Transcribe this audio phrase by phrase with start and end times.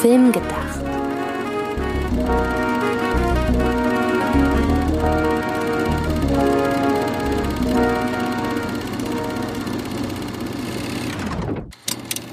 [0.00, 0.80] Film gedacht.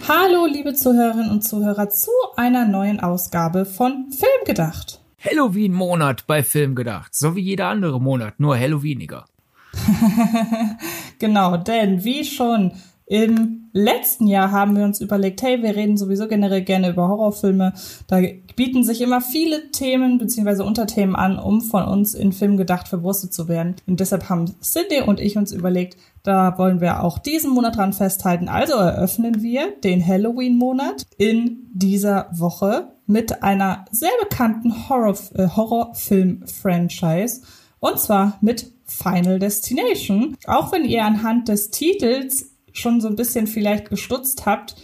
[0.08, 5.02] Hallo, liebe Zuhörerinnen und Zuhörer, zu einer neuen Ausgabe von Film gedacht.
[5.20, 9.26] Halloween-Monat bei Film gedacht, so wie jeder andere Monat, nur Halloweeniger.
[11.20, 12.72] genau, denn wie schon
[13.10, 17.72] im letzten Jahr haben wir uns überlegt, hey, wir reden sowieso generell gerne über Horrorfilme.
[18.08, 18.20] Da
[18.58, 20.64] bieten sich immer viele Themen bzw.
[20.64, 23.78] Unterthemen an, um von uns in Film gedacht verwurstet zu werden.
[23.88, 27.94] Und deshalb haben Cindy und ich uns überlegt, da wollen wir auch diesen Monat dran
[27.94, 28.50] festhalten.
[28.50, 37.40] Also eröffnen wir den Halloween-Monat in dieser Woche mit einer sehr bekannten Horror, äh, Horrorfilm-Franchise.
[37.80, 40.36] Und zwar mit Final Destination.
[40.46, 44.76] Auch wenn ihr anhand des Titels schon so ein bisschen vielleicht gestutzt habt,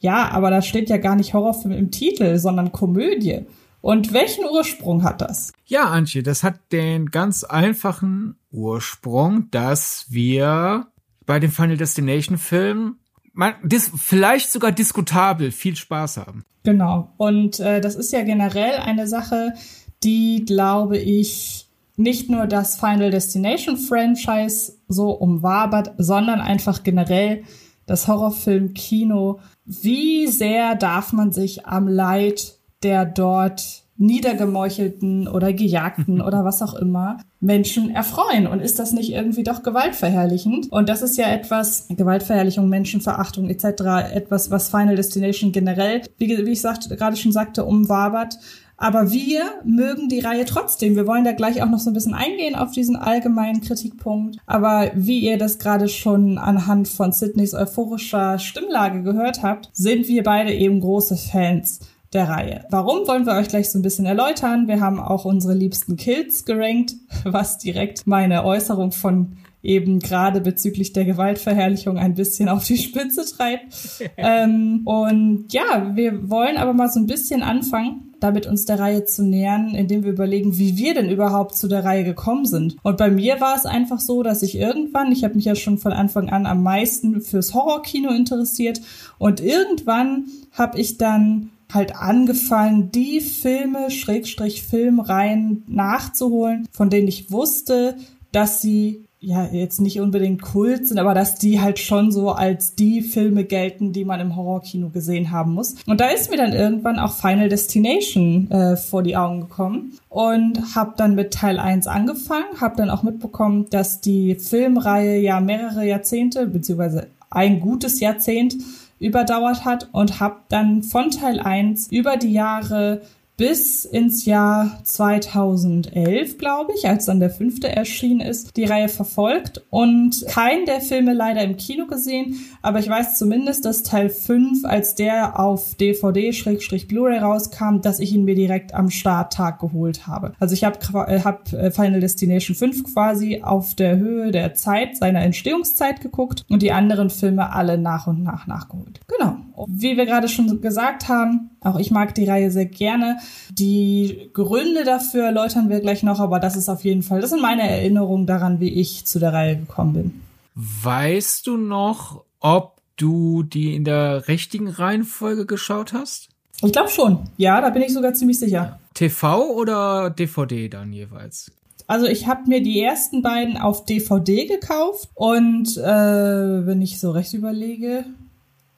[0.00, 3.46] ja, aber da steht ja gar nicht Horrorfilm im Titel, sondern Komödie.
[3.80, 5.52] Und welchen Ursprung hat das?
[5.66, 10.86] Ja, Antje, das hat den ganz einfachen Ursprung, dass wir
[11.26, 12.96] bei dem Final Destination Film
[13.38, 16.44] man, dis, vielleicht sogar diskutabel viel Spaß haben.
[16.64, 17.12] Genau.
[17.18, 19.54] Und äh, das ist ja generell eine Sache,
[20.02, 27.42] die, glaube ich, nicht nur das Final Destination Franchise so umwabert, sondern einfach generell
[27.86, 29.40] das Horrorfilm-Kino.
[29.64, 36.74] Wie sehr darf man sich am Leid der dort niedergemeuchelten oder gejagten oder was auch
[36.74, 38.46] immer Menschen erfreuen.
[38.46, 40.72] Und ist das nicht irgendwie doch gewaltverherrlichend?
[40.72, 46.52] Und das ist ja etwas, Gewaltverherrlichung, Menschenverachtung etc., etwas, was Final Destination generell, wie, wie
[46.52, 48.38] ich sagte, gerade schon sagte, umwabert.
[48.78, 50.94] Aber wir mögen die Reihe trotzdem.
[50.94, 54.38] Wir wollen da gleich auch noch so ein bisschen eingehen auf diesen allgemeinen Kritikpunkt.
[54.46, 60.22] Aber wie ihr das gerade schon anhand von Sydneys euphorischer Stimmlage gehört habt, sind wir
[60.22, 61.80] beide eben große Fans
[62.12, 62.64] der Reihe.
[62.70, 64.68] Warum wollen wir euch gleich so ein bisschen erläutern?
[64.68, 70.92] Wir haben auch unsere liebsten Kills gerankt, was direkt meine Äußerung von eben gerade bezüglich
[70.92, 73.74] der Gewaltverherrlichung ein bisschen auf die Spitze treibt.
[74.16, 79.04] ähm, und ja, wir wollen aber mal so ein bisschen anfangen, damit uns der Reihe
[79.04, 82.76] zu nähern, indem wir überlegen, wie wir denn überhaupt zu der Reihe gekommen sind.
[82.82, 85.78] Und bei mir war es einfach so, dass ich irgendwann, ich habe mich ja schon
[85.78, 88.80] von Anfang an am meisten fürs Horrorkino interessiert
[89.18, 97.30] und irgendwann habe ich dann halt angefangen, die Filme, Schrägstrich Filmreihen nachzuholen, von denen ich
[97.30, 97.96] wusste,
[98.32, 102.74] dass sie ja jetzt nicht unbedingt Kult sind, aber dass die halt schon so als
[102.74, 105.74] die Filme gelten, die man im Horrorkino gesehen haben muss.
[105.86, 110.74] Und da ist mir dann irgendwann auch Final Destination äh, vor die Augen gekommen und
[110.76, 115.84] habe dann mit Teil 1 angefangen, habe dann auch mitbekommen, dass die Filmreihe ja mehrere
[115.84, 118.56] Jahrzehnte beziehungsweise ein gutes Jahrzehnt
[119.00, 123.02] überdauert hat und habe dann von Teil 1 über die Jahre
[123.38, 129.64] bis ins Jahr 2011, glaube ich, als dann der fünfte erschienen ist, die Reihe verfolgt
[129.70, 134.64] und keinen der Filme leider im Kino gesehen, aber ich weiß zumindest, dass Teil 5,
[134.64, 140.32] als der auf DVD-Blu-ray rauskam, dass ich ihn mir direkt am Starttag geholt habe.
[140.40, 144.96] Also ich habe äh, hab äh, Final Destination 5 quasi auf der Höhe der Zeit,
[144.96, 149.00] seiner Entstehungszeit geguckt und die anderen Filme alle nach und nach nachgeholt.
[149.06, 149.36] Genau.
[149.68, 153.18] Wie wir gerade schon gesagt haben, auch ich mag die Reihe sehr gerne.
[153.50, 157.42] Die Gründe dafür erläutern wir gleich noch, aber das ist auf jeden Fall, das sind
[157.42, 160.20] meine Erinnerungen daran, wie ich zu der Reihe gekommen bin.
[160.54, 166.28] Weißt du noch, ob du die in der richtigen Reihenfolge geschaut hast?
[166.62, 167.20] Ich glaube schon.
[167.36, 168.78] Ja, da bin ich sogar ziemlich sicher.
[168.94, 171.52] TV oder DVD dann jeweils?
[171.86, 177.12] Also ich habe mir die ersten beiden auf DVD gekauft und äh, wenn ich so
[177.12, 178.04] recht überlege,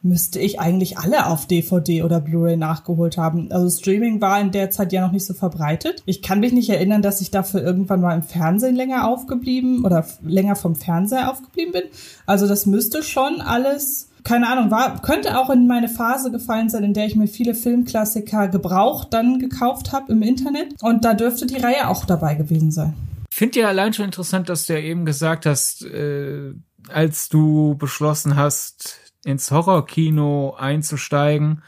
[0.03, 3.53] müsste ich eigentlich alle auf DVD oder Blu-ray nachgeholt haben.
[3.53, 6.03] Also Streaming war in der Zeit ja noch nicht so verbreitet.
[6.07, 10.07] Ich kann mich nicht erinnern, dass ich dafür irgendwann mal im Fernsehen länger aufgeblieben oder
[10.23, 11.83] länger vom Fernseher aufgeblieben bin.
[12.27, 16.85] Also das müsste schon alles keine Ahnung, war, könnte auch in meine Phase gefallen sein,
[16.85, 20.75] in der ich mir viele Filmklassiker gebraucht dann gekauft habe im Internet.
[20.83, 22.95] Und da dürfte die Reihe auch dabei gewesen sein.
[23.31, 26.53] Finde ja allein schon interessant, dass du ja eben gesagt hast, äh,
[26.89, 31.63] als du beschlossen hast, ins Horrorkino einzusteigen,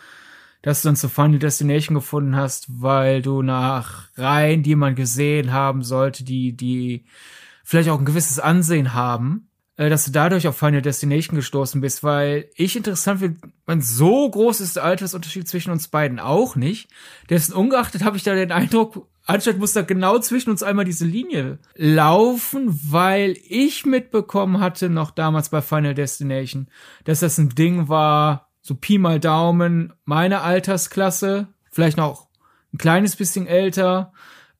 [0.62, 5.52] dass du dann zu Final Destination gefunden hast, weil du nach Reihen, die man gesehen
[5.52, 7.04] haben sollte, die, die
[7.64, 12.04] vielleicht auch ein gewisses Ansehen haben, äh, dass du dadurch auf Final Destination gestoßen bist,
[12.04, 16.88] weil ich interessant finde, man so groß ist der Altersunterschied zwischen uns beiden auch nicht.
[17.30, 21.04] Dessen ungeachtet habe ich da den Eindruck, Anstatt muss da genau zwischen uns einmal diese
[21.04, 26.68] Linie laufen, weil ich mitbekommen hatte, noch damals bei Final Destination,
[27.04, 32.28] dass das ein Ding war, so Pi mal Daumen, meine Altersklasse, vielleicht noch
[32.72, 34.12] ein kleines bisschen älter,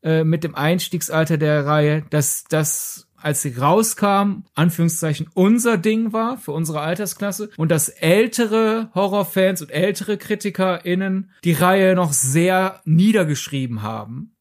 [0.03, 6.39] äh, mit dem Einstiegsalter der Reihe, dass das als sie rauskam, Anführungszeichen unser Ding war
[6.39, 13.83] für unsere Altersklasse und dass ältere Horrorfans und ältere KritikerInnen die Reihe noch sehr niedergeschrieben
[13.83, 14.32] haben.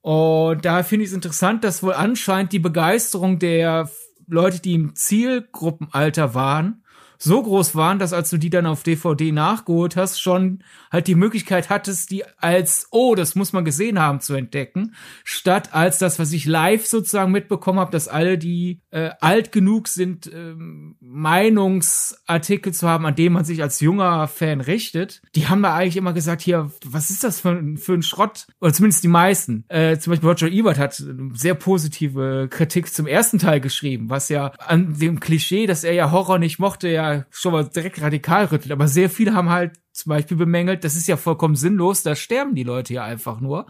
[0.00, 3.90] Und da finde ich es interessant, dass wohl anscheinend die Begeisterung der
[4.26, 6.84] Leute, die im Zielgruppenalter waren,
[7.18, 11.16] so groß waren, dass als du die dann auf DVD nachgeholt hast, schon halt die
[11.16, 14.94] Möglichkeit hattest, die als, oh, das muss man gesehen haben, zu entdecken,
[15.24, 19.88] statt als das, was ich live sozusagen mitbekommen habe, dass alle, die äh, alt genug
[19.88, 20.54] sind, äh,
[21.00, 25.96] Meinungsartikel zu haben, an dem man sich als junger Fan richtet, die haben da eigentlich
[25.96, 28.46] immer gesagt, hier, was ist das für, für ein Schrott?
[28.60, 29.64] Oder zumindest die meisten.
[29.68, 34.52] Äh, zum Beispiel Roger Ebert hat sehr positive Kritik zum ersten Teil geschrieben, was ja
[34.58, 38.72] an dem Klischee, dass er ja Horror nicht mochte, ja schon mal direkt radikal rüttelt.
[38.72, 42.54] Aber sehr viele haben halt zum Beispiel bemängelt, das ist ja vollkommen sinnlos, da sterben
[42.54, 43.66] die Leute ja einfach nur.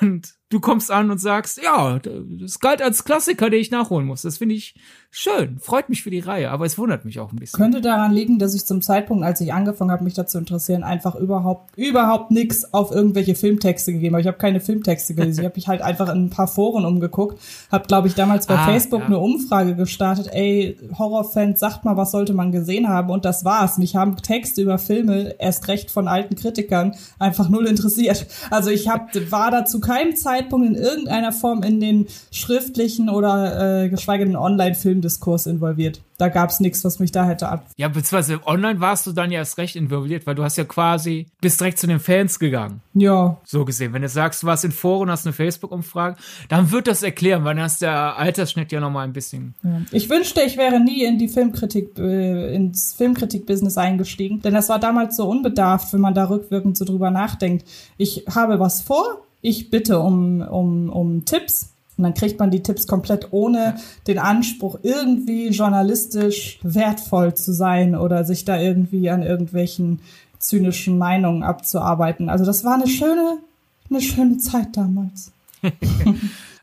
[0.00, 4.22] Und du kommst an und sagst, ja, das galt als Klassiker, den ich nachholen muss.
[4.22, 4.74] Das finde ich
[5.10, 7.58] schön, freut mich für die Reihe, aber es wundert mich auch ein bisschen.
[7.58, 10.84] Könnte daran liegen, dass ich zum Zeitpunkt, als ich angefangen habe, mich dazu zu interessieren,
[10.84, 14.20] einfach überhaupt überhaupt nichts auf irgendwelche Filmtexte gegeben habe.
[14.20, 15.40] Ich habe keine Filmtexte gelesen.
[15.40, 17.40] ich habe mich halt einfach in ein paar Foren umgeguckt,
[17.70, 19.06] habe glaube ich damals bei ah, Facebook ja.
[19.06, 23.78] eine Umfrage gestartet, ey, Horrorfans, sagt mal, was sollte man gesehen haben und das war's.
[23.78, 28.26] Mich haben Texte über Filme erst recht von alten Kritikern einfach null interessiert.
[28.50, 33.84] Also ich hab, war da zu keinem Zeitpunkt in irgendeiner Form in den schriftlichen oder
[33.84, 36.02] äh, geschweige denn Online-Filmdiskurs involviert.
[36.18, 37.66] Da gab's nichts, was mich da hätte ab.
[37.76, 41.28] Ja, beziehungsweise online warst du dann ja erst recht involviert, weil du hast ja quasi
[41.40, 42.80] bist direkt zu den Fans gegangen.
[42.94, 43.38] Ja.
[43.44, 43.92] So gesehen.
[43.92, 46.16] Wenn du sagst, du warst in Foren, hast eine Facebook-Umfrage,
[46.48, 49.54] dann wird das erklären, weil dann hast der Altersschnitt ja nochmal ein bisschen.
[49.62, 49.82] Ja.
[49.92, 54.80] Ich wünschte, ich wäre nie in die Filmkritik, äh, ins Filmkritik-Business eingestiegen, denn das war
[54.80, 57.64] damals so unbedarft, wenn man da rückwirkend so drüber nachdenkt.
[57.96, 61.74] Ich habe was vor, ich bitte um, um, um Tipps.
[61.98, 67.96] Und dann kriegt man die Tipps komplett ohne den Anspruch, irgendwie journalistisch wertvoll zu sein
[67.96, 70.00] oder sich da irgendwie an irgendwelchen
[70.38, 72.30] zynischen Meinungen abzuarbeiten.
[72.30, 73.38] Also das war eine schöne,
[73.90, 75.32] eine schöne Zeit damals.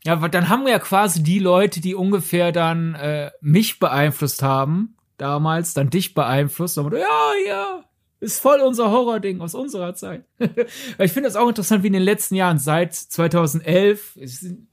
[0.04, 4.94] ja, dann haben wir ja quasi die Leute, die ungefähr dann äh, mich beeinflusst haben,
[5.18, 6.78] damals, dann dich beeinflusst.
[6.78, 6.98] Und, ja,
[7.46, 7.84] ja,
[8.20, 10.24] ist voll unser Horror-Ding aus unserer Zeit.
[10.38, 14.18] ich finde das auch interessant, wie in den letzten Jahren, seit 2011,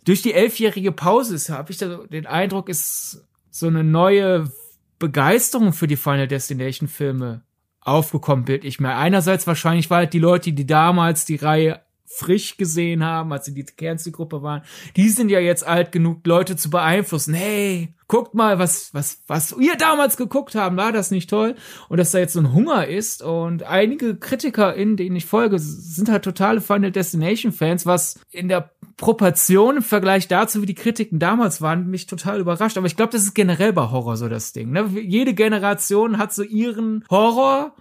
[0.03, 4.51] durch die elfjährige Pause habe ich da den Eindruck, ist so eine neue
[4.99, 7.43] Begeisterung für die Final Destination Filme
[7.81, 8.95] aufgekommen, bild ich mir.
[8.95, 11.81] Einerseits wahrscheinlich, weil halt die Leute, die damals die Reihe
[12.15, 14.61] frisch gesehen haben, als sie die Kernzielgruppe waren,
[14.95, 17.33] die sind ja jetzt alt genug, Leute zu beeinflussen.
[17.33, 21.55] Hey, guckt mal, was, was, was ihr damals geguckt haben, war das nicht toll?
[21.89, 25.57] Und dass da jetzt so ein Hunger ist und einige Kritiker, in denen ich folge,
[25.59, 30.75] sind halt totale Final Destination Fans, was in der Proportion im Vergleich dazu, wie die
[30.75, 32.77] Kritiken damals waren, mich total überrascht.
[32.77, 34.71] Aber ich glaube, das ist generell bei Horror so das Ding.
[34.71, 34.87] Ne?
[34.93, 37.73] Jede Generation hat so ihren Horror,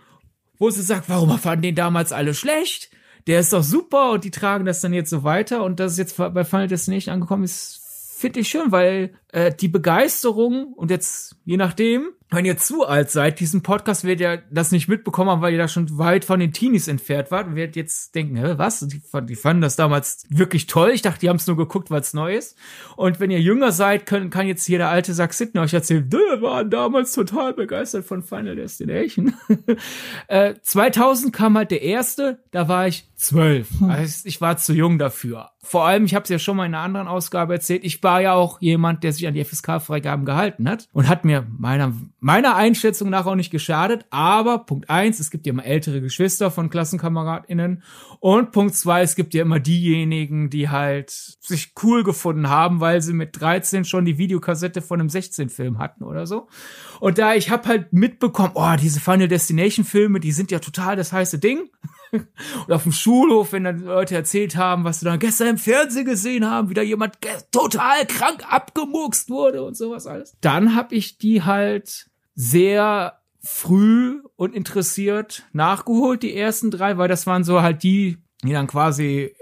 [0.59, 2.91] wo sie sagt, warum fanden den damals alle schlecht?
[3.27, 5.99] Der ist doch super und die tragen das dann jetzt so weiter und dass es
[5.99, 7.81] jetzt bei Final Destination angekommen ist,
[8.17, 13.11] finde ich schön, weil äh, die Begeisterung und jetzt je nachdem, wenn ihr zu alt
[13.11, 16.41] seid, diesen Podcast werdet ihr das nicht mitbekommen haben, weil ihr da schon weit von
[16.41, 18.81] den Teenies entfernt wart und werdet jetzt denken, hä, was?
[18.81, 20.91] Die, die fanden das damals wirklich toll.
[20.91, 22.57] Ich dachte, die haben es nur geguckt, weil es neu ist.
[22.97, 26.11] Und wenn ihr jünger seid, können, kann jetzt hier der alte Sack Sidney euch erzählen,
[26.11, 29.35] wir waren damals total begeistert von Final Destination.
[30.29, 33.69] äh, 2000 kam halt der erste, da war ich zwölf.
[33.89, 35.51] Also ich war zu jung dafür.
[35.61, 38.21] Vor allem, ich habe es ja schon mal in einer anderen Ausgabe erzählt, ich war
[38.21, 42.57] ja auch jemand, der sich an die FSK-Freigaben gehalten hat und hat mir meiner, meiner
[42.57, 44.07] Einschätzung nach auch nicht geschadet.
[44.11, 47.83] Aber Punkt eins, es gibt ja immer ältere Geschwister von KlassenkameradInnen.
[48.21, 53.03] Und Punkt zwei, es gibt ja immer diejenigen, die halt sich cool gefunden haben, weil
[53.03, 56.49] sie mit 13 schon die Videokassette von einem 16-Film hatten oder so.
[57.01, 61.13] Und da ich habe halt mitbekommen, oh, diese Final Destination-Filme, die sind ja total das
[61.13, 61.71] heiße Ding.
[62.67, 66.05] Und auf dem Schulhof, wenn dann Leute erzählt haben, was sie dann gestern im Fernsehen
[66.05, 67.19] gesehen haben, wie da jemand
[67.51, 70.37] total krank abgemurkst wurde und sowas alles.
[70.41, 77.27] Dann habe ich die halt sehr früh und interessiert nachgeholt, die ersten drei, weil das
[77.27, 79.35] waren so halt die, die dann quasi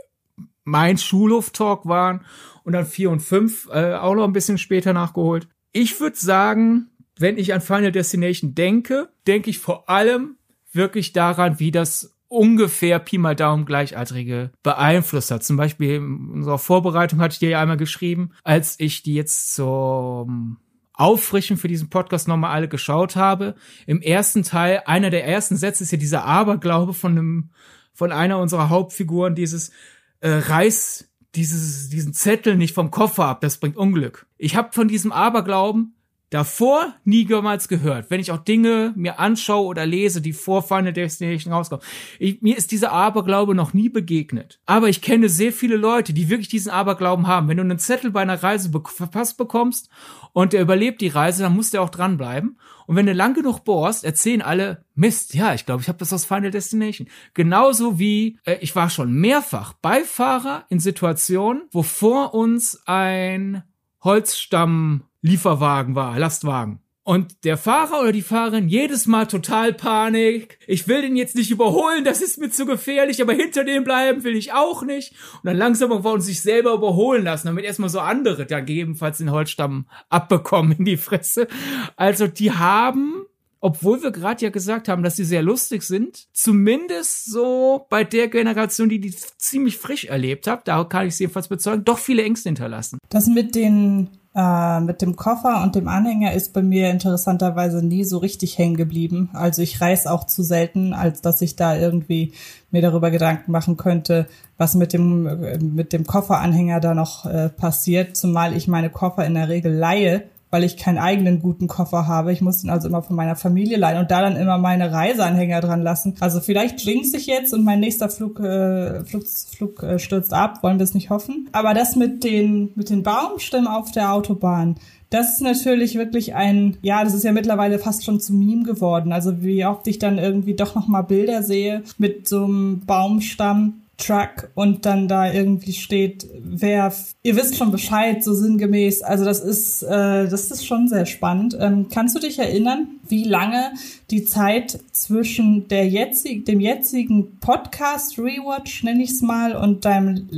[0.64, 2.24] mein Schulhof-Talk waren
[2.64, 5.48] und dann vier und fünf äh, auch noch ein bisschen später nachgeholt.
[5.72, 10.36] Ich würde sagen, wenn ich an Final Destination denke, denke ich vor allem
[10.72, 15.42] wirklich daran, wie das ungefähr Pi mal Daumen Gleichaltrige beeinflusst hat.
[15.42, 19.54] Zum Beispiel in unserer Vorbereitung hatte ich dir ja einmal geschrieben, als ich die jetzt
[19.54, 20.58] zum
[20.94, 23.56] Auffrischen für diesen Podcast nochmal alle geschaut habe.
[23.86, 27.50] Im ersten Teil, einer der ersten Sätze ist ja dieser Aberglaube von einem
[27.92, 29.72] von einer unserer Hauptfiguren dieses
[30.20, 34.26] äh, Reiß dieses, diesen Zettel nicht vom Koffer ab, das bringt Unglück.
[34.36, 35.94] Ich habe von diesem Aberglauben
[36.30, 38.10] davor nie jemals gehört.
[38.10, 41.84] Wenn ich auch Dinge mir anschaue oder lese, die vor Final Destination rauskommen.
[42.18, 44.60] Ich, mir ist dieser Aberglaube noch nie begegnet.
[44.64, 47.48] Aber ich kenne sehr viele Leute, die wirklich diesen Aberglauben haben.
[47.48, 49.90] Wenn du einen Zettel bei einer Reise be verpasst bekommst
[50.32, 52.58] und der überlebt die Reise, dann musst du auch dranbleiben.
[52.86, 56.12] Und wenn du lang genug bohrst, erzählen alle, Mist, ja, ich glaube, ich habe das
[56.12, 57.08] aus Final Destination.
[57.34, 63.64] Genauso wie äh, ich war schon mehrfach Beifahrer in Situationen, wo vor uns ein
[64.02, 66.80] Holzstamm Lieferwagen war, Lastwagen.
[67.02, 70.58] Und der Fahrer oder die Fahrerin jedes Mal total Panik.
[70.66, 74.22] Ich will den jetzt nicht überholen, das ist mir zu gefährlich, aber hinter dem bleiben
[74.22, 75.14] will ich auch nicht.
[75.42, 79.32] Und dann langsam wollen sich selber überholen lassen, damit erstmal so andere dann gegebenenfalls den
[79.32, 81.48] Holzstamm abbekommen in die Fresse.
[81.96, 83.26] Also die haben
[83.62, 88.28] obwohl wir gerade ja gesagt haben, dass sie sehr lustig sind, zumindest so bei der
[88.28, 92.22] Generation, die die ziemlich frisch erlebt hat, da kann ich sie jedenfalls bezeugen, doch viele
[92.22, 92.98] Ängste hinterlassen.
[93.10, 98.04] Das mit den äh, mit dem Koffer und dem Anhänger ist bei mir interessanterweise nie
[98.04, 99.30] so richtig hängen geblieben.
[99.32, 102.32] Also ich reise auch zu selten, als dass ich da irgendwie
[102.70, 108.16] mir darüber Gedanken machen könnte, was mit dem, mit dem Kofferanhänger da noch äh, passiert,
[108.16, 112.32] zumal ich meine Koffer in der Regel leihe weil ich keinen eigenen guten Koffer habe.
[112.32, 115.60] Ich muss den also immer von meiner Familie leihen und da dann immer meine Reiseanhänger
[115.60, 116.16] dran lassen.
[116.20, 120.62] Also vielleicht jinx ich jetzt und mein nächster Flug, äh, Flug, Flug äh, stürzt ab,
[120.62, 121.48] wollen wir es nicht hoffen.
[121.52, 124.76] Aber das mit den, mit den Baumstämmen auf der Autobahn,
[125.10, 129.12] das ist natürlich wirklich ein, ja, das ist ja mittlerweile fast schon zu Meme geworden.
[129.12, 133.82] Also wie oft ich dann irgendwie doch noch mal Bilder sehe mit so einem Baumstamm
[134.00, 136.92] Truck und dann da irgendwie steht, wer,
[137.22, 139.02] ihr wisst schon Bescheid, so sinngemäß.
[139.02, 141.56] Also das ist, äh, das ist schon sehr spannend.
[141.60, 143.72] Ähm, kannst du dich erinnern, wie lange
[144.10, 150.28] die Zeit zwischen der jetzig, dem jetzigen Podcast Rewatch, nenne ich es mal, und deinem,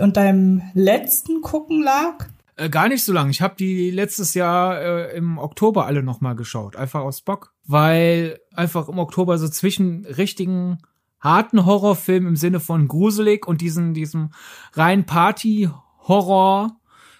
[0.00, 2.26] und deinem letzten Gucken lag?
[2.56, 3.30] Äh, gar nicht so lange.
[3.30, 8.38] Ich habe die letztes Jahr äh, im Oktober alle nochmal geschaut, einfach aus Bock, weil
[8.54, 10.78] einfach im Oktober so zwischen richtigen
[11.20, 14.30] harten Horrorfilm im Sinne von gruselig und diesen, diesem
[14.72, 16.76] rein Party-Horror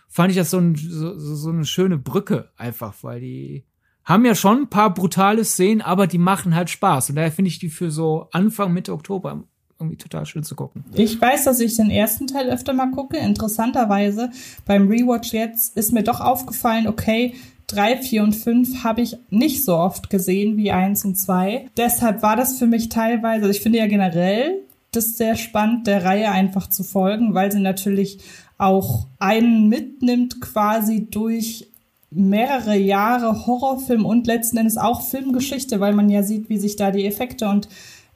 [0.09, 3.65] fand ich das so, ein, so, so eine schöne Brücke einfach, weil die
[4.05, 7.11] haben ja schon ein paar brutale Szenen, aber die machen halt Spaß.
[7.11, 9.45] Und daher finde ich die für so Anfang, Mitte Oktober
[9.79, 10.85] irgendwie total schön zu gucken.
[10.95, 13.17] Ich weiß, dass ich den ersten Teil öfter mal gucke.
[13.17, 14.31] Interessanterweise
[14.67, 17.35] beim Rewatch jetzt ist mir doch aufgefallen, okay,
[17.75, 21.67] drei, vier und fünf habe ich nicht so oft gesehen wie eins und zwei.
[21.77, 24.63] Deshalb war das für mich teilweise, also ich finde ja generell
[24.93, 28.19] das sehr spannend, der Reihe einfach zu folgen, weil sie natürlich
[28.59, 31.69] auch einen mitnimmt quasi durch
[32.11, 36.91] mehrere Jahre Horrorfilm und letzten Endes auch Filmgeschichte, weil man ja sieht, wie sich da
[36.91, 37.69] die Effekte und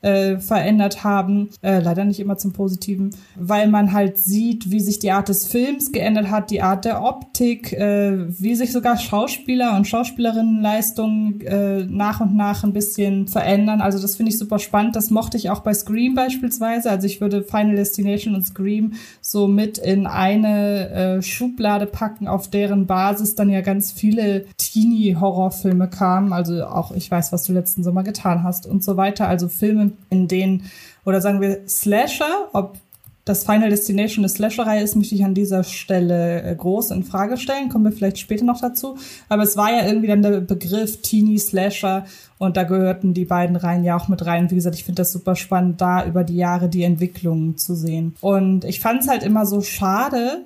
[0.04, 1.48] äh, verändert haben.
[1.62, 5.46] Äh, leider nicht immer zum Positiven, weil man halt sieht, wie sich die Art des
[5.46, 11.84] Films geändert hat, die Art der Optik, äh, wie sich sogar Schauspieler und Schauspielerinnenleistungen äh,
[11.84, 13.80] nach und nach ein bisschen verändern.
[13.80, 14.94] Also das finde ich super spannend.
[14.94, 16.90] Das mochte ich auch bei Scream beispielsweise.
[16.90, 18.92] Also ich würde Final Destination und Scream
[19.22, 25.88] so mit in eine äh, Schublade packen, auf deren Basis dann ja ganz viele Teenie-Horrorfilme
[25.88, 26.32] kamen.
[26.32, 29.28] Also auch ich weiß, was du letzten Sommer getan hast und so weiter.
[29.28, 30.70] Also Filme, in denen,
[31.04, 32.78] oder sagen wir Slasher, ob
[33.24, 37.38] das Final Destination eine Slasherei ist, möchte ich an dieser Stelle äh, groß in Frage
[37.38, 37.70] stellen.
[37.70, 38.98] Kommen wir vielleicht später noch dazu.
[39.30, 42.04] Aber es war ja irgendwie dann der Begriff Teenie Slasher
[42.36, 44.50] und da gehörten die beiden Reihen ja auch mit rein.
[44.50, 48.14] Wie gesagt, ich finde das super spannend, da über die Jahre die Entwicklungen zu sehen.
[48.20, 50.44] Und ich fand es halt immer so schade,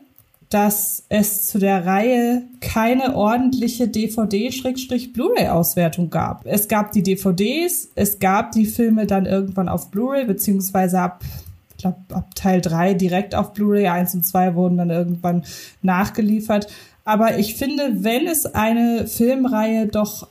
[0.51, 6.47] dass es zu der Reihe keine ordentliche DVD-Blu-ray-Auswertung gab.
[6.47, 11.23] Es gab die DVDs, es gab die Filme dann irgendwann auf Blu-ray, beziehungsweise ab,
[11.71, 15.45] ich glaube, ab Teil 3 direkt auf Blu-ray, 1 und 2 wurden dann irgendwann
[15.83, 16.69] nachgeliefert.
[17.05, 20.29] Aber ich finde, wenn es eine Filmreihe doch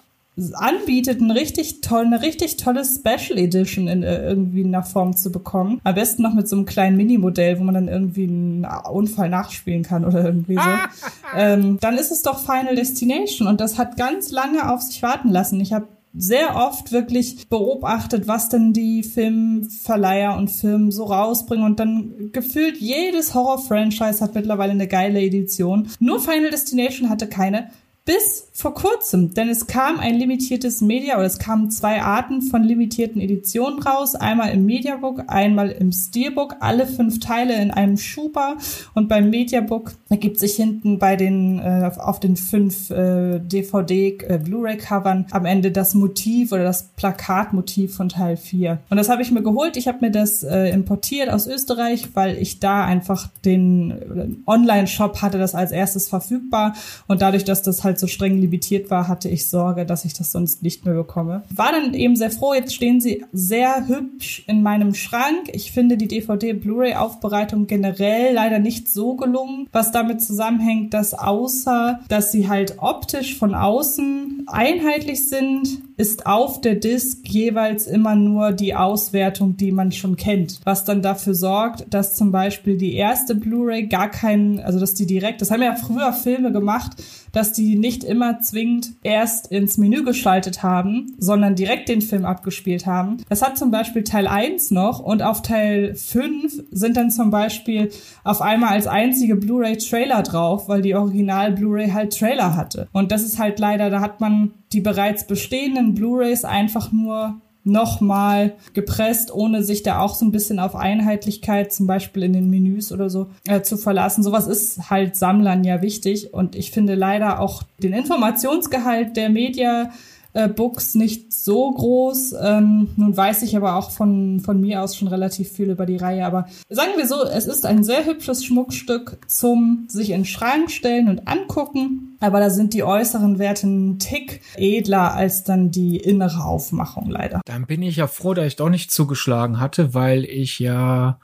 [0.53, 5.15] anbietet, ein richtig toll, eine richtig tolle Special Edition in äh, irgendwie in einer Form
[5.15, 5.81] zu bekommen.
[5.83, 9.83] Am besten noch mit so einem kleinen Minimodell, wo man dann irgendwie einen Unfall nachspielen
[9.83, 10.61] kann oder irgendwie so.
[11.35, 15.29] ähm, dann ist es doch Final Destination und das hat ganz lange auf sich warten
[15.29, 15.59] lassen.
[15.59, 21.79] Ich habe sehr oft wirklich beobachtet, was denn die Filmverleiher und Firmen so rausbringen und
[21.79, 25.87] dann gefühlt jedes Horror-Franchise hat mittlerweile eine geile Edition.
[25.99, 27.69] Nur Final Destination hatte keine
[28.07, 32.63] bis vor kurzem, denn es kam ein limitiertes Media oder es kamen zwei Arten von
[32.63, 38.55] limitierten Editionen raus, einmal im Mediabook, einmal im Steelbook, alle fünf Teile in einem Schuber.
[38.95, 44.39] Und beim Mediabook ergibt sich hinten bei den äh, auf den fünf äh, DVD äh,
[44.39, 48.79] Blu-ray Covern am Ende das Motiv oder das Plakatmotiv von Teil 4.
[48.89, 52.37] Und das habe ich mir geholt, ich habe mir das äh, importiert aus Österreich, weil
[52.37, 56.73] ich da einfach den äh, Online Shop hatte das als erstes verfügbar.
[57.05, 60.31] Und dadurch, dass das halt so streng limitiert war, hatte ich Sorge, dass ich das
[60.31, 61.43] sonst nicht mehr bekomme.
[61.53, 62.53] War dann eben sehr froh.
[62.53, 65.49] Jetzt stehen sie sehr hübsch in meinem Schrank.
[65.53, 72.31] Ich finde die DVD-Blu-ray-Aufbereitung generell leider nicht so gelungen, was damit zusammenhängt, dass außer, dass
[72.31, 78.75] sie halt optisch von außen einheitlich sind, ist auf der Disc jeweils immer nur die
[78.75, 83.87] Auswertung, die man schon kennt, was dann dafür sorgt, dass zum Beispiel die erste Blu-ray
[83.87, 86.91] gar keinen, also dass die direkt, das haben ja früher Filme gemacht,
[87.37, 92.87] dass die nicht immer zwingend erst ins Menü geschaltet haben, sondern direkt den Film abgespielt
[92.87, 93.17] haben.
[93.29, 97.91] Das hat zum Beispiel Teil 1 noch und auf Teil 5 sind dann zum Beispiel
[98.23, 102.87] auf einmal als einzige Blu-ray Trailer drauf, weil die Original Blu-ray halt Trailer hatte.
[102.91, 108.53] Und das ist halt leider, da hat man die bereits bestehenden Blu-rays einfach nur nochmal
[108.73, 112.91] gepresst, ohne sich da auch so ein bisschen auf Einheitlichkeit, zum Beispiel in den Menüs
[112.91, 114.23] oder so, äh, zu verlassen.
[114.23, 119.91] Sowas ist halt Sammlern ja wichtig und ich finde leider auch den Informationsgehalt der Media
[120.37, 122.35] äh, Books nicht so groß.
[122.39, 125.97] Ähm, nun weiß ich aber auch von, von mir aus schon relativ viel über die
[125.97, 126.25] Reihe.
[126.25, 130.69] Aber sagen wir so, es ist ein sehr hübsches Schmuckstück zum sich in den Schrank
[130.69, 132.17] stellen und angucken.
[132.19, 137.41] Aber da sind die äußeren Werte ein Tick edler als dann die innere Aufmachung leider.
[137.45, 141.19] Dann bin ich ja froh, dass ich doch nicht zugeschlagen hatte, weil ich ja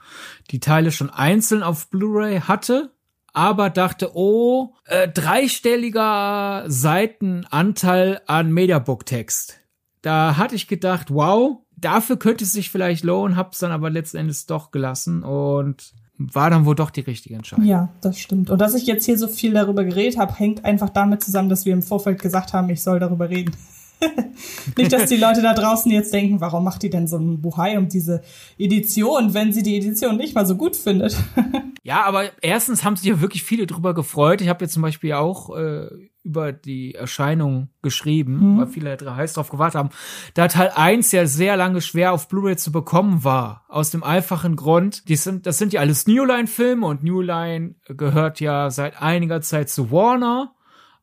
[0.50, 2.90] die Teile schon einzeln auf Blu-ray hatte
[3.34, 9.58] aber dachte, oh, äh, dreistelliger Seitenanteil an Mediabook-Text.
[10.00, 14.18] Da hatte ich gedacht, wow, dafür könnte es sich vielleicht lohnen, hab's dann aber letzten
[14.18, 17.66] Endes doch gelassen und war dann wohl doch die richtige Entscheidung.
[17.66, 18.48] Ja, das stimmt.
[18.50, 21.66] Und dass ich jetzt hier so viel darüber geredet habe, hängt einfach damit zusammen, dass
[21.66, 23.52] wir im Vorfeld gesagt haben, ich soll darüber reden.
[24.76, 27.78] Nicht, dass die Leute da draußen jetzt denken, warum macht die denn so ein Buhai
[27.78, 28.22] um diese
[28.58, 31.16] Edition, wenn sie die Edition nicht mal so gut findet.
[31.82, 34.40] ja, aber erstens haben sich ja wirklich viele drüber gefreut.
[34.40, 35.88] Ich habe jetzt zum Beispiel auch äh,
[36.24, 38.58] über die Erscheinung geschrieben, mhm.
[38.58, 39.90] weil viele heiß drauf gewartet haben.
[40.32, 43.64] Da Teil 1 ja sehr lange schwer auf Blu-ray zu bekommen war.
[43.68, 47.74] Aus dem einfachen Grund, die sind, das sind ja alles New Line-Filme und New Line
[47.88, 50.54] gehört ja seit einiger Zeit zu Warner.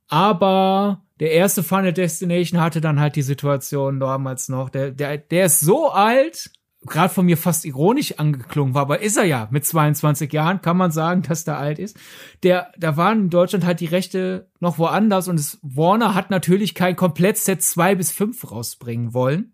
[0.07, 4.71] Aber der erste Final Destination hatte dann halt die Situation damals noch.
[4.71, 6.49] Der, der, der ist so alt,
[6.87, 9.47] gerade von mir fast ironisch angeklungen war, aber ist er ja.
[9.51, 11.95] Mit 22 Jahren kann man sagen, dass der alt ist.
[12.41, 16.73] Der, da waren in Deutschland halt die Rechte noch woanders und es, Warner hat natürlich
[16.73, 19.53] kein Komplettset zwei bis fünf rausbringen wollen.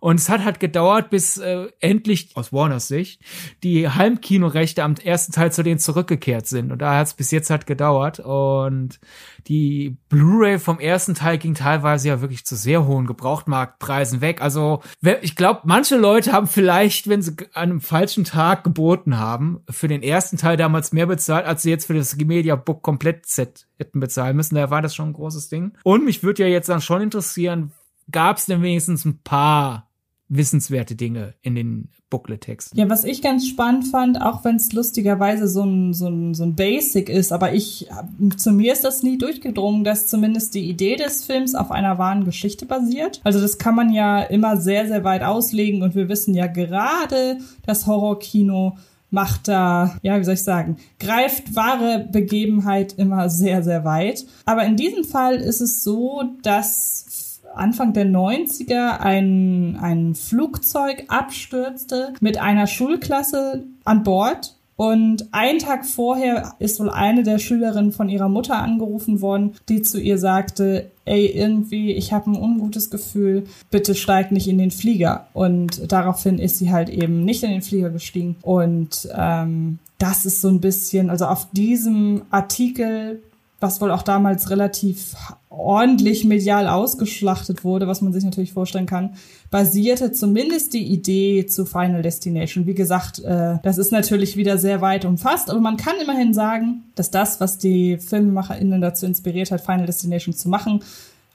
[0.00, 3.22] Und es hat halt gedauert, bis äh, endlich, aus Warners Sicht,
[3.62, 6.72] die Heimkinorechte am ersten Teil zu denen zurückgekehrt sind.
[6.72, 8.18] Und da hat es bis jetzt halt gedauert.
[8.18, 8.98] Und
[9.46, 14.40] die Blu-ray vom ersten Teil ging teilweise ja wirklich zu sehr hohen Gebrauchtmarktpreisen weg.
[14.40, 14.80] Also
[15.20, 19.88] ich glaube, manche Leute haben vielleicht, wenn sie an einem falschen Tag geboten haben, für
[19.88, 24.00] den ersten Teil damals mehr bezahlt, als sie jetzt für das Media Book Komplett-Set hätten
[24.00, 24.54] bezahlen müssen.
[24.54, 25.72] Da war das schon ein großes Ding.
[25.84, 27.72] Und mich würde ja jetzt dann schon interessieren,
[28.10, 29.90] gab es denn wenigstens ein paar
[30.30, 32.78] wissenswerte Dinge in den Booklet-Texten.
[32.78, 36.44] Ja, was ich ganz spannend fand, auch wenn es lustigerweise so ein, so, ein, so
[36.44, 37.88] ein Basic ist, aber ich,
[38.36, 42.24] zu mir ist das nie durchgedrungen, dass zumindest die Idee des Films auf einer wahren
[42.24, 43.20] Geschichte basiert.
[43.24, 47.38] Also das kann man ja immer sehr, sehr weit auslegen und wir wissen ja gerade,
[47.66, 48.76] das Horrorkino
[49.10, 54.24] macht da, ja, wie soll ich sagen, greift wahre Begebenheit immer sehr, sehr weit.
[54.44, 57.06] Aber in diesem Fall ist es so, dass
[57.54, 64.56] Anfang der 90er ein, ein Flugzeug abstürzte mit einer Schulklasse an Bord.
[64.76, 69.82] Und einen Tag vorher ist wohl eine der Schülerinnen von ihrer Mutter angerufen worden, die
[69.82, 74.70] zu ihr sagte, ey, irgendwie, ich habe ein ungutes Gefühl, bitte steig nicht in den
[74.70, 75.26] Flieger.
[75.34, 78.36] Und daraufhin ist sie halt eben nicht in den Flieger gestiegen.
[78.40, 83.20] Und ähm, das ist so ein bisschen, also auf diesem Artikel
[83.60, 85.14] was wohl auch damals relativ
[85.50, 89.14] ordentlich medial ausgeschlachtet wurde, was man sich natürlich vorstellen kann,
[89.50, 92.66] basierte zumindest die Idee zu Final Destination.
[92.66, 96.84] Wie gesagt, äh, das ist natürlich wieder sehr weit umfasst, aber man kann immerhin sagen,
[96.94, 100.80] dass das, was die FilmemacherInnen dazu inspiriert hat, Final Destination zu machen,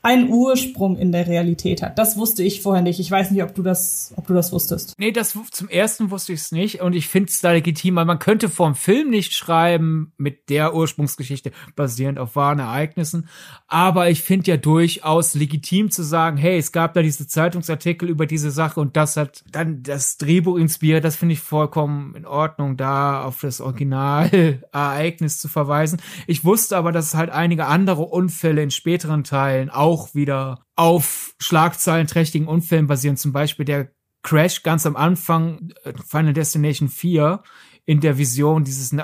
[0.05, 1.97] einen Ursprung in der Realität hat.
[1.97, 2.99] Das wusste ich vorher nicht.
[2.99, 4.93] Ich weiß nicht, ob du das, ob du das wusstest.
[4.99, 8.05] Nee, das zum ersten wusste ich es nicht und ich finde es da legitim, weil
[8.05, 13.27] man könnte vom Film nicht schreiben mit der Ursprungsgeschichte basierend auf wahren Ereignissen,
[13.67, 18.27] aber ich finde ja durchaus legitim zu sagen, hey, es gab da diese Zeitungsartikel über
[18.27, 21.03] diese Sache und das hat dann das Drehbuch inspiriert.
[21.03, 25.99] Das finde ich vollkommen in Ordnung, da auf das Originalereignis zu verweisen.
[26.27, 31.35] Ich wusste aber, dass es halt einige andere Unfälle in späteren Teilen auch wieder auf
[31.39, 33.17] schlagzeilenträchtigen Unfällen basieren.
[33.17, 33.91] Zum Beispiel der
[34.23, 37.43] Crash ganz am Anfang, äh, Final Destination 4,
[37.85, 38.95] in der Vision dieses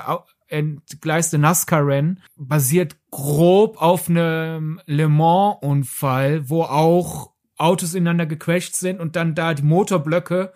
[0.47, 9.15] entgleiste NASCAR-Rennen basiert grob auf einem Le Mans-Unfall, wo auch Autos ineinander gecrashed sind und
[9.15, 10.51] dann da die Motorblöcke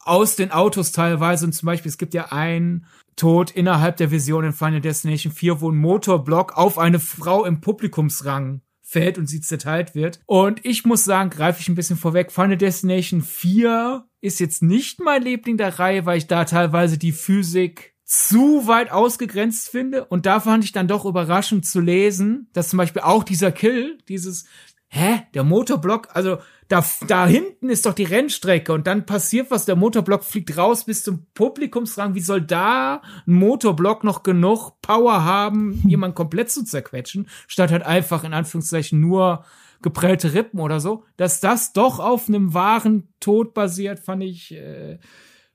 [0.00, 4.44] aus den Autos teilweise und zum Beispiel, es gibt ja einen Tod innerhalb der Vision
[4.44, 9.40] in Final Destination 4, wo ein Motorblock auf eine Frau im Publikumsrang fällt und sie
[9.40, 10.20] zerteilt wird.
[10.26, 15.00] Und ich muss sagen, greife ich ein bisschen vorweg, Final Destination 4 ist jetzt nicht
[15.00, 20.04] mein Liebling der Reihe, weil ich da teilweise die Physik zu weit ausgegrenzt finde.
[20.04, 23.98] Und da fand ich dann doch überraschend zu lesen, dass zum Beispiel auch dieser Kill,
[24.08, 24.46] dieses,
[24.92, 29.64] hä, der Motorblock, also da, da hinten ist doch die Rennstrecke und dann passiert was,
[29.64, 32.14] der Motorblock fliegt raus bis zum Publikumsrang.
[32.14, 37.84] Wie soll da ein Motorblock noch genug Power haben, jemanden komplett zu zerquetschen, statt halt
[37.84, 39.44] einfach in Anführungszeichen nur
[39.80, 41.04] geprellte Rippen oder so.
[41.16, 44.98] Dass das doch auf einem wahren Tod basiert, fand ich äh,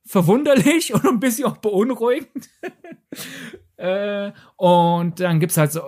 [0.06, 2.50] verwunderlich und ein bisschen auch beunruhigend.
[3.78, 5.82] äh, und dann gibt's halt so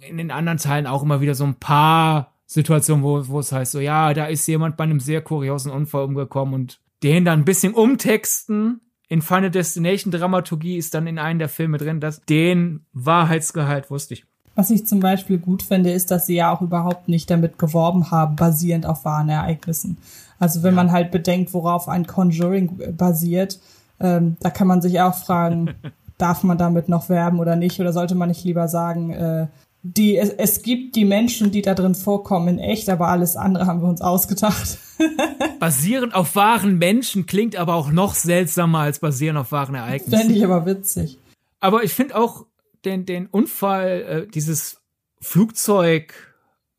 [0.00, 3.70] in den anderen Teilen auch immer wieder so ein paar Situation, wo, wo es heißt,
[3.70, 7.44] so ja, da ist jemand bei einem sehr kuriosen Unfall umgekommen und den dann ein
[7.44, 8.80] bisschen umtexten.
[9.06, 14.14] In Final Destination Dramaturgie ist dann in einem der Filme drin, dass den Wahrheitsgehalt wusste
[14.14, 14.24] ich.
[14.56, 18.10] Was ich zum Beispiel gut finde, ist, dass sie ja auch überhaupt nicht damit geworben
[18.10, 19.98] haben, basierend auf wahren Ereignissen.
[20.40, 20.82] Also wenn ja.
[20.82, 23.60] man halt bedenkt, worauf ein Conjuring basiert,
[24.00, 25.74] ähm, da kann man sich auch fragen,
[26.18, 27.78] darf man damit noch werben oder nicht?
[27.78, 29.46] Oder sollte man nicht lieber sagen, äh,
[29.82, 33.66] die, es, es gibt die Menschen, die da drin vorkommen in echt, aber alles andere
[33.66, 34.78] haben wir uns ausgedacht.
[35.58, 40.18] basierend auf wahren Menschen klingt aber auch noch seltsamer als basierend auf wahren Ereignissen.
[40.18, 41.18] Fände ich aber witzig.
[41.60, 42.46] Aber ich finde auch
[42.84, 44.80] den, den Unfall, äh, dieses
[45.20, 46.14] Flugzeug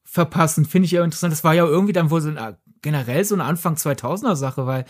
[0.03, 1.31] verpassen, finde ich ja interessant.
[1.31, 4.85] Das war ja irgendwie dann wohl so ein, generell so eine Anfang 2000er Sache, weil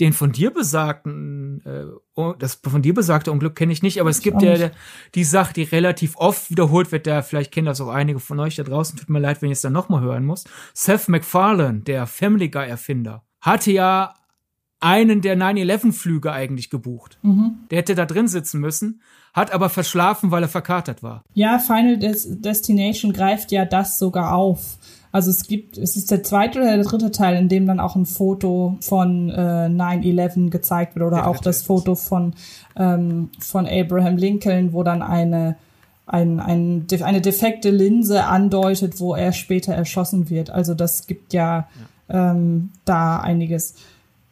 [0.00, 4.20] den von dir besagten, äh, das von dir besagte Unglück kenne ich nicht, aber es
[4.20, 4.70] gibt ja
[5.14, 8.56] die Sache, die relativ oft wiederholt wird, da vielleicht kennen das auch einige von euch
[8.56, 10.44] da draußen, tut mir leid, wenn ich es dann nochmal hören muss.
[10.74, 14.14] Seth MacFarlane, der Family Guy Erfinder, hatte ja
[14.80, 17.18] einen der 9-11-Flüge eigentlich gebucht.
[17.22, 17.60] Mhm.
[17.70, 19.00] Der hätte da drin sitzen müssen,
[19.32, 21.22] hat aber verschlafen, weil er verkatert war.
[21.34, 24.78] Ja, Final Des Destination greift ja das sogar auf.
[25.12, 27.96] Also es gibt, es ist der zweite oder der dritte Teil, in dem dann auch
[27.96, 32.34] ein Foto von äh, 9-11 gezeigt wird oder ja, auch das Foto von,
[32.76, 35.56] ähm, von Abraham Lincoln, wo dann eine,
[36.06, 40.48] ein, ein, eine defekte Linse andeutet, wo er später erschossen wird.
[40.48, 41.68] Also das gibt ja,
[42.08, 42.30] ja.
[42.32, 43.74] Ähm, da einiges.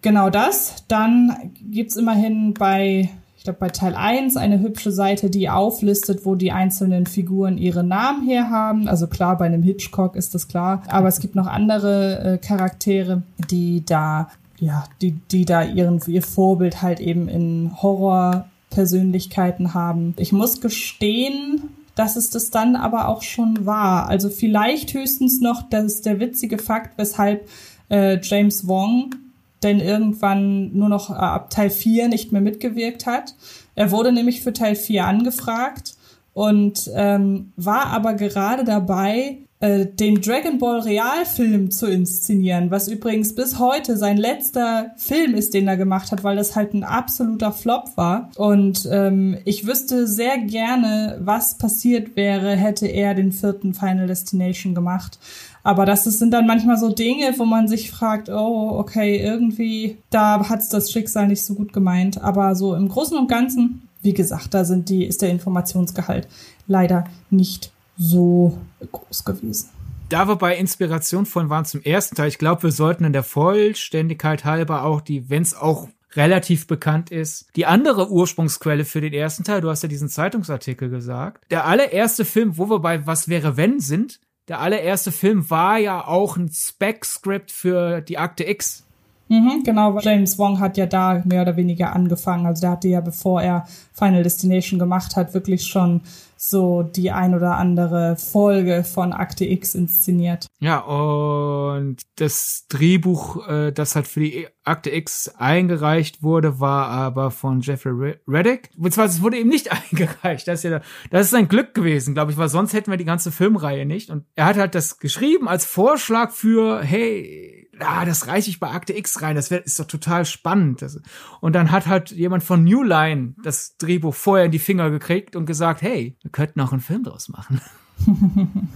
[0.00, 0.84] Genau das.
[0.88, 3.10] Dann gibt's immerhin bei
[3.40, 7.83] ich glaube, bei Teil 1 eine hübsche Seite, die auflistet, wo die einzelnen Figuren ihre
[7.83, 8.87] Namen herhaben.
[8.87, 10.83] Also klar, bei einem Hitchcock ist das klar.
[10.88, 16.20] Aber es gibt noch andere äh, Charaktere, die da, ja, die, die da ihren, ihr
[16.20, 20.12] Vorbild halt eben in Horrorpersönlichkeiten haben.
[20.18, 21.62] Ich muss gestehen,
[21.94, 24.07] dass es das dann aber auch schon war.
[24.11, 27.48] Also vielleicht höchstens noch, das ist der witzige Fakt, weshalb
[27.88, 29.14] äh, James Wong
[29.62, 33.34] denn irgendwann nur noch äh, ab Teil 4 nicht mehr mitgewirkt hat.
[33.74, 35.94] Er wurde nämlich für Teil 4 angefragt
[36.32, 43.34] und ähm, war aber gerade dabei, äh, den Dragon Ball Realfilm zu inszenieren, was übrigens
[43.34, 47.52] bis heute sein letzter Film ist, den er gemacht hat, weil das halt ein absoluter
[47.52, 48.30] Flop war.
[48.36, 54.74] Und ähm, ich wüsste sehr gerne, was passiert wäre, hätte er den vierten Final Destination
[54.74, 55.18] gemacht.
[55.62, 60.48] Aber das sind dann manchmal so Dinge, wo man sich fragt, oh, okay, irgendwie, da
[60.48, 62.22] hat's das Schicksal nicht so gut gemeint.
[62.22, 66.28] Aber so im Großen und Ganzen, wie gesagt, da sind die, ist der Informationsgehalt
[66.66, 68.56] leider nicht so
[68.90, 69.68] groß gewesen.
[70.08, 73.22] Da wir bei Inspiration von waren zum ersten Teil, ich glaube, wir sollten in der
[73.22, 77.46] Vollständigkeit halber auch die, wenn es auch relativ bekannt ist.
[77.54, 81.44] Die andere Ursprungsquelle für den ersten Teil, du hast ja diesen Zeitungsartikel gesagt.
[81.50, 84.18] Der allererste Film, wo wir bei Was wäre wenn sind,
[84.50, 88.84] der allererste Film war ja auch ein Spec-Script für die Akte X.
[89.30, 92.46] Mhm, genau, James Wong hat ja da mehr oder weniger angefangen.
[92.46, 96.00] Also der hatte ja, bevor er Final Destination gemacht hat, wirklich schon
[96.36, 100.46] so die ein oder andere Folge von Akte X inszeniert.
[100.58, 107.30] Ja, und das Drehbuch, äh, das halt für die Akte X eingereicht wurde, war aber
[107.30, 108.70] von Jeffrey Reddick.
[108.76, 110.48] Beziehungsweise es wurde eben nicht eingereicht.
[110.48, 113.04] Das ist ja, das ist ein Glück gewesen, glaube ich, weil sonst hätten wir die
[113.04, 114.10] ganze Filmreihe nicht.
[114.10, 117.49] Und er hat halt das geschrieben als Vorschlag für, hey,
[117.82, 120.82] ah, das reiche ich bei Akte X rein, das wär, ist doch total spannend.
[120.82, 121.00] Das,
[121.40, 125.36] und dann hat halt jemand von New Line das Drehbuch vorher in die Finger gekriegt
[125.36, 127.60] und gesagt, hey, wir könnten auch einen Film draus machen.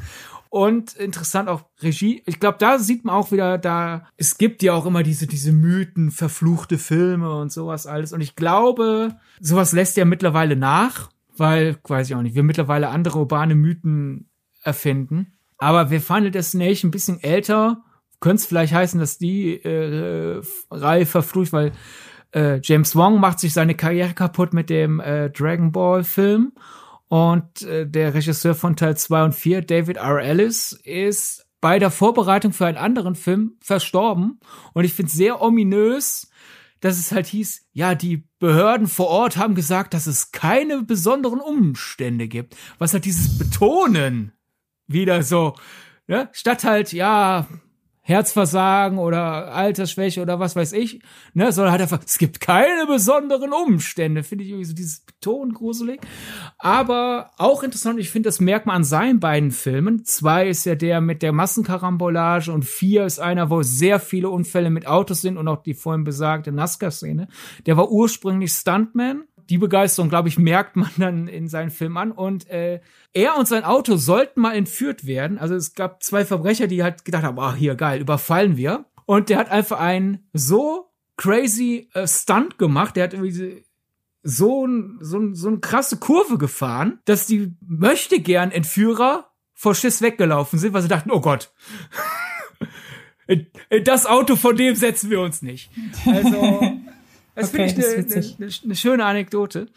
[0.50, 2.22] und interessant auch Regie.
[2.26, 5.52] Ich glaube, da sieht man auch wieder, da es gibt ja auch immer diese diese
[5.52, 8.12] Mythen, verfluchte Filme und sowas alles.
[8.12, 12.88] Und ich glaube, sowas lässt ja mittlerweile nach, weil weiß ich auch nicht, wir mittlerweile
[12.88, 14.28] andere urbane Mythen
[14.62, 15.32] erfinden.
[15.58, 17.82] Aber wir Final Destination ein bisschen älter
[18.24, 21.72] könnte es vielleicht heißen, dass die äh, Reihe verflucht, weil
[22.34, 26.52] äh, James Wong macht sich seine Karriere kaputt mit dem äh, Dragon Ball Film
[27.08, 30.22] und äh, der Regisseur von Teil 2 und 4, David R.
[30.22, 34.40] Ellis, ist bei der Vorbereitung für einen anderen Film verstorben
[34.72, 36.30] und ich finde es sehr ominös,
[36.80, 41.40] dass es halt hieß, ja, die Behörden vor Ort haben gesagt, dass es keine besonderen
[41.40, 42.56] Umstände gibt.
[42.78, 44.32] Was halt dieses Betonen
[44.86, 45.56] wieder so,
[46.06, 46.30] ne?
[46.32, 47.46] Statt halt, ja,
[48.06, 51.00] Herzversagen oder Altersschwäche oder was weiß ich,
[51.32, 55.54] ne, sondern halt einfach, es gibt keine besonderen Umstände, finde ich irgendwie so dieses Beton
[55.54, 56.02] gruselig.
[56.58, 60.04] Aber auch interessant, ich finde, das merkt man an seinen beiden Filmen.
[60.04, 64.68] Zwei ist ja der mit der Massenkarambolage und vier ist einer, wo sehr viele Unfälle
[64.68, 67.28] mit Autos sind und auch die vorhin besagte NASCAR-Szene.
[67.64, 72.12] Der war ursprünglich Stuntman die Begeisterung, glaube ich, merkt man dann in seinen Film an.
[72.12, 72.80] Und äh,
[73.12, 75.38] er und sein Auto sollten mal entführt werden.
[75.38, 78.86] Also es gab zwei Verbrecher, die halt gedacht haben, ah, hier, geil, überfallen wir.
[79.06, 82.96] Und der hat einfach einen so crazy äh, Stunt gemacht.
[82.96, 83.64] Der hat irgendwie
[84.22, 84.66] so,
[85.00, 90.72] so, so eine krasse Kurve gefahren, dass die möchte gern Entführer vor Schiss weggelaufen sind,
[90.72, 91.52] weil sie dachten, oh Gott.
[93.84, 95.70] das Auto von dem setzen wir uns nicht.
[96.06, 96.62] Also
[97.34, 99.68] das okay, finde ich eine, eine, eine, schöne Anekdote.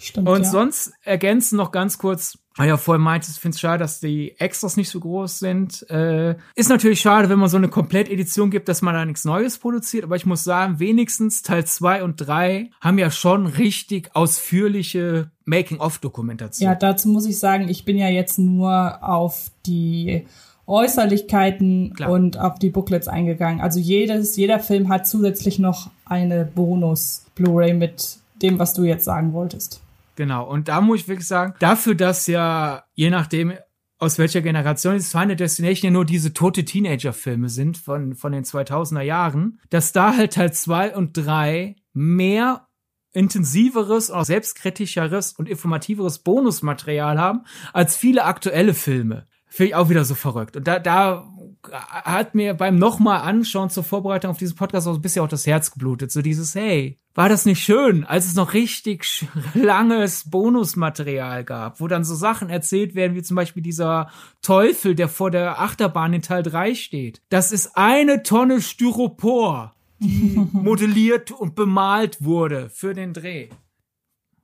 [0.00, 0.50] Stimmt, und ja.
[0.50, 4.00] sonst ergänzen noch ganz kurz, weil ah ja vorhin meintest, ich finde es schade, dass
[4.00, 5.88] die Extras nicht so groß sind.
[5.90, 9.58] Äh, ist natürlich schade, wenn man so eine Komplettedition gibt, dass man da nichts Neues
[9.58, 15.30] produziert, aber ich muss sagen, wenigstens Teil 2 und 3 haben ja schon richtig ausführliche
[15.44, 16.68] Making-of-Dokumentation.
[16.68, 20.26] Ja, dazu muss ich sagen, ich bin ja jetzt nur auf die
[20.68, 22.10] Äußerlichkeiten Klar.
[22.10, 23.60] und auf die Booklets eingegangen.
[23.60, 29.32] Also jedes, jeder Film hat zusätzlich noch eine Bonus-Blu-ray mit dem, was du jetzt sagen
[29.32, 29.80] wolltest.
[30.16, 30.48] Genau.
[30.48, 33.54] Und da muss ich wirklich sagen, dafür, dass ja, je nachdem,
[33.98, 38.44] aus welcher Generation ist Final Destination ja nur diese tote Teenager-Filme sind von, von den
[38.44, 42.68] 2000er Jahren, dass da halt Teil 2 und 3 mehr
[43.12, 49.27] intensiveres, auch selbstkritischeres und informativeres Bonusmaterial haben als viele aktuelle Filme.
[49.48, 50.56] Finde ich auch wieder so verrückt.
[50.56, 51.26] Und da, da
[51.72, 55.46] hat mir beim nochmal anschauen zur Vorbereitung auf diesen Podcast auch ein bisschen auch das
[55.46, 56.12] Herz geblutet.
[56.12, 61.88] So dieses, hey, war das nicht schön, als es noch richtig langes Bonusmaterial gab, wo
[61.88, 64.10] dann so Sachen erzählt werden, wie zum Beispiel dieser
[64.42, 67.22] Teufel, der vor der Achterbahn in Teil 3 steht.
[67.28, 73.48] Das ist eine Tonne Styropor, die modelliert und bemalt wurde für den Dreh.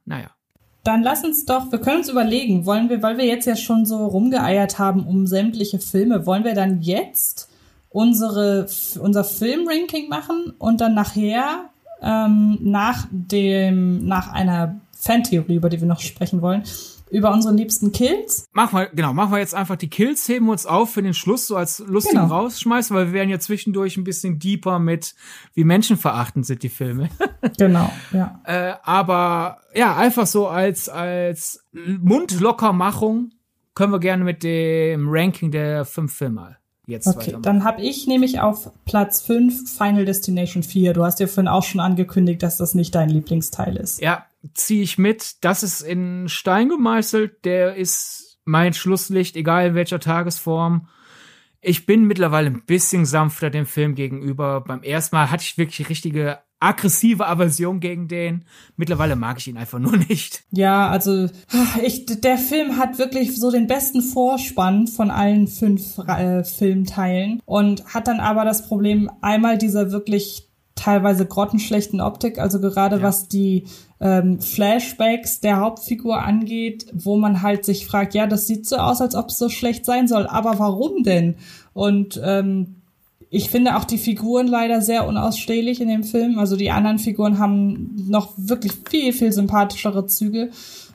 [0.05, 0.31] Naja.
[0.85, 3.87] Dann lass uns doch, wir können uns überlegen, wollen wir, weil wir jetzt ja schon
[3.87, 7.49] so rumgeeiert haben um sämtliche Filme, wollen wir dann jetzt
[7.89, 8.67] unsere,
[9.01, 11.71] unser Filmranking machen und dann nachher
[12.03, 16.65] ähm, nach dem, nach einer Fantheorie, über die wir noch sprechen wollen,
[17.15, 18.47] über unsere liebsten Kills.
[18.53, 21.15] Machen wir, genau, machen wir jetzt einfach die Kills, heben wir uns auf für den
[21.15, 22.35] Schluss, so als lustigen genau.
[22.35, 25.15] rausschmeißen, weil wir werden ja zwischendurch ein bisschen deeper mit,
[25.55, 27.09] wie menschenverachtend sind die Filme.
[27.57, 28.41] genau, ja.
[28.45, 33.31] Äh, aber ja, einfach so als, als Mundlockermachung
[33.75, 38.41] können wir gerne mit dem Ranking der fünf Filme jetzt Okay, dann habe ich nämlich
[38.41, 40.93] auf Platz 5 Final Destination 4.
[40.93, 44.01] Du hast ja vorhin auch schon angekündigt, dass das nicht dein Lieblingsteil ist.
[44.01, 45.45] Ja, ziehe ich mit.
[45.45, 47.45] Das ist in Stein gemeißelt.
[47.45, 50.89] Der ist mein Schlusslicht, egal in welcher Tagesform.
[51.61, 54.61] Ich bin mittlerweile ein bisschen sanfter dem Film gegenüber.
[54.61, 58.45] Beim ersten Mal hatte ich wirklich richtige aggressive Aversion gegen den.
[58.77, 60.45] Mittlerweile mag ich ihn einfach nur nicht.
[60.51, 61.29] Ja, also
[61.83, 67.85] ich, der Film hat wirklich so den besten Vorspann von allen fünf äh, Filmteilen und
[67.87, 73.03] hat dann aber das Problem einmal dieser wirklich teilweise grottenschlechten Optik, also gerade ja.
[73.03, 73.65] was die
[74.05, 79.01] ähm, Flashbacks der Hauptfigur angeht, wo man halt sich fragt, ja, das sieht so aus,
[79.01, 81.37] als ob es so schlecht sein soll, aber warum denn?
[81.73, 82.77] Und ähm,
[83.31, 86.39] ich finde auch die Figuren leider sehr unausstehlich in dem Film.
[86.39, 90.51] Also die anderen Figuren haben noch wirklich viel, viel sympathischere Züge.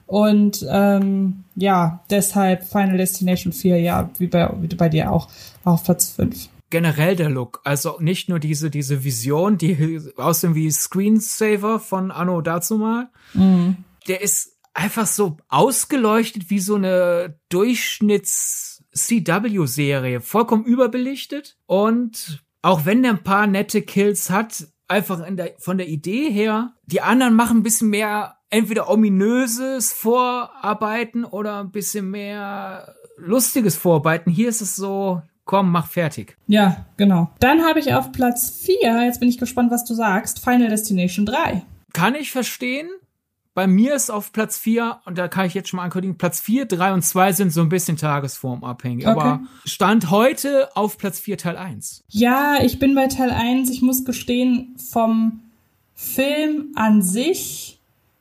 [0.05, 5.27] Und ähm, ja, deshalb Final Destination 4, ja, wie bei, wie bei dir auch,
[5.65, 7.61] auf Platz 5 generell der Look.
[7.63, 13.09] Also nicht nur diese, diese Vision, die aussehen wie Screensaver von Anno dazu mal.
[13.33, 13.77] Mhm.
[14.07, 20.21] Der ist einfach so ausgeleuchtet wie so eine Durchschnitts CW-Serie.
[20.21, 21.57] Vollkommen überbelichtet.
[21.65, 26.73] Und auch wenn der ein paar nette Kills hat, einfach der, von der Idee her,
[26.85, 34.31] die anderen machen ein bisschen mehr entweder ominöses Vorarbeiten oder ein bisschen mehr lustiges Vorarbeiten.
[34.31, 36.37] Hier ist es so, komm, mach fertig.
[36.45, 37.31] Ja, genau.
[37.39, 41.25] Dann habe ich auf Platz 4, jetzt bin ich gespannt, was du sagst, Final Destination
[41.25, 41.63] 3.
[41.91, 42.87] Kann ich verstehen.
[43.55, 46.39] Bei mir ist auf Platz 4, und da kann ich jetzt schon mal ankündigen, Platz
[46.39, 49.07] 4, 3 und 2 sind so ein bisschen tagesformabhängig.
[49.07, 49.19] Okay.
[49.19, 52.03] Aber Stand heute auf Platz 4 Teil 1.
[52.09, 53.71] Ja, ich bin bei Teil 1.
[53.71, 55.39] Ich muss gestehen, vom
[55.95, 57.78] Film an sich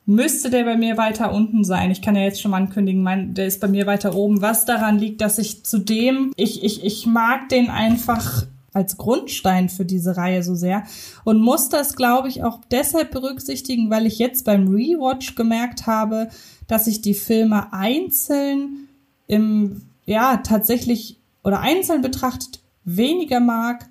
[0.09, 1.91] müsste der bei mir weiter unten sein.
[1.91, 4.41] Ich kann ja jetzt schon mal ankündigen, mein, der ist bei mir weiter oben.
[4.41, 9.85] Was daran liegt, dass ich zudem, ich, ich, ich mag den einfach als Grundstein für
[9.85, 10.83] diese Reihe so sehr
[11.25, 16.29] und muss das, glaube ich, auch deshalb berücksichtigen, weil ich jetzt beim Rewatch gemerkt habe,
[16.67, 18.87] dass ich die Filme einzeln
[19.27, 23.87] im, ja, tatsächlich oder einzeln betrachtet weniger mag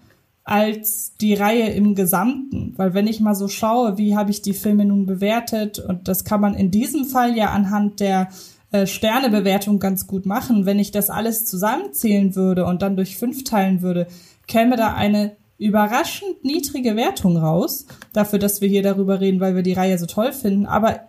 [0.49, 2.73] als die Reihe im Gesamten.
[2.77, 6.25] Weil wenn ich mal so schaue, wie habe ich die Filme nun bewertet, und das
[6.25, 8.31] kann man in diesem Fall ja anhand der
[8.71, 10.65] äh, Sternebewertung ganz gut machen.
[10.65, 14.07] Wenn ich das alles zusammenzählen würde und dann durch fünf teilen würde,
[14.47, 17.87] käme da eine überraschend niedrige Wertung raus.
[18.15, 20.65] Dafür, dass wir hier darüber reden, weil wir die Reihe so toll finden.
[20.65, 21.01] Aber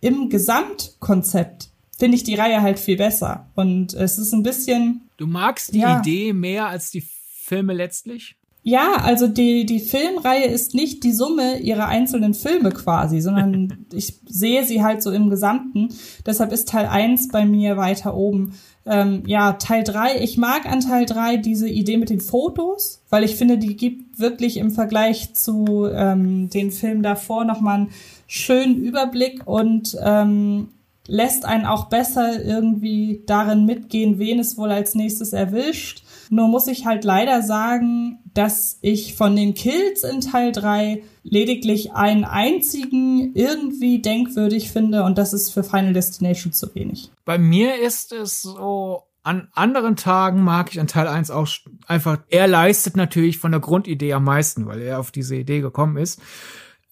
[0.00, 3.50] im Gesamtkonzept finde ich die Reihe halt viel besser.
[3.56, 5.08] Und es ist ein bisschen.
[5.16, 8.36] Du magst die ja, Idee mehr als die Filme letztlich?
[8.66, 14.14] Ja, also die, die Filmreihe ist nicht die Summe ihrer einzelnen Filme quasi, sondern ich
[14.26, 15.90] sehe sie halt so im Gesamten.
[16.24, 18.54] Deshalb ist Teil 1 bei mir weiter oben.
[18.86, 23.22] Ähm, ja, Teil 3, ich mag an Teil 3 diese Idee mit den Fotos, weil
[23.22, 27.90] ich finde, die gibt wirklich im Vergleich zu ähm, den Filmen davor nochmal einen
[28.26, 30.68] schönen Überblick und ähm,
[31.06, 36.02] lässt einen auch besser irgendwie darin mitgehen, wen es wohl als nächstes erwischt.
[36.30, 41.92] Nur muss ich halt leider sagen, dass ich von den Kills in Teil 3 lediglich
[41.92, 47.10] einen einzigen irgendwie denkwürdig finde und das ist für Final Destination zu wenig.
[47.24, 51.48] Bei mir ist es so, an anderen Tagen mag ich an Teil 1 auch
[51.86, 55.96] einfach, er leistet natürlich von der Grundidee am meisten, weil er auf diese Idee gekommen
[55.96, 56.20] ist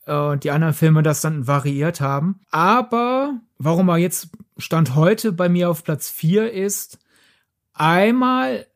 [0.06, 2.40] äh, und die anderen Filme das dann variiert haben.
[2.50, 6.98] Aber warum er jetzt Stand heute bei mir auf Platz 4 ist,
[7.74, 8.66] einmal,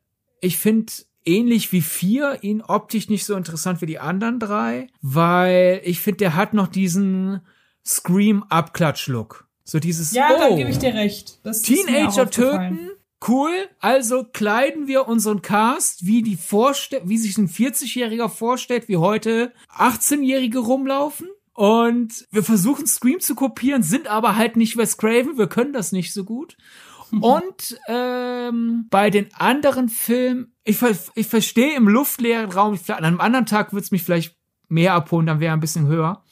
[0.41, 0.91] ich finde
[1.27, 6.17] ähnlich wie vier ihn optisch nicht so interessant wie die anderen drei, weil ich finde,
[6.17, 7.41] der hat noch diesen
[7.85, 9.47] Scream-Abklatsch-Look.
[9.63, 11.39] So dieses, ja, oh, da gebe ich dir recht.
[11.43, 12.91] Das Teenager töten,
[13.27, 13.51] cool.
[13.79, 19.51] Also kleiden wir unseren Cast, wie die vorste wie sich ein 40-Jähriger vorstellt, wie heute
[19.77, 21.27] 18-Jährige rumlaufen.
[21.53, 25.91] Und wir versuchen Scream zu kopieren, sind aber halt nicht Wes Craven, wir können das
[25.91, 26.55] nicht so gut.
[27.21, 30.83] Und ähm, bei den anderen Filmen, ich,
[31.15, 34.35] ich verstehe im luftleeren Raum, an einem anderen Tag wird es mich vielleicht
[34.67, 36.23] mehr abholen, dann wäre ein bisschen höher.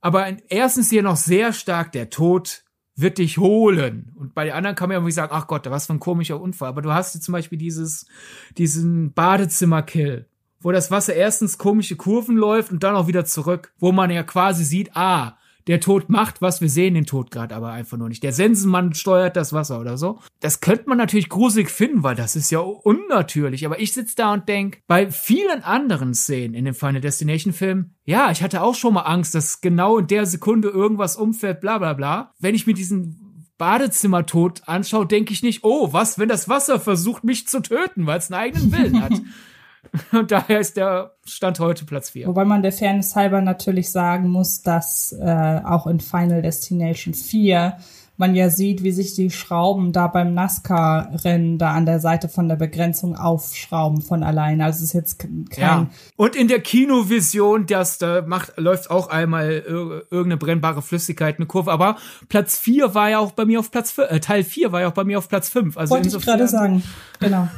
[0.00, 2.64] Aber erstens hier noch sehr stark der Tod
[2.96, 4.12] wird dich holen.
[4.16, 6.40] Und bei den anderen kann man ja irgendwie sagen, ach Gott, was für ein komischer
[6.40, 6.68] Unfall.
[6.68, 8.06] Aber du hast hier zum Beispiel dieses,
[8.58, 10.26] diesen Badezimmer-Kill,
[10.60, 14.24] wo das Wasser erstens komische Kurven läuft und dann auch wieder zurück, wo man ja
[14.24, 18.08] quasi sieht, ah, der Tod macht was, wir sehen den Tod gerade aber einfach nur
[18.08, 18.22] nicht.
[18.22, 20.20] Der Sensenmann steuert das Wasser oder so.
[20.40, 23.66] Das könnte man natürlich gruselig finden, weil das ist ja unnatürlich.
[23.66, 27.94] Aber ich sitze da und denk, bei vielen anderen Szenen in dem Final Destination Film,
[28.04, 31.78] ja, ich hatte auch schon mal Angst, dass genau in der Sekunde irgendwas umfällt, bla
[31.78, 32.32] bla bla.
[32.38, 37.24] Wenn ich mir diesen Badezimmertod anschaue, denke ich nicht, oh, was, wenn das Wasser versucht,
[37.24, 39.12] mich zu töten, weil es einen eigenen Willen hat.
[40.12, 42.26] Und daher ist der Stand heute Platz 4.
[42.26, 47.76] Wobei man der Fairness halber natürlich sagen muss, dass äh, auch in Final Destination 4
[48.20, 52.48] man ja sieht, wie sich die Schrauben da beim NASCAR-Rennen da an der Seite von
[52.48, 54.66] der Begrenzung aufschrauben von alleine.
[54.66, 55.46] Also es ist jetzt kein.
[55.56, 55.86] Ja.
[56.16, 61.72] Und in der Kinovision, das da macht, läuft auch einmal irgendeine brennbare Flüssigkeit, eine Kurve.
[61.72, 61.96] Aber
[62.28, 64.94] Platz 4 war ja auch bei mir auf Platz, äh, Teil 4 war ja auch
[64.94, 65.78] bei mir auf Platz 5.
[65.78, 66.82] Also Wollte ich gerade sagen.
[67.20, 67.48] Genau.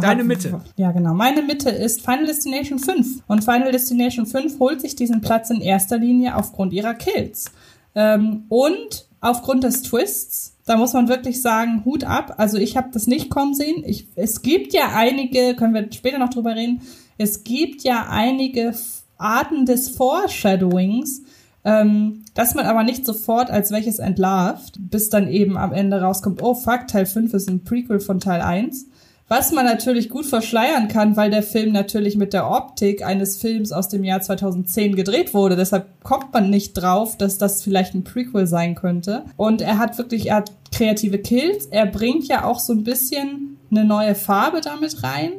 [0.00, 0.60] Deine Mitte.
[0.76, 1.14] Ja, genau.
[1.14, 3.22] Meine Mitte ist Final Destination 5.
[3.26, 7.52] Und Final Destination 5 holt sich diesen Platz in erster Linie aufgrund ihrer Kills.
[7.94, 10.56] Ähm, und aufgrund des Twists.
[10.66, 12.34] Da muss man wirklich sagen, Hut ab.
[12.38, 13.82] Also ich habe das nicht kommen sehen.
[13.86, 16.82] Ich, es gibt ja einige, können wir später noch drüber reden,
[17.18, 18.74] es gibt ja einige
[19.18, 21.22] Arten des Foreshadowings,
[21.64, 26.42] ähm, dass man aber nicht sofort als welches entlarvt, bis dann eben am Ende rauskommt,
[26.42, 28.86] oh fuck, Teil 5 ist ein Prequel von Teil 1.
[29.32, 33.70] Was man natürlich gut verschleiern kann, weil der Film natürlich mit der Optik eines Films
[33.70, 35.54] aus dem Jahr 2010 gedreht wurde.
[35.54, 39.22] Deshalb kommt man nicht drauf, dass das vielleicht ein Prequel sein könnte.
[39.36, 41.66] Und er hat wirklich, er hat kreative Kills.
[41.66, 45.30] Er bringt ja auch so ein bisschen eine neue Farbe damit rein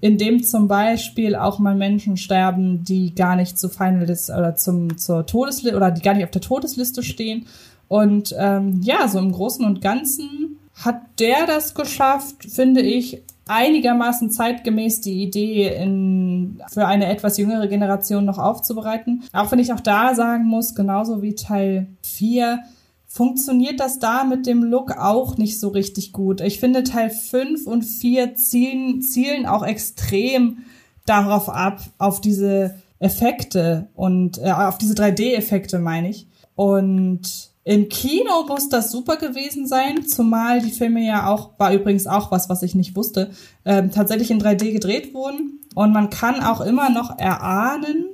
[0.00, 4.54] in dem zum Beispiel auch mal Menschen sterben, die gar nicht zu Final List oder
[4.54, 7.46] zum zur Todesliste oder die gar nicht auf der Todesliste stehen.
[7.88, 14.30] Und ähm, ja, so im Großen und Ganzen hat der das geschafft, finde ich, einigermaßen
[14.30, 19.24] zeitgemäß die Idee in, für eine etwas jüngere Generation noch aufzubereiten.
[19.32, 22.60] Auch wenn ich auch da sagen muss, genauso wie Teil 4,
[23.06, 26.40] funktioniert das da mit dem Look auch nicht so richtig gut.
[26.40, 30.58] Ich finde Teil 5 und 4 zielen, zielen auch extrem
[31.06, 36.26] darauf ab, auf diese Effekte und äh, auf diese 3D-Effekte meine ich.
[36.56, 42.06] Und im Kino muss das super gewesen sein, zumal die Filme ja auch, war übrigens
[42.06, 43.32] auch was, was ich nicht wusste,
[43.64, 45.58] ähm, tatsächlich in 3D gedreht wurden.
[45.74, 48.06] Und man kann auch immer noch erahnen,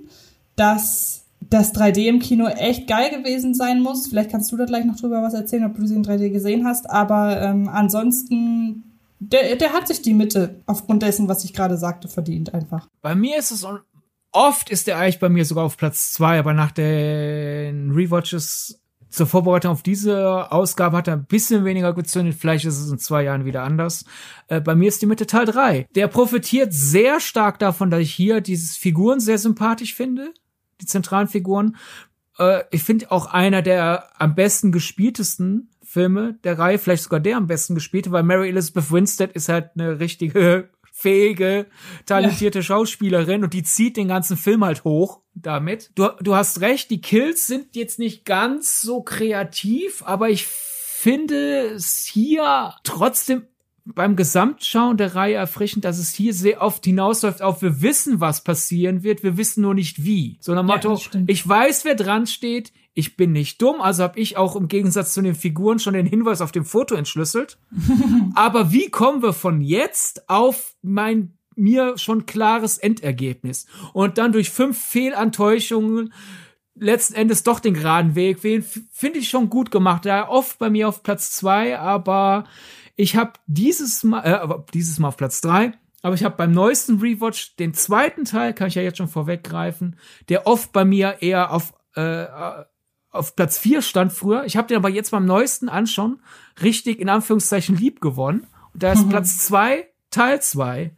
[0.56, 4.06] dass das 3D im Kino echt geil gewesen sein muss.
[4.06, 6.64] Vielleicht kannst du da gleich noch drüber was erzählen, ob du sie in 3D gesehen
[6.66, 6.88] hast.
[6.88, 12.08] Aber ähm, ansonsten, der, der hat sich die Mitte aufgrund dessen, was ich gerade sagte,
[12.08, 12.88] verdient einfach.
[13.02, 13.66] Bei mir ist es
[14.32, 18.81] oft ist der eigentlich bei mir sogar auf Platz zwei, aber nach den Rewatches
[19.12, 22.34] zur Vorbereitung auf diese Ausgabe hat er ein bisschen weniger gezündet.
[22.38, 24.04] Vielleicht ist es in zwei Jahren wieder anders.
[24.48, 25.86] Äh, bei mir ist die Mitte Teil drei.
[25.94, 30.32] Der profitiert sehr stark davon, dass ich hier dieses Figuren sehr sympathisch finde
[30.82, 31.76] die zentralen Figuren.
[32.38, 37.36] Äh, ich finde auch einer der am besten gespieltesten Filme der Reihe, vielleicht sogar der
[37.36, 40.70] am besten gespielte, weil Mary Elizabeth Winstead ist halt eine richtige
[41.02, 41.66] fähige,
[42.06, 42.62] talentierte ja.
[42.62, 45.90] Schauspielerin und die zieht den ganzen Film halt hoch damit.
[45.96, 51.72] Du, du hast recht, die Kills sind jetzt nicht ganz so kreativ, aber ich finde
[51.74, 53.42] es hier trotzdem
[53.84, 58.44] beim Gesamtschauen der Reihe erfrischend, dass es hier sehr oft hinausläuft auf, wir wissen, was
[58.44, 60.36] passieren wird, wir wissen nur nicht wie.
[60.40, 64.20] So nach Motto, ja, ich weiß, wer dran steht, ich bin nicht dumm, also habe
[64.20, 67.58] ich auch im Gegensatz zu den Figuren schon den Hinweis auf dem Foto entschlüsselt.
[68.34, 73.66] Aber wie kommen wir von jetzt auf mein mir schon klares Endergebnis?
[73.94, 76.12] Und dann durch fünf Fehlantäuschungen
[76.74, 80.04] letzten Endes doch den geraden Weg wählen, finde ich schon gut gemacht.
[80.04, 82.44] Da oft bei mir auf Platz zwei, aber
[82.96, 85.72] ich habe dieses Mal, äh, dieses Mal auf Platz drei,
[86.02, 89.96] aber ich habe beim neuesten Rewatch den zweiten Teil, kann ich ja jetzt schon vorweggreifen,
[90.28, 92.26] der oft bei mir eher auf äh,
[93.12, 94.44] auf Platz vier stand früher.
[94.44, 96.20] Ich habe den aber jetzt beim neuesten Anschauen
[96.62, 98.46] richtig in Anführungszeichen lieb gewonnen.
[98.72, 99.10] Und da ist mhm.
[99.10, 100.96] Platz zwei, Teil zwei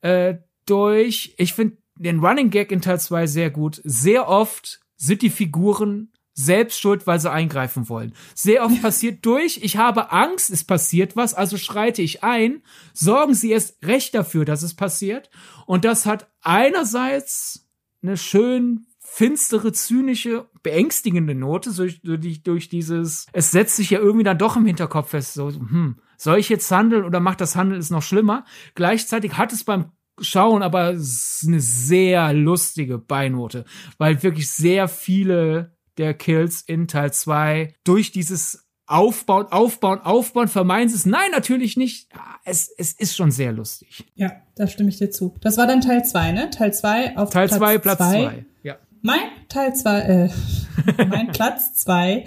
[0.00, 0.36] äh,
[0.66, 3.80] durch, ich finde den Running Gag in Teil zwei sehr gut.
[3.84, 8.14] Sehr oft sind die Figuren selbst schuld, weil sie eingreifen wollen.
[8.34, 12.62] Sehr oft passiert durch, ich habe Angst, es passiert was, also schreite ich ein,
[12.94, 15.30] sorgen sie erst recht dafür, dass es passiert.
[15.66, 17.66] Und das hat einerseits
[18.02, 18.86] eine schön
[19.18, 24.56] finstere, zynische, beängstigende Note, so durch, durch dieses, es setzt sich ja irgendwie dann doch
[24.56, 28.02] im Hinterkopf fest, so, hm, soll ich jetzt handeln oder macht das Handeln es noch
[28.02, 28.44] schlimmer?
[28.76, 29.90] Gleichzeitig hat es beim
[30.20, 33.64] Schauen aber eine sehr lustige Beinote,
[33.98, 40.88] weil wirklich sehr viele der Kills in Teil 2 durch dieses Aufbauen, Aufbauen, Aufbauen, vermeiden
[40.88, 41.06] sie es.
[41.06, 42.08] Nein, natürlich nicht.
[42.44, 44.04] Es, es ist schon sehr lustig.
[44.14, 45.34] Ja, da stimme ich dir zu.
[45.40, 46.50] Das war dann Teil 2, ne?
[46.50, 48.46] Teil 2 auf Teil 2, Platz 2.
[48.62, 48.76] Ja.
[49.02, 50.28] Mein Teil 2, äh,
[51.08, 52.24] mein Platz 2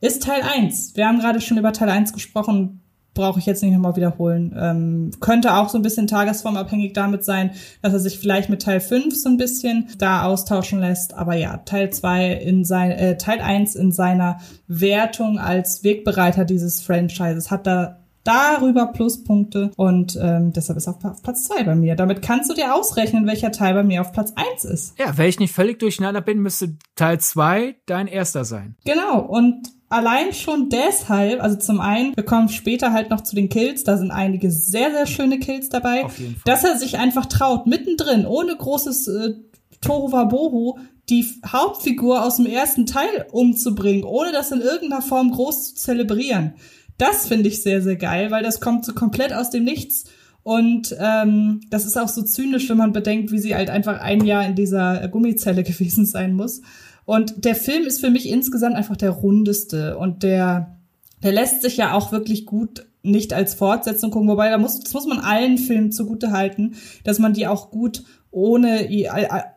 [0.00, 0.96] ist Teil 1.
[0.96, 2.80] Wir haben gerade schon über Teil 1 gesprochen
[3.14, 4.54] brauche ich jetzt nicht nochmal wiederholen.
[4.58, 8.80] Ähm, könnte auch so ein bisschen tagesformabhängig damit sein, dass er sich vielleicht mit Teil
[8.80, 11.14] 5 so ein bisschen da austauschen lässt.
[11.14, 16.82] Aber ja, Teil 2 in sein, äh, Teil 1 in seiner Wertung als Wegbereiter dieses
[16.82, 21.74] Franchises hat da darüber Pluspunkte und ähm, deshalb ist er auf, auf Platz 2 bei
[21.74, 21.94] mir.
[21.94, 24.98] Damit kannst du dir ausrechnen, welcher Teil bei mir auf Platz 1 ist.
[24.98, 28.76] Ja, wenn ich nicht völlig durcheinander bin, müsste Teil 2 dein erster sein.
[28.84, 33.48] Genau, und allein schon deshalb, also zum einen, wir kommen später halt noch zu den
[33.48, 36.06] Kills, da sind einige sehr, sehr schöne Kills dabei,
[36.44, 39.34] dass er sich einfach traut, mittendrin, ohne großes äh,
[39.80, 40.78] Tohu Wabohu,
[41.10, 46.54] die Hauptfigur aus dem ersten Teil umzubringen, ohne das in irgendeiner Form groß zu zelebrieren.
[46.98, 50.04] Das finde ich sehr, sehr geil, weil das kommt so komplett aus dem Nichts.
[50.42, 54.24] Und ähm, das ist auch so zynisch, wenn man bedenkt, wie sie halt einfach ein
[54.24, 56.60] Jahr in dieser Gummizelle gewesen sein muss.
[57.06, 60.78] Und der Film ist für mich insgesamt einfach der rundeste und der,
[61.22, 64.94] der lässt sich ja auch wirklich gut nicht als Fortsetzung gucken, wobei da muss, das
[64.94, 68.88] muss man allen Filmen zugute halten, dass man die auch gut ohne,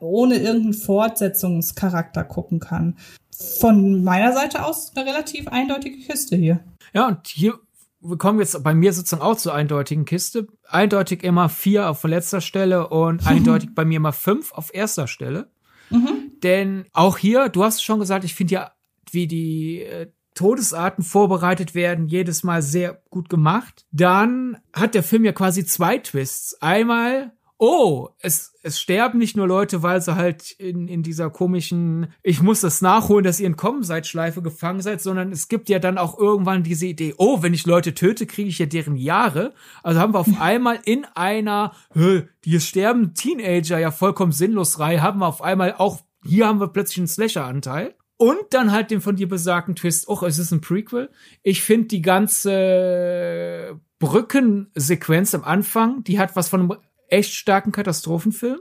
[0.02, 2.98] ohne irgendeinen Fortsetzungscharakter gucken kann.
[3.32, 6.60] Von meiner Seite aus eine relativ eindeutige Kiste hier.
[6.98, 7.60] Ja, und hier
[8.00, 10.48] wir kommen jetzt bei mir sozusagen auch zur eindeutigen Kiste.
[10.68, 15.52] Eindeutig immer vier auf letzter Stelle und eindeutig bei mir immer fünf auf erster Stelle.
[15.92, 16.32] Mhm.
[16.42, 18.72] Denn auch hier, du hast schon gesagt, ich finde ja,
[19.12, 23.86] wie die äh, Todesarten vorbereitet werden, jedes Mal sehr gut gemacht.
[23.92, 26.60] Dann hat der Film ja quasi zwei Twists.
[26.62, 32.08] Einmal oh, es, es sterben nicht nur Leute, weil sie halt in, in dieser komischen,
[32.22, 35.80] ich muss das nachholen, dass ihr entkommen seid, Schleife gefangen seid, sondern es gibt ja
[35.80, 39.54] dann auch irgendwann diese Idee, oh, wenn ich Leute töte, kriege ich ja deren Jahre.
[39.82, 45.20] Also haben wir auf einmal in einer, die sterben Teenager ja vollkommen sinnlos Reihe, haben
[45.20, 47.96] wir auf einmal auch, hier haben wir plötzlich einen Slasher-Anteil.
[48.20, 51.12] Und dann halt den von dir besagten Twist, oh, es ist ein Prequel.
[51.44, 56.78] Ich finde die ganze Brückensequenz am Anfang, die hat was von einem
[57.08, 58.60] echt starken Katastrophenfilm.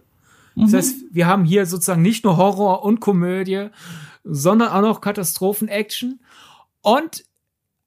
[0.57, 0.77] Das mhm.
[0.77, 3.69] heißt, wir haben hier sozusagen nicht nur Horror und Komödie,
[4.25, 6.21] sondern auch noch Katastrophen-Action.
[6.81, 7.25] Und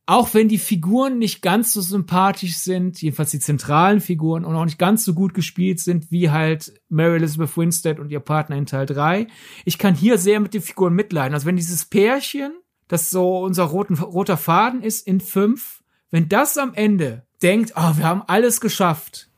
[0.05, 4.65] auch wenn die Figuren nicht ganz so sympathisch sind, jedenfalls die zentralen Figuren und auch
[4.65, 8.65] nicht ganz so gut gespielt sind wie halt Mary Elizabeth Winstead und ihr Partner in
[8.65, 9.27] Teil 3,
[9.65, 11.35] ich kann hier sehr mit den Figuren mitleiden.
[11.35, 12.53] Also wenn dieses Pärchen,
[12.87, 17.97] das so unser roten, roter Faden ist in 5, wenn das am Ende denkt, oh,
[17.97, 19.29] wir haben alles geschafft,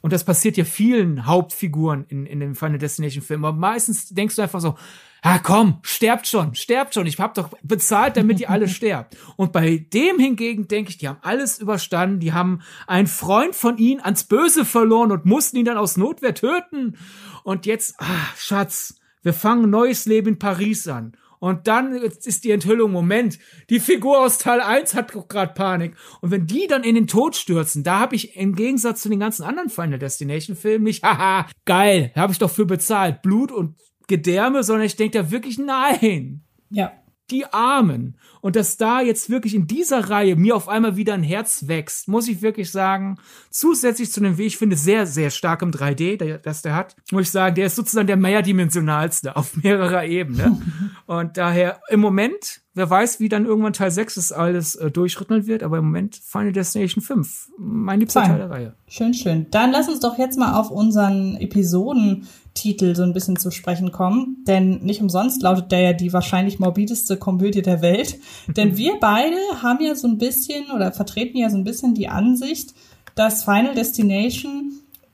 [0.00, 3.44] und das passiert ja vielen Hauptfiguren in, in dem Final Destination Film.
[3.44, 4.76] Aber meistens denkst du einfach so,
[5.22, 7.06] ah komm, sterbt schon, sterbt schon.
[7.06, 9.16] Ich hab doch bezahlt, damit ihr alle sterbt.
[9.36, 12.20] Und bei dem hingegen denke ich, die haben alles überstanden.
[12.20, 16.34] Die haben einen Freund von ihnen ans Böse verloren und mussten ihn dann aus Notwehr
[16.34, 16.96] töten.
[17.42, 21.16] Und jetzt, ah, Schatz, wir fangen ein neues Leben in Paris an.
[21.38, 23.38] Und dann ist die Enthüllung, Moment,
[23.70, 25.94] die Figur aus Teil 1 hat gerade Panik.
[26.20, 29.20] Und wenn die dann in den Tod stürzen, da habe ich im Gegensatz zu den
[29.20, 33.76] ganzen anderen Final Destination Filmen nicht, haha, geil, habe ich doch für bezahlt, Blut und
[34.06, 36.42] Gedärme, sondern ich denke da wirklich, nein.
[36.70, 36.92] Ja.
[37.30, 38.16] Die Armen.
[38.40, 42.08] Und dass da jetzt wirklich in dieser Reihe mir auf einmal wieder ein Herz wächst,
[42.08, 43.18] muss ich wirklich sagen,
[43.50, 47.22] zusätzlich zu dem, wie ich finde, sehr, sehr starkem 3D, der, das der hat, muss
[47.22, 50.60] ich sagen, der ist sozusagen der mehrdimensionalste auf mehrerer Ebene.
[51.06, 55.48] Und daher im Moment Wer weiß, wie dann irgendwann Teil 6 das alles äh, durchrütteln
[55.48, 57.48] wird, aber im Moment Final Destination 5.
[57.58, 58.74] Mein liebster Teil der Reihe.
[58.86, 59.48] Schön, schön.
[59.50, 64.44] Dann lass uns doch jetzt mal auf unseren Episodentitel so ein bisschen zu sprechen kommen,
[64.46, 68.20] denn nicht umsonst lautet der ja die wahrscheinlich morbideste Komödie der Welt.
[68.56, 72.08] denn wir beide haben ja so ein bisschen oder vertreten ja so ein bisschen die
[72.08, 72.74] Ansicht,
[73.16, 74.70] dass Final Destination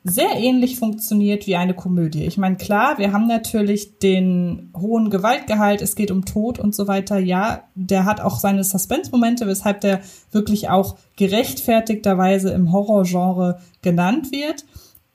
[0.07, 2.25] sehr ähnlich funktioniert wie eine Komödie.
[2.25, 6.87] Ich meine, klar, wir haben natürlich den hohen Gewaltgehalt, es geht um Tod und so
[6.87, 7.19] weiter.
[7.19, 14.67] Ja, der hat auch seine Suspense-Momente, weshalb der wirklich auch gerechtfertigterweise im Horrorgenre genannt wird.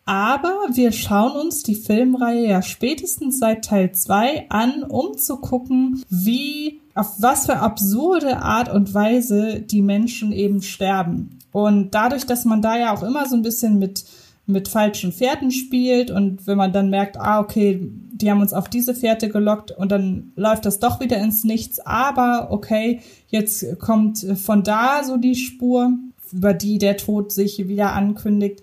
[0.05, 6.03] Aber wir schauen uns die Filmreihe ja spätestens seit Teil 2 an, um zu gucken,
[6.09, 11.37] wie, auf was für absurde Art und Weise die Menschen eben sterben.
[11.51, 14.03] Und dadurch, dass man da ja auch immer so ein bisschen mit
[14.49, 18.67] mit falschen Pferden spielt und wenn man dann merkt, ah, okay, die haben uns auf
[18.67, 24.25] diese Pferde gelockt und dann läuft das doch wieder ins Nichts, aber okay, jetzt kommt
[24.43, 25.93] von da so die Spur,
[26.31, 28.61] über die der Tod sich wieder ankündigt.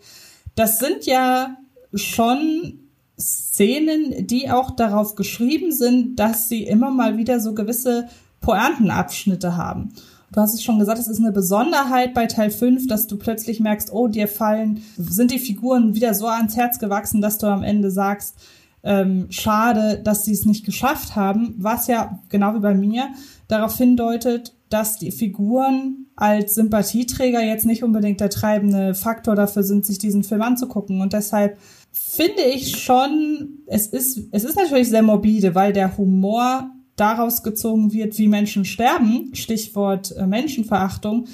[0.55, 1.57] Das sind ja
[1.95, 2.81] schon
[3.19, 8.09] Szenen, die auch darauf geschrieben sind, dass sie immer mal wieder so gewisse
[8.41, 9.95] Pointenabschnitte haben.
[10.37, 13.59] Du hast es schon gesagt, es ist eine Besonderheit bei Teil 5, dass du plötzlich
[13.59, 17.63] merkst, oh, dir fallen, sind die Figuren wieder so ans Herz gewachsen, dass du am
[17.63, 18.37] Ende sagst,
[18.83, 23.09] ähm, schade, dass sie es nicht geschafft haben, was ja, genau wie bei mir,
[23.49, 29.87] darauf hindeutet, dass die Figuren als Sympathieträger jetzt nicht unbedingt der treibende Faktor dafür sind,
[29.87, 31.01] sich diesen Film anzugucken.
[31.01, 31.57] Und deshalb
[31.93, 37.93] finde ich schon, es ist, es ist natürlich sehr morbide, weil der Humor daraus gezogen
[37.93, 41.27] wird, wie Menschen sterben, Stichwort äh, Menschenverachtung,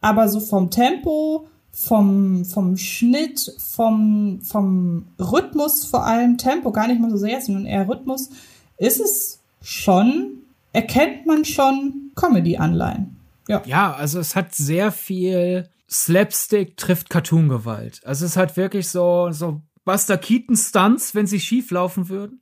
[0.00, 7.00] aber so vom Tempo, vom, vom Schnitt, vom, vom Rhythmus vor allem, Tempo gar nicht
[7.00, 8.30] mal so sehr, sondern eher Rhythmus,
[8.78, 10.38] ist es schon,
[10.72, 13.16] erkennt man schon Comedy-Anleihen.
[13.48, 13.62] Ja.
[13.64, 18.00] ja, also es hat sehr viel Slapstick trifft Cartoon-Gewalt.
[18.04, 22.40] Also es hat wirklich so, so Buster Keaton-Stunts, wenn sie schief laufen würden.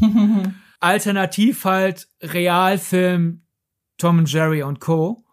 [0.84, 3.42] Alternativ halt Realfilm
[3.98, 5.24] Tom und Jerry und Co.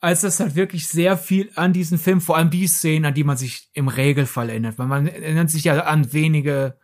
[0.00, 3.24] Als das halt wirklich sehr viel an diesen Film, vor allem die Szenen, an die
[3.24, 4.78] man sich im Regelfall erinnert.
[4.78, 6.78] Weil man erinnert sich ja an wenige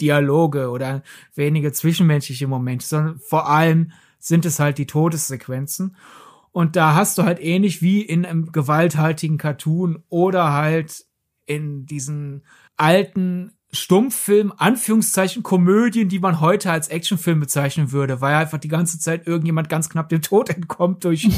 [0.00, 1.02] Dialoge oder
[1.34, 5.96] wenige zwischenmenschliche Momente, sondern vor allem sind es halt die Todessequenzen.
[6.52, 11.04] Und da hast du halt ähnlich wie in einem gewalthaltigen Cartoon oder halt
[11.46, 12.44] in diesen
[12.76, 18.98] alten Stummfilm, Anführungszeichen, Komödien, die man heute als Actionfilm bezeichnen würde, weil einfach die ganze
[18.98, 21.28] Zeit irgendjemand ganz knapp dem Tod entkommt durch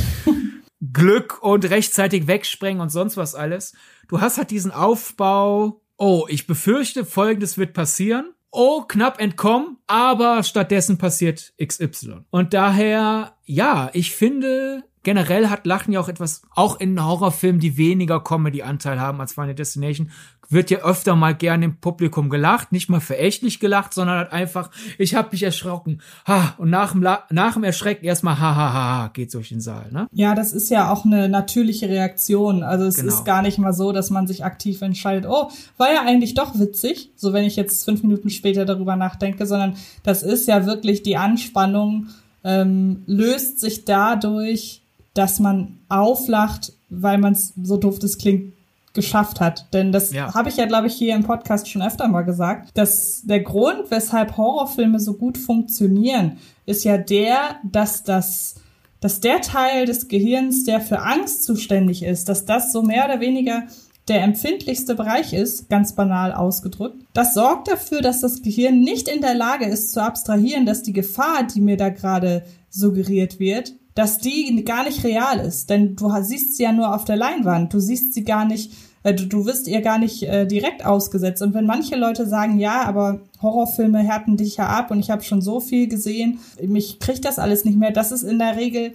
[0.92, 3.74] Glück und rechtzeitig wegsprengen und sonst was alles.
[4.08, 8.32] Du hast halt diesen Aufbau, oh, ich befürchte, folgendes wird passieren.
[8.52, 12.24] Oh, knapp entkommen, aber stattdessen passiert XY.
[12.30, 17.76] Und daher, ja, ich finde, generell hat Lachen ja auch etwas, auch in Horrorfilmen, die
[17.76, 20.10] weniger Comedy-Anteil haben als Final Destination,
[20.50, 24.70] wird ja öfter mal gerne im Publikum gelacht, nicht mal verächtlich gelacht, sondern halt einfach,
[24.98, 26.02] ich habe mich erschrocken.
[26.26, 29.50] Ha, und nach dem, La nach dem Erschrecken erstmal ha, ha, ha, ha, geht durch
[29.50, 30.08] den Saal, ne?
[30.12, 32.62] Ja, das ist ja auch eine natürliche Reaktion.
[32.62, 33.08] Also es genau.
[33.08, 36.58] ist gar nicht mal so, dass man sich aktiv entscheidet, oh, war ja eigentlich doch
[36.58, 41.02] witzig, so wenn ich jetzt fünf Minuten später darüber nachdenke, sondern das ist ja wirklich
[41.02, 42.08] die Anspannung,
[42.42, 44.82] ähm, löst sich dadurch,
[45.14, 48.52] dass man auflacht, weil man es, so doof das klingt,
[48.92, 49.72] geschafft hat.
[49.72, 50.34] Denn das ja.
[50.34, 53.90] habe ich ja, glaube ich, hier im Podcast schon öfter mal gesagt, dass der Grund,
[53.90, 58.56] weshalb Horrorfilme so gut funktionieren, ist ja der, dass das
[59.00, 63.20] dass der Teil des Gehirns, der für Angst zuständig ist, dass das so mehr oder
[63.20, 63.64] weniger
[64.08, 66.96] der empfindlichste Bereich ist, ganz banal ausgedrückt.
[67.12, 70.92] Das sorgt dafür, dass das Gehirn nicht in der Lage ist zu abstrahieren, dass die
[70.92, 75.68] Gefahr, die mir da gerade suggeriert wird, dass die gar nicht real ist.
[75.68, 77.74] Denn du siehst sie ja nur auf der Leinwand.
[77.74, 78.72] Du siehst sie gar nicht,
[79.02, 81.42] äh, du, wirst ihr gar nicht äh, direkt ausgesetzt.
[81.42, 85.22] Und wenn manche Leute sagen, ja, aber Horrorfilme härten dich ja ab und ich habe
[85.22, 88.92] schon so viel gesehen, mich kriegt das alles nicht mehr, das ist in der Regel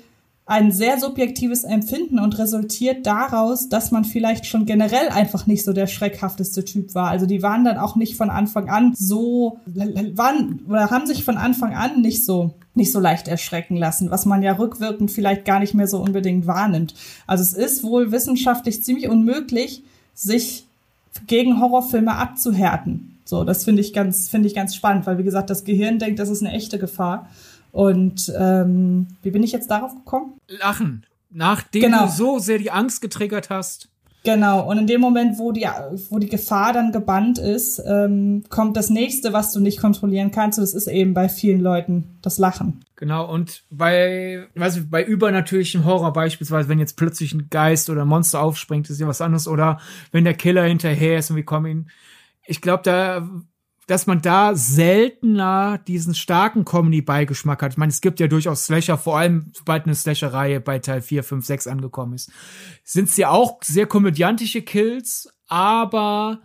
[0.48, 5.74] ein sehr subjektives Empfinden und resultiert daraus, dass man vielleicht schon generell einfach nicht so
[5.74, 7.10] der schreckhafteste Typ war.
[7.10, 11.38] Also die waren dann auch nicht von Anfang an so, waren oder haben sich von
[11.38, 15.60] Anfang an nicht so nicht so leicht erschrecken lassen, was man ja rückwirkend vielleicht gar
[15.60, 16.93] nicht mehr so unbedingt wahrnimmt.
[17.26, 19.82] Also es ist wohl wissenschaftlich ziemlich unmöglich,
[20.14, 20.66] sich
[21.26, 23.18] gegen Horrorfilme abzuhärten.
[23.24, 26.20] So, das finde ich ganz, finde ich ganz spannend, weil wie gesagt, das Gehirn denkt,
[26.20, 27.30] das ist eine echte Gefahr.
[27.76, 30.40] Und ähm, wie bin ich jetzt darauf gekommen?
[30.48, 31.06] Lachen.
[31.30, 32.06] Nachdem genau.
[32.06, 33.90] du so sehr die Angst getriggert hast.
[34.24, 35.68] Genau, und in dem Moment, wo die,
[36.10, 40.58] wo die Gefahr dann gebannt ist, ähm, kommt das nächste, was du nicht kontrollieren kannst.
[40.58, 42.80] Und das ist eben bei vielen Leuten das Lachen.
[42.96, 48.04] Genau, und bei, weiß ich, bei übernatürlichen Horror beispielsweise, wenn jetzt plötzlich ein Geist oder
[48.04, 49.50] ein Monster aufspringt, ist ja was anderes.
[49.50, 49.82] Oder
[50.14, 51.88] wenn der Killer hinterher ist und wir kommen ihn.
[52.46, 53.28] Ich glaube, da
[53.88, 57.74] dass man da seltener diesen starken Comedy-Beigeschmack hat.
[57.74, 61.24] Ich meine, es gibt ja durchaus Slasher, vor allem sobald eine Slasher-Reihe bei Teil 4,
[61.24, 62.32] 5, 6 angekommen ist.
[62.84, 66.42] Sind sie ja auch sehr komödiantische Kills, aber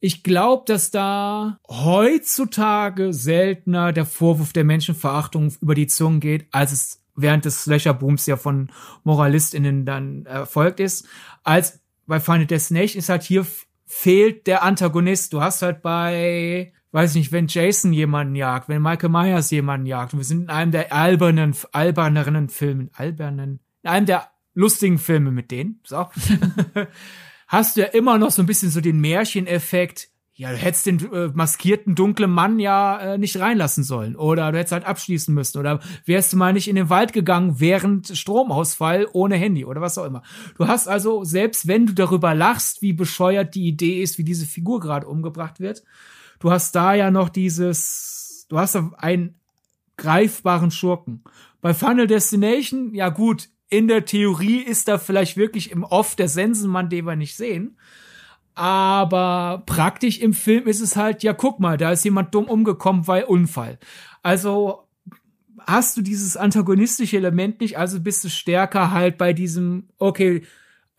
[0.00, 6.72] ich glaube, dass da heutzutage seltener der Vorwurf der Menschenverachtung über die Zunge geht, als
[6.72, 8.70] es während des Slasher-Booms ja von
[9.04, 11.06] MoralistInnen dann erfolgt ist.
[11.42, 13.44] Als bei Final Destination ist halt hier
[13.86, 15.32] fehlt der Antagonist.
[15.32, 20.12] Du hast halt bei weiß nicht, wenn Jason jemanden jagt, wenn Michael Myers jemanden jagt,
[20.12, 25.30] und wir sind in einem der albernen, alberneren Filmen, albernen, in einem der lustigen Filme
[25.30, 26.06] mit denen, so,
[27.46, 30.08] hast du ja immer noch so ein bisschen so den Märcheneffekt,
[30.38, 34.14] ja, du hättest den äh, maskierten dunklen Mann ja äh, nicht reinlassen sollen.
[34.14, 35.58] Oder du hättest halt abschließen müssen.
[35.58, 39.98] Oder wärst du mal nicht in den Wald gegangen während Stromausfall ohne Handy oder was
[39.98, 40.22] auch immer.
[40.56, 44.46] Du hast also, selbst wenn du darüber lachst, wie bescheuert die Idee ist, wie diese
[44.46, 45.82] Figur gerade umgebracht wird,
[46.38, 49.40] du hast da ja noch dieses, du hast einen
[49.96, 51.24] greifbaren Schurken.
[51.60, 56.28] Bei Final Destination, ja gut, in der Theorie ist da vielleicht wirklich im Off der
[56.28, 57.76] Sensenmann, den wir nicht sehen.
[58.54, 63.06] Aber praktisch im Film ist es halt, ja, guck mal, da ist jemand dumm umgekommen,
[63.06, 63.78] weil Unfall.
[64.22, 64.88] Also
[65.66, 70.42] hast du dieses antagonistische Element nicht, also bist du stärker halt bei diesem, okay,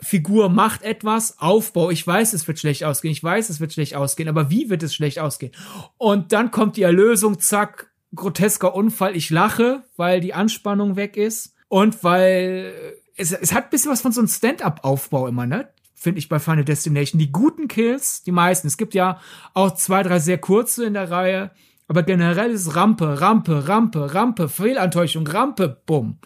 [0.01, 3.95] Figur macht etwas, Aufbau, ich weiß, es wird schlecht ausgehen, ich weiß, es wird schlecht
[3.95, 5.51] ausgehen, aber wie wird es schlecht ausgehen?
[5.97, 11.53] Und dann kommt die Erlösung, zack, grotesker Unfall, ich lache, weil die Anspannung weg ist
[11.67, 12.73] und weil
[13.17, 15.69] es, es hat bisschen was von so einem Stand-up-Aufbau immer, ne?
[15.93, 17.19] Finde ich bei Final Destination.
[17.19, 18.67] Die guten Kills, die meisten.
[18.67, 19.19] Es gibt ja
[19.53, 21.51] auch zwei, drei sehr kurze in der Reihe,
[21.89, 26.19] aber generell ist Rampe, Rampe, Rampe, Rampe, Fehlantäuschung, Rampe, bumm.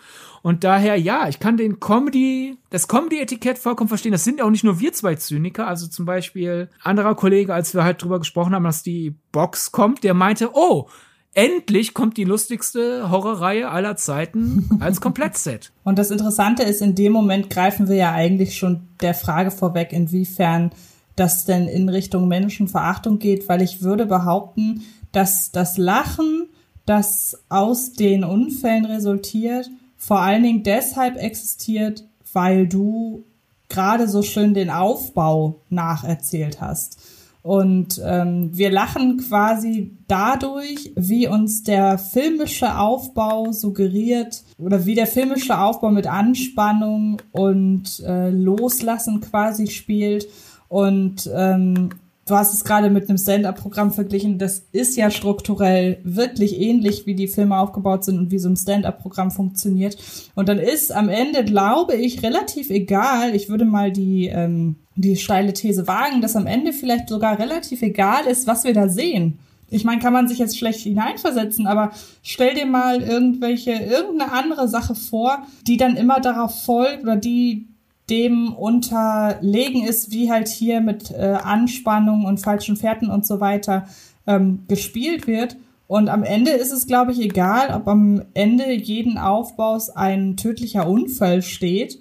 [0.43, 4.11] Und daher, ja, ich kann den Comedy, das Comedy-Etikett vollkommen verstehen.
[4.11, 5.65] Das sind ja auch nicht nur wir zwei Zyniker.
[5.67, 10.03] Also zum Beispiel anderer Kollege, als wir halt drüber gesprochen haben, dass die Box kommt,
[10.03, 10.89] der meinte, oh,
[11.33, 15.71] endlich kommt die lustigste Horrorreihe aller Zeiten als Komplettset.
[15.85, 19.93] Und das Interessante ist, in dem Moment greifen wir ja eigentlich schon der Frage vorweg,
[19.93, 20.71] inwiefern
[21.15, 24.83] das denn in Richtung Menschenverachtung geht, weil ich würde behaupten,
[25.13, 26.49] dass das Lachen,
[26.85, 29.69] das aus den Unfällen resultiert,
[30.05, 33.23] vor allen Dingen deshalb existiert, weil du
[33.69, 36.99] gerade so schön den Aufbau nacherzählt hast.
[37.41, 45.07] Und ähm, wir lachen quasi dadurch, wie uns der filmische Aufbau suggeriert oder wie der
[45.07, 50.27] filmische Aufbau mit Anspannung und äh, Loslassen quasi spielt.
[50.67, 51.89] Und ähm,
[52.25, 54.37] du hast es gerade mit einem Stand-up-Programm verglichen.
[54.37, 58.55] Das ist ja strukturell wirklich ähnlich, wie die Filme aufgebaut sind und wie so ein
[58.55, 59.97] Stand-up-Programm funktioniert.
[60.35, 63.35] Und dann ist am Ende, glaube ich, relativ egal.
[63.35, 67.81] Ich würde mal die ähm, die steile These wagen, dass am Ende vielleicht sogar relativ
[67.81, 69.39] egal ist, was wir da sehen.
[69.69, 74.67] Ich meine, kann man sich jetzt schlecht hineinversetzen, aber stell dir mal irgendwelche, irgendeine andere
[74.67, 77.69] Sache vor, die dann immer darauf folgt oder die
[78.09, 83.87] dem unterlegen ist, wie halt hier mit äh, Anspannung und falschen Fährten und so weiter
[84.27, 85.55] ähm, gespielt wird.
[85.87, 90.87] Und am Ende ist es, glaube ich, egal, ob am Ende jeden Aufbaus ein tödlicher
[90.87, 91.99] Unfall steht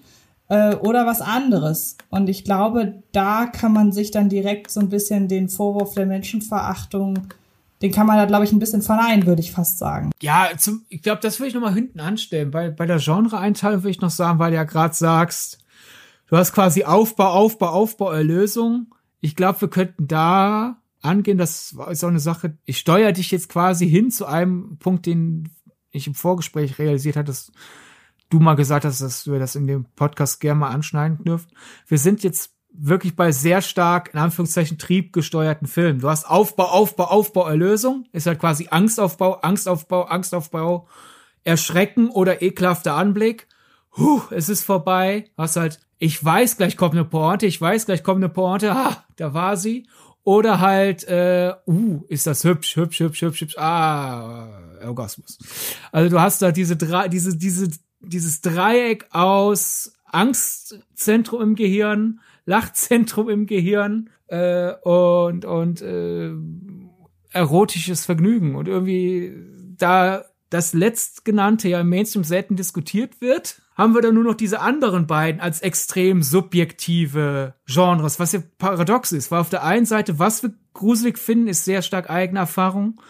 [0.48, 1.96] äh, oder was anderes.
[2.10, 6.06] Und ich glaube, da kann man sich dann direkt so ein bisschen den Vorwurf der
[6.06, 7.28] Menschenverachtung,
[7.82, 10.12] den kann man da, glaube ich, ein bisschen verneinen, würde ich fast sagen.
[10.22, 12.52] Ja, zum, ich glaube, das würde ich nochmal hinten anstellen.
[12.52, 15.58] Bei, bei der Genre-Einteilung würde ich noch sagen, weil du ja gerade sagst,
[16.32, 18.94] du hast quasi Aufbau, Aufbau, Aufbau, Erlösung.
[19.20, 23.50] Ich glaube, wir könnten da angehen, das ist auch eine Sache, ich steuere dich jetzt
[23.50, 25.50] quasi hin zu einem Punkt, den
[25.90, 27.52] ich im Vorgespräch realisiert hatte, dass
[28.30, 31.50] du mal gesagt hast, dass wir das in dem Podcast gerne mal anschneiden dürfen.
[31.86, 36.00] Wir sind jetzt wirklich bei sehr stark, in Anführungszeichen, triebgesteuerten Filmen.
[36.00, 38.06] Du hast Aufbau, Aufbau, Aufbau, Erlösung.
[38.12, 40.88] Ist halt quasi Angstaufbau, Angstaufbau, Angstaufbau,
[41.44, 43.48] Erschrecken oder ekelhafter Anblick.
[43.98, 45.26] Huh, es ist vorbei.
[45.36, 49.04] Hast halt, ich weiß, gleich kommt eine Pointe, ich weiß, gleich kommt eine Pointe, ah,
[49.16, 49.86] da war sie.
[50.24, 54.48] Oder halt, äh, uh, ist das hübsch, hübsch, hübsch, hübsch, hübsch, ah,
[54.84, 55.38] Orgasmus.
[55.92, 57.68] Also du hast da diese drei, diese, diese
[58.02, 66.32] dieses Dreieck aus Angstzentrum im Gehirn, Lachzentrum im Gehirn äh, und und äh,
[67.30, 69.34] erotisches Vergnügen und irgendwie
[69.78, 74.60] da das letztgenannte ja im Mainstream selten diskutiert wird, haben wir dann nur noch diese
[74.60, 80.18] anderen beiden als extrem subjektive Genres, was ja paradox ist, weil auf der einen Seite,
[80.18, 83.00] was wir gruselig finden, ist sehr stark eigene Erfahrung,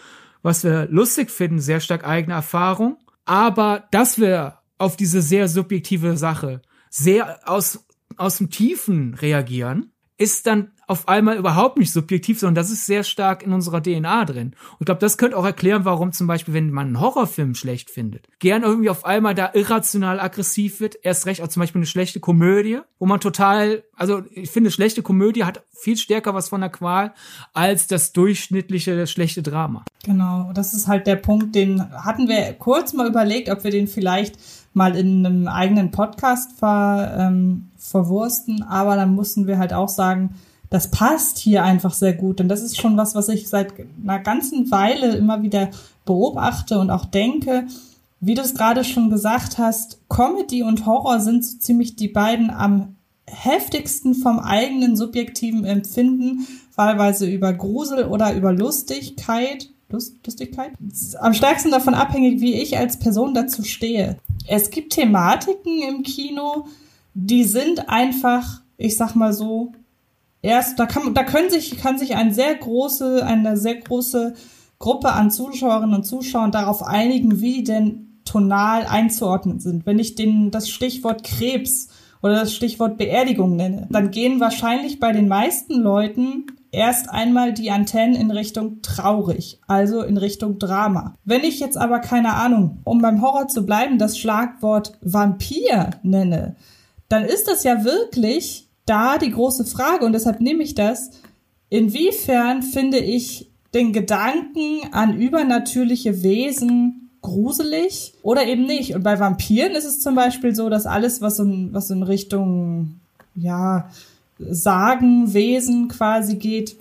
[0.41, 6.17] was wir lustig finden, sehr stark eigene Erfahrung, aber dass wir auf diese sehr subjektive
[6.17, 7.85] Sache sehr aus,
[8.17, 13.03] aus dem Tiefen reagieren, ist dann auf einmal überhaupt nicht subjektiv, sondern das ist sehr
[13.03, 14.47] stark in unserer DNA drin.
[14.47, 17.89] Und ich glaube, das könnte auch erklären, warum zum Beispiel, wenn man einen Horrorfilm schlecht
[17.89, 20.97] findet, gern irgendwie auf einmal da irrational aggressiv wird.
[21.01, 25.01] Erst recht auch zum Beispiel eine schlechte Komödie, wo man total, also ich finde, schlechte
[25.01, 27.13] Komödie hat viel stärker was von der Qual
[27.53, 29.85] als das durchschnittliche schlechte Drama.
[30.05, 33.87] Genau, das ist halt der Punkt, den hatten wir kurz mal überlegt, ob wir den
[33.87, 34.37] vielleicht
[34.73, 40.35] mal in einem eigenen Podcast ver, ähm, verwursten, aber dann mussten wir halt auch sagen,
[40.69, 42.41] das passt hier einfach sehr gut.
[42.41, 45.69] Und das ist schon was, was ich seit einer ganzen Weile immer wieder
[46.03, 47.67] beobachte und auch denke.
[48.19, 52.49] Wie du es gerade schon gesagt hast, Comedy und Horror sind so ziemlich die beiden
[52.49, 52.95] am
[53.27, 59.69] heftigsten vom eigenen subjektiven Empfinden, wahlweise über Grusel oder über Lustigkeit.
[59.93, 60.71] Lust, Lustigkeit?
[61.19, 64.17] Am stärksten davon abhängig, wie ich als Person dazu stehe.
[64.47, 66.65] Es gibt Thematiken im Kino,
[67.13, 69.71] die sind einfach, ich sag mal so,
[70.41, 74.33] erst, da kann, da können sich, kann sich ein sehr große, eine sehr große
[74.79, 79.85] Gruppe an Zuschauerinnen und Zuschauern darauf einigen, wie denn tonal einzuordnen sind.
[79.85, 81.89] Wenn ich den, das Stichwort Krebs
[82.23, 87.71] oder das Stichwort Beerdigung nenne, dann gehen wahrscheinlich bei den meisten Leuten erst einmal die
[87.71, 91.15] Antennen in Richtung traurig, also in Richtung Drama.
[91.23, 96.55] Wenn ich jetzt aber keine Ahnung, um beim Horror zu bleiben, das Schlagwort Vampir nenne,
[97.07, 101.11] dann ist das ja wirklich da die große Frage und deshalb nehme ich das.
[101.69, 108.95] Inwiefern finde ich den Gedanken an übernatürliche Wesen gruselig oder eben nicht?
[108.95, 112.99] Und bei Vampiren ist es zum Beispiel so, dass alles, was in, was in Richtung,
[113.35, 113.89] ja,
[114.49, 116.77] Sagen, Wesen quasi geht.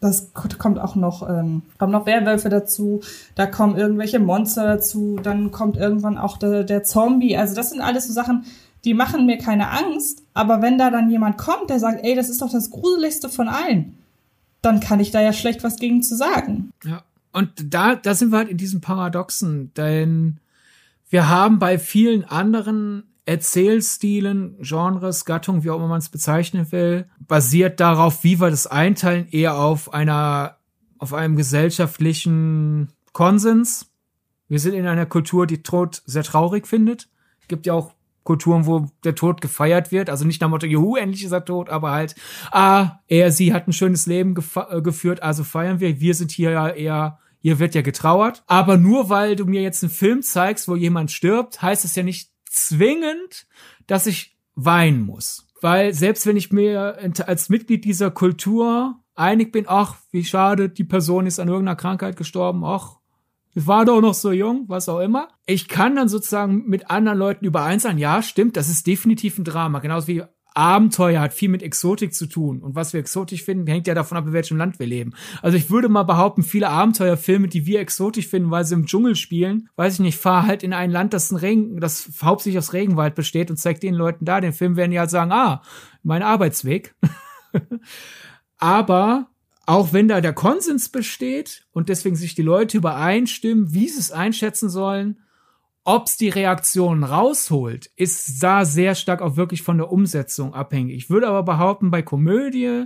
[0.00, 3.00] Das kommt auch noch, ähm, kommen noch Werwölfe dazu,
[3.36, 7.38] da kommen irgendwelche Monster dazu, dann kommt irgendwann auch der, der Zombie.
[7.38, 8.44] Also das sind alles so Sachen,
[8.84, 12.28] die machen mir keine Angst, aber wenn da dann jemand kommt, der sagt, ey, das
[12.28, 13.94] ist doch das Gruseligste von allen,
[14.60, 16.70] dann kann ich da ja schlecht was gegen zu sagen.
[16.84, 17.02] Ja.
[17.32, 20.36] Und da, da sind wir halt in diesem Paradoxen, denn
[21.10, 27.08] wir haben bei vielen anderen Erzählstilen, Genres, Gattungen, wie auch immer man es bezeichnen will,
[27.18, 30.58] basiert darauf, wie wir das einteilen, eher auf einer,
[30.98, 33.90] auf einem gesellschaftlichen Konsens.
[34.48, 37.08] Wir sind in einer Kultur, die Tod sehr traurig findet.
[37.48, 37.94] Gibt ja auch
[38.24, 40.10] Kulturen, wo der Tod gefeiert wird.
[40.10, 42.14] Also nicht nach Motto, juhu, endlich ist er tot, aber halt,
[42.50, 44.34] ah, er, sie hat ein schönes Leben
[44.70, 46.00] äh, geführt, also feiern wir.
[46.00, 48.42] Wir sind hier ja eher, hier wird ja getrauert.
[48.46, 52.02] Aber nur weil du mir jetzt einen Film zeigst, wo jemand stirbt, heißt es ja
[52.02, 53.46] nicht zwingend,
[53.86, 55.46] dass ich weinen muss.
[55.60, 60.84] Weil selbst wenn ich mir als Mitglied dieser Kultur einig bin, ach, wie schade, die
[60.84, 62.98] Person ist an irgendeiner Krankheit gestorben, ach,
[63.56, 65.28] ich war doch noch so jung, was auch immer.
[65.46, 69.44] Ich kann dann sozusagen mit anderen Leuten überein sein, ja, stimmt, das ist definitiv ein
[69.44, 69.78] Drama.
[69.78, 70.22] Genauso wie
[70.54, 72.62] Abenteuer hat viel mit Exotik zu tun.
[72.62, 75.12] Und was wir exotisch finden, hängt ja davon ab, in welchem Land wir leben.
[75.42, 79.16] Also ich würde mal behaupten, viele Abenteuerfilme, die wir exotisch finden, weil sie im Dschungel
[79.16, 82.72] spielen, weiß ich nicht, fahr halt in ein Land, das ein Regen, das hauptsächlich aus
[82.72, 85.62] Regenwald besteht und zeigt den Leuten da den Film, werden die halt sagen, ah,
[86.04, 86.94] mein Arbeitsweg.
[88.58, 89.28] Aber
[89.66, 94.12] auch wenn da der Konsens besteht und deswegen sich die Leute übereinstimmen, wie sie es
[94.12, 95.18] einschätzen sollen,
[95.84, 100.96] ob's die Reaktionen rausholt, ist da sehr stark auch wirklich von der Umsetzung abhängig.
[100.96, 102.84] Ich würde aber behaupten, bei Komödie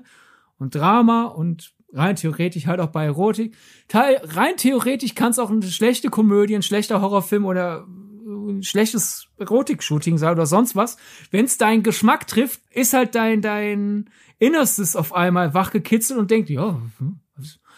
[0.59, 5.51] und Drama und rein theoretisch halt auch bei Erotik, teil, rein theoretisch kann es auch
[5.51, 7.87] eine schlechte Komödie, ein schlechter Horrorfilm oder
[8.27, 10.99] ein schlechtes Erotik-Shooting sein oder sonst was.
[11.31, 16.81] Wenn's deinen Geschmack trifft, ist halt dein, dein, Innerstes auf einmal wachgekitzelt und denkt, ja,
[16.99, 17.19] hm,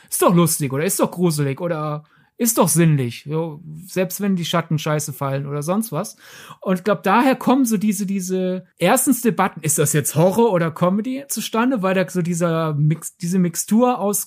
[0.08, 2.04] ist doch lustig oder ist doch gruselig oder
[2.41, 6.16] ist doch sinnlich, so, selbst wenn die Schatten scheiße fallen oder sonst was.
[6.62, 10.70] Und ich glaube, daher kommen so diese, diese erstens Debatten, ist das jetzt Horror oder
[10.70, 14.26] Comedy zustande, weil da so dieser Mix, diese Mixtur aus,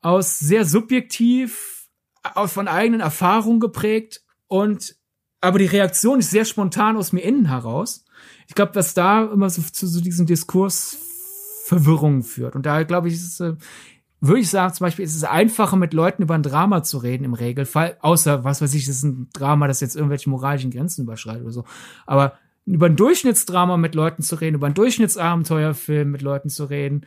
[0.00, 1.86] aus sehr subjektiv,
[2.34, 4.96] aus von eigenen Erfahrungen geprägt und
[5.40, 8.04] aber die Reaktion ist sehr spontan aus mir innen heraus.
[8.48, 10.98] Ich glaube, dass da immer so zu so diesem Diskurs
[11.66, 12.56] Verwirrung führt.
[12.56, 13.54] Und da glaube ich, ist äh,
[14.20, 17.24] würde ich sagen, zum Beispiel ist es einfacher, mit Leuten über ein Drama zu reden
[17.24, 21.02] im Regelfall, außer, was weiß ich, das ist ein Drama, das jetzt irgendwelche moralischen Grenzen
[21.02, 21.64] überschreitet oder so.
[22.06, 22.34] Aber
[22.66, 27.06] über ein Durchschnittsdrama mit Leuten zu reden, über ein Durchschnittsabenteuerfilm mit Leuten zu reden,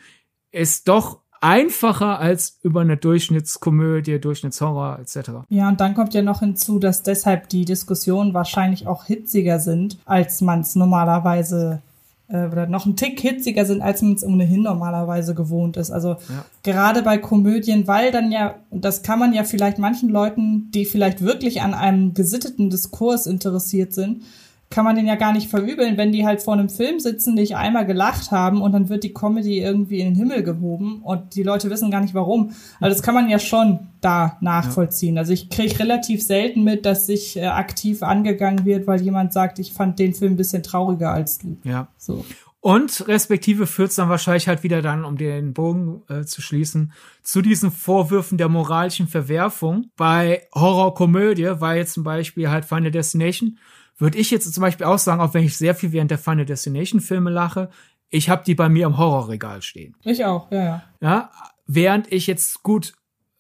[0.52, 5.32] ist doch einfacher als über eine Durchschnittskomödie, Durchschnittshorror etc.
[5.50, 9.98] Ja, und dann kommt ja noch hinzu, dass deshalb die Diskussionen wahrscheinlich auch hitziger sind,
[10.06, 11.82] als man es normalerweise
[12.28, 15.92] äh, oder noch ein Tick hitziger sind, als man es ohnehin normalerweise gewohnt ist.
[15.92, 16.46] Also ja.
[16.64, 21.22] gerade bei Komödien, weil dann ja, das kann man ja vielleicht manchen Leuten, die vielleicht
[21.22, 24.24] wirklich an einem gesitteten Diskurs interessiert sind,
[24.74, 27.56] kann man den ja gar nicht verübeln, wenn die halt vor einem Film sitzen, nicht
[27.56, 31.44] einmal gelacht haben und dann wird die Comedy irgendwie in den Himmel gehoben und die
[31.44, 32.56] Leute wissen gar nicht warum.
[32.80, 35.20] Also das kann man ja schon da nachvollziehen.
[35.20, 39.60] Also ich kriege relativ selten mit, dass sich äh, aktiv angegangen wird, weil jemand sagt,
[39.60, 41.58] ich fand den Film ein bisschen trauriger als du.
[41.64, 41.90] Ja.
[42.00, 42.26] So.
[42.60, 47.44] Und respektive führt dann wahrscheinlich halt wieder dann, um den Bogen äh, zu schließen, zu
[47.44, 49.92] diesen Vorwürfen der moralischen Verwerfung.
[49.98, 53.60] Bei Horrorkomödie war jetzt zum Beispiel halt Final Destination
[53.98, 56.46] würde ich jetzt zum Beispiel auch sagen, auch wenn ich sehr viel während der Final
[56.46, 57.70] Destination Filme lache,
[58.10, 59.96] ich habe die bei mir im Horrorregal stehen.
[60.04, 60.84] Ich auch, ja, ja.
[61.02, 61.32] Ja,
[61.66, 62.94] während ich jetzt gut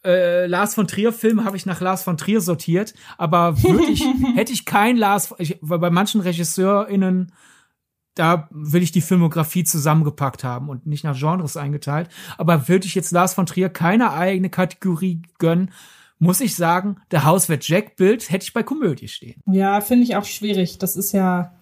[0.03, 4.03] äh, Lars von Trier Filme habe ich nach Lars von Trier sortiert, aber würde ich
[4.35, 7.31] hätte ich kein Lars, ich, weil bei manchen RegisseurInnen
[8.15, 12.09] da will ich die Filmografie zusammengepackt haben und nicht nach Genres eingeteilt.
[12.37, 15.71] Aber würde ich jetzt Lars von Trier keine eigene Kategorie gönnen,
[16.23, 19.41] muss ich sagen, der Hauswert Jack-Bild hätte ich bei Komödie stehen.
[19.45, 20.77] Ja, finde ich auch schwierig.
[20.79, 21.53] Das ist ja,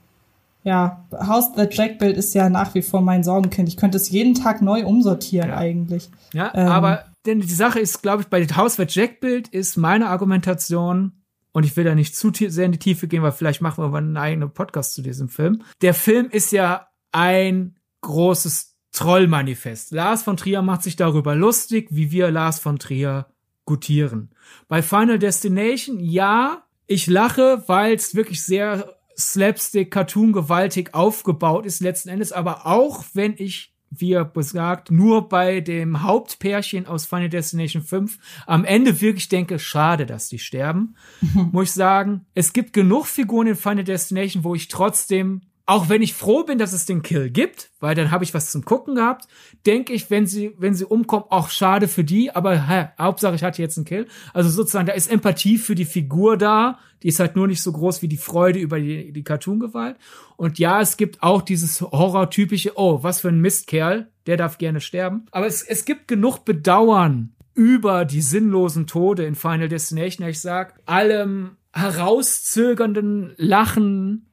[0.63, 3.67] ja, House That Jack Bild ist ja nach wie vor mein Sorgenkind.
[3.67, 5.57] Ich könnte es jeden Tag neu umsortieren ja.
[5.57, 6.09] eigentlich.
[6.33, 10.07] Ja, ähm, aber denn die Sache ist, glaube ich, bei That Jack Bild ist meine
[10.07, 11.13] Argumentation,
[11.53, 13.89] und ich will da nicht zu sehr in die Tiefe gehen, weil vielleicht machen wir
[13.89, 15.63] mal einen eigenen Podcast zu diesem Film.
[15.81, 19.91] Der Film ist ja ein großes Trollmanifest.
[19.91, 23.27] Lars von Trier macht sich darüber lustig, wie wir Lars von Trier
[23.71, 24.31] gutieren.
[24.67, 31.79] Bei Final Destination, ja, ich lache, weil es wirklich sehr slapstick, cartoon gewaltig aufgebaut ist
[31.79, 37.27] letzten Endes, aber auch wenn ich wie er besagt, nur bei dem Hauptpärchen aus Final
[37.27, 38.17] Destination 5
[38.47, 40.95] am Ende wirklich denke, schade, dass die sterben,
[41.51, 46.01] muss ich sagen, es gibt genug Figuren in Final Destination, wo ich trotzdem auch wenn
[46.01, 48.95] ich froh bin, dass es den Kill gibt, weil dann habe ich was zum Gucken
[48.95, 49.27] gehabt,
[49.65, 53.43] denke ich, wenn sie, wenn sie umkommen, auch schade für die, aber hä, Hauptsache ich
[53.43, 54.07] hatte jetzt einen Kill.
[54.33, 57.71] Also sozusagen, da ist Empathie für die Figur da, die ist halt nur nicht so
[57.71, 59.97] groß wie die Freude über die, die Cartoon-Gewalt.
[60.37, 64.81] Und ja, es gibt auch dieses Horror-typische, oh, was für ein Mistkerl, der darf gerne
[64.81, 65.25] sterben.
[65.31, 70.27] Aber es, es gibt genug Bedauern über die sinnlosen Tode in Final Destination.
[70.27, 74.30] Ich sag, allem herauszögernden Lachen,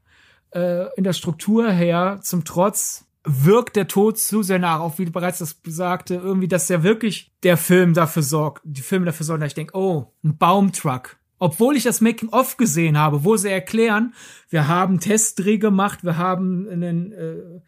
[0.53, 5.05] äh, in der Struktur her zum Trotz wirkt der Tod zu sehr nach, auch wie
[5.05, 9.41] bereits das besagte, irgendwie, dass ja wirklich der Film dafür sorgt, die Filme dafür sorgen,
[9.41, 14.15] dass ich denke, oh, ein Baumtruck Obwohl ich das Making-of gesehen habe, wo sie erklären,
[14.49, 17.61] wir haben Testdreh gemacht, wir haben einen äh,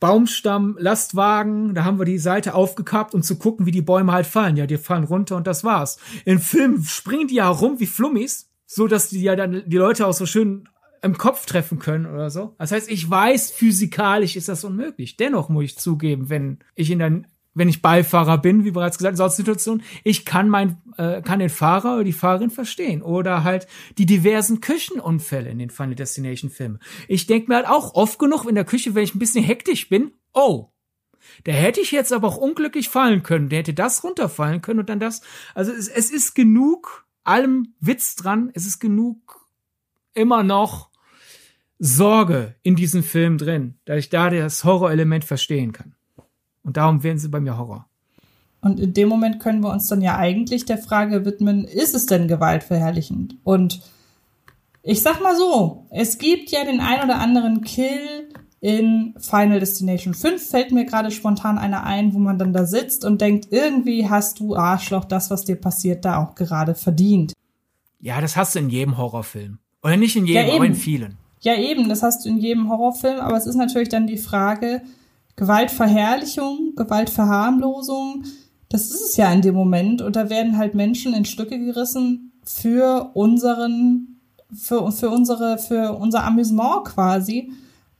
[0.00, 4.26] Baumstamm, Lastwagen, da haben wir die Seite aufgekappt, um zu gucken, wie die Bäume halt
[4.26, 4.56] fallen.
[4.56, 5.98] Ja, die fallen runter und das war's.
[6.24, 10.06] In Filmen springen die ja rum wie Flummis, so dass die ja dann die Leute
[10.06, 10.68] auch so schön
[11.04, 12.54] im Kopf treffen können oder so.
[12.58, 15.16] Das heißt, ich weiß, physikalisch ist das unmöglich.
[15.16, 17.22] Dennoch muss ich zugeben, wenn ich in der
[17.56, 21.38] wenn ich Beifahrer bin, wie bereits gesagt, in solchen Situationen, ich kann mein, äh, kann
[21.38, 23.00] den Fahrer oder die Fahrerin verstehen.
[23.00, 26.80] Oder halt die diversen Küchenunfälle in den Final Destination Filmen.
[27.06, 29.88] Ich denke mir halt auch oft genug in der Küche, wenn ich ein bisschen hektisch
[29.88, 30.70] bin, oh,
[31.44, 33.48] da hätte ich jetzt aber auch unglücklich fallen können.
[33.48, 35.22] Der hätte das runterfallen können und dann das.
[35.54, 38.50] Also es, es ist genug allem Witz dran.
[38.52, 39.48] Es ist genug
[40.12, 40.90] immer noch
[41.78, 45.94] Sorge in diesem Film drin, dass ich da das Horrorelement verstehen kann.
[46.62, 47.86] Und darum werden sie bei mir Horror.
[48.60, 52.06] Und in dem Moment können wir uns dann ja eigentlich der Frage widmen, ist es
[52.06, 53.36] denn gewaltverherrlichend?
[53.44, 53.82] Und
[54.82, 58.28] ich sag mal so, es gibt ja den ein oder anderen Kill
[58.60, 63.04] in Final Destination 5, fällt mir gerade spontan einer ein, wo man dann da sitzt
[63.04, 67.34] und denkt, irgendwie hast du Arschloch das, was dir passiert, da auch gerade verdient.
[68.00, 69.58] Ja, das hast du in jedem Horrorfilm.
[69.82, 71.18] Oder nicht in jedem, ja, aber in vielen.
[71.44, 74.80] Ja, eben, das hast du in jedem Horrorfilm, aber es ist natürlich dann die Frage,
[75.36, 78.24] Gewaltverherrlichung, Gewaltverharmlosung,
[78.70, 80.00] das ist es ja in dem Moment.
[80.00, 84.20] Und da werden halt Menschen in Stücke gerissen für unseren,
[84.54, 87.52] für, für unsere, für unser Amüsement quasi.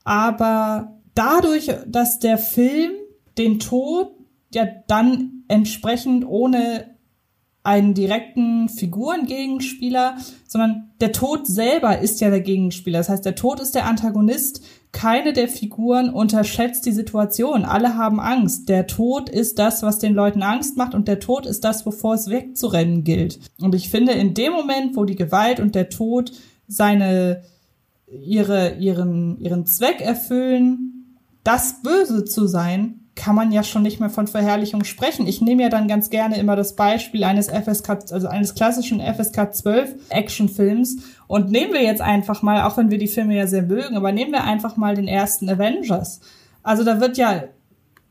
[0.03, 2.93] Aber dadurch, dass der Film
[3.37, 4.11] den Tod
[4.55, 6.94] ja dann entsprechend ohne
[7.65, 12.99] einen direkten Figurengegenspieler, sondern der Tod selber ist ja der Gegenspieler.
[12.99, 14.63] Das heißt, der Tod ist der Antagonist.
[14.91, 17.65] Keine der Figuren unterschätzt die Situation.
[17.65, 18.69] Alle haben Angst.
[18.69, 22.13] Der Tod ist das, was den Leuten Angst macht und der Tod ist das, wovor
[22.13, 23.39] es wegzurennen gilt.
[23.59, 26.31] Und ich finde, in dem Moment, wo die Gewalt und der Tod
[26.67, 27.43] seine,
[28.07, 34.09] ihre, ihren, ihren Zweck erfüllen, das Böse zu sein, kann man ja schon nicht mehr
[34.09, 35.25] von Verherrlichung sprechen.
[35.25, 39.53] Ich nehme ja dann ganz gerne immer das Beispiel eines FSK, also eines klassischen FSK
[39.53, 40.97] 12 Actionfilms.
[41.27, 44.11] Und nehmen wir jetzt einfach mal, auch wenn wir die Filme ja sehr mögen, aber
[44.11, 46.19] nehmen wir einfach mal den ersten Avengers.
[46.61, 47.45] Also da wird ja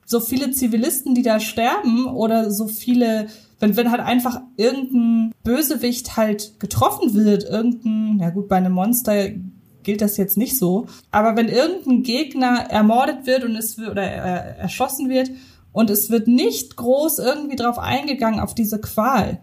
[0.06, 3.26] so viele Zivilisten, die da sterben oder so viele,
[3.60, 9.28] wenn, wenn halt einfach irgendein Bösewicht halt getroffen wird, irgendein, ja gut, bei einem Monster
[9.84, 10.86] gilt das jetzt nicht so.
[11.10, 15.30] Aber wenn irgendein Gegner ermordet wird und es wird, oder äh, erschossen wird
[15.72, 19.38] und es wird nicht groß irgendwie drauf eingegangen auf diese Qual,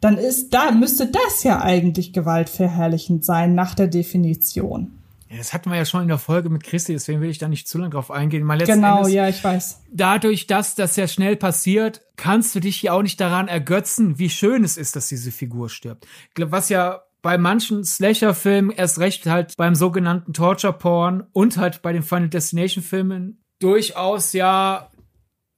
[0.00, 4.98] dann ist da, müsste das ja eigentlich gewaltverherrlichend sein nach der Definition.
[5.32, 7.48] Ja, das hatten wir ja schon in der Folge mit Christi, deswegen will ich da
[7.48, 8.42] nicht zu lange drauf eingehen.
[8.42, 9.80] Mal genau, Endes, ja, ich weiß.
[9.90, 14.28] Dadurch, dass das ja schnell passiert, kannst du dich ja auch nicht daran ergötzen, wie
[14.28, 16.06] schön es ist, dass diese Figur stirbt.
[16.36, 22.02] Was ja bei manchen Slasher-Filmen erst recht halt beim sogenannten Torture-Porn und halt bei den
[22.02, 24.90] Final Destination-Filmen durchaus ja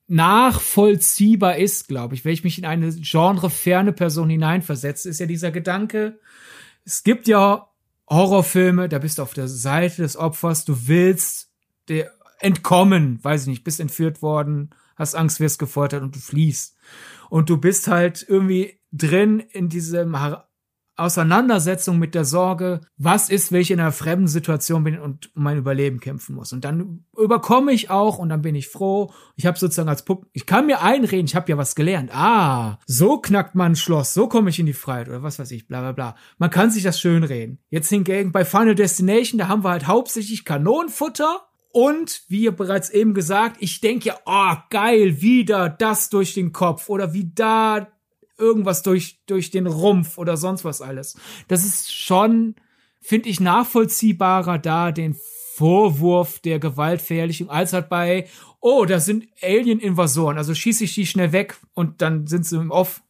[0.07, 2.25] nachvollziehbar ist, glaube ich.
[2.25, 6.21] Wenn ich mich in eine genreferne Person hineinversetze, ist ja dieser Gedanke,
[6.85, 7.71] es gibt ja
[8.09, 11.51] Horrorfilme, da bist du auf der Seite des Opfers, du willst
[11.89, 16.77] der entkommen, weiß ich nicht, bist entführt worden, hast Angst, wirst gefoltert und du fliehst.
[17.31, 20.21] Und du bist halt irgendwie drin in diesem
[20.97, 25.43] Auseinandersetzung mit der Sorge, was ist, wenn ich in einer fremden Situation bin und um
[25.43, 26.53] mein Überleben kämpfen muss.
[26.53, 29.13] Und dann überkomme ich auch und dann bin ich froh.
[29.35, 32.11] Ich habe sozusagen als Puppe, ich kann mir einreden, ich habe ja was gelernt.
[32.15, 35.51] Ah, so knackt man ein Schloss, so komme ich in die Freiheit oder was weiß
[35.51, 36.17] ich, bla bla bla.
[36.39, 37.59] Man kann sich das schön reden.
[37.71, 41.41] Jetzt hingegen bei Final Destination, da haben wir halt hauptsächlich Kanonenfutter
[41.75, 46.89] und wie bereits eben gesagt, ich denke ja, oh geil, wieder das durch den Kopf
[46.89, 47.89] oder wie da
[48.39, 51.17] irgendwas durch, durch den Rumpf oder sonst was alles.
[51.49, 52.55] Das ist schon,
[53.01, 55.17] finde ich, nachvollziehbarer da, den
[55.55, 58.27] Vorwurf der Gewaltverherrlichung, als halt bei,
[58.61, 62.71] oh, da sind Alien-Invasoren, also schieße ich die schnell weg und dann sind sie im
[62.71, 63.03] Off.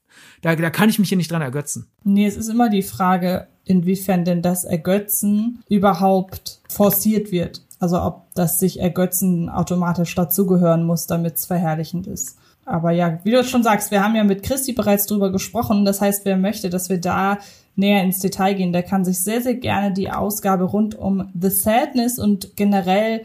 [0.42, 1.86] Da, da kann ich mich hier nicht dran ergötzen.
[2.02, 7.62] Nee, es ist immer die Frage, inwiefern denn das Ergötzen überhaupt forciert wird.
[7.80, 12.36] Also ob das sich Ergötzen automatisch dazugehören muss, damit es verherrlichend ist.
[12.66, 15.84] Aber ja, wie du schon sagst, wir haben ja mit Christi bereits drüber gesprochen.
[15.84, 17.38] Das heißt, wer möchte, dass wir da
[17.76, 21.50] näher ins Detail gehen, der kann sich sehr, sehr gerne die Ausgabe rund um The
[21.50, 23.22] Sadness und generell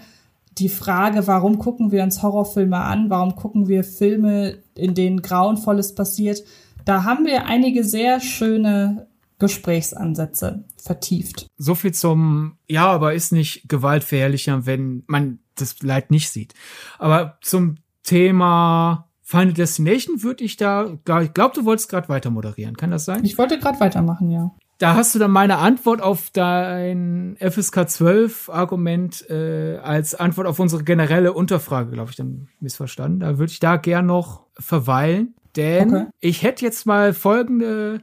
[0.57, 3.09] die Frage, warum gucken wir uns Horrorfilme an?
[3.09, 6.43] Warum gucken wir Filme, in denen Grauenvolles passiert?
[6.85, 11.47] Da haben wir einige sehr schöne Gesprächsansätze vertieft.
[11.57, 16.53] So viel zum, ja, aber ist nicht gewaltverherrlicher, wenn man das Leid nicht sieht.
[16.97, 22.75] Aber zum Thema Final Destination würde ich da, ich glaube, du wolltest gerade weiter moderieren.
[22.75, 23.23] Kann das sein?
[23.23, 24.55] Ich wollte gerade weitermachen, ja.
[24.79, 30.57] da hast du dann meine Antwort auf dein FSK 12 Argument äh, als Antwort auf
[30.57, 33.19] unsere generelle Unterfrage, glaube ich, dann missverstanden.
[33.19, 36.05] Da würde ich da gern noch verweilen, denn okay.
[36.21, 38.01] ich hätte jetzt mal folgende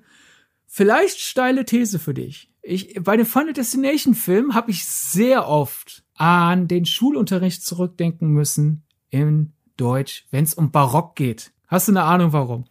[0.68, 2.52] vielleicht steile These für dich.
[2.62, 8.84] Ich, bei den Final Destination Filmen habe ich sehr oft an den Schulunterricht zurückdenken müssen
[9.10, 11.52] in Deutsch, wenn es um Barock geht.
[11.68, 12.64] Hast du eine Ahnung warum?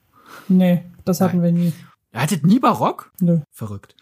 [0.47, 1.55] Nee, das hatten Nein.
[1.55, 1.73] wir nie.
[2.13, 3.11] Ihr hattet nie Barock?
[3.19, 3.41] Nö.
[3.51, 3.95] Verrückt.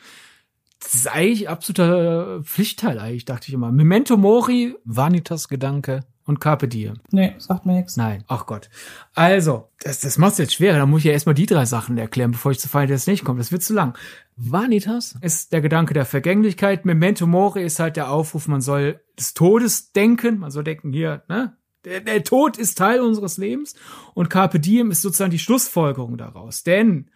[0.80, 3.72] Das ist eigentlich absoluter Pflichtteil eigentlich, dachte ich immer.
[3.72, 6.96] Memento Mori, Vanitas Gedanke und Carpe Diem.
[7.12, 7.98] Nee, sagt mir nichts.
[7.98, 8.70] Nein, ach Gott.
[9.14, 10.78] Also, das, das macht's jetzt schwerer.
[10.78, 13.40] Da muss ich ja erstmal die drei Sachen erklären, bevor ich zu Final nicht komme.
[13.40, 13.98] Das wird zu lang.
[14.36, 16.86] Vanitas ist der Gedanke der Vergänglichkeit.
[16.86, 20.40] Memento Mori ist halt der Aufruf, man soll des Todes denken.
[20.40, 21.56] Man soll denken, hier, ne?
[21.86, 23.76] Der, der Tod ist Teil unseres Lebens.
[24.14, 26.64] Und Carpe Diem ist sozusagen die Schlussfolgerung daraus.
[26.64, 27.10] Denn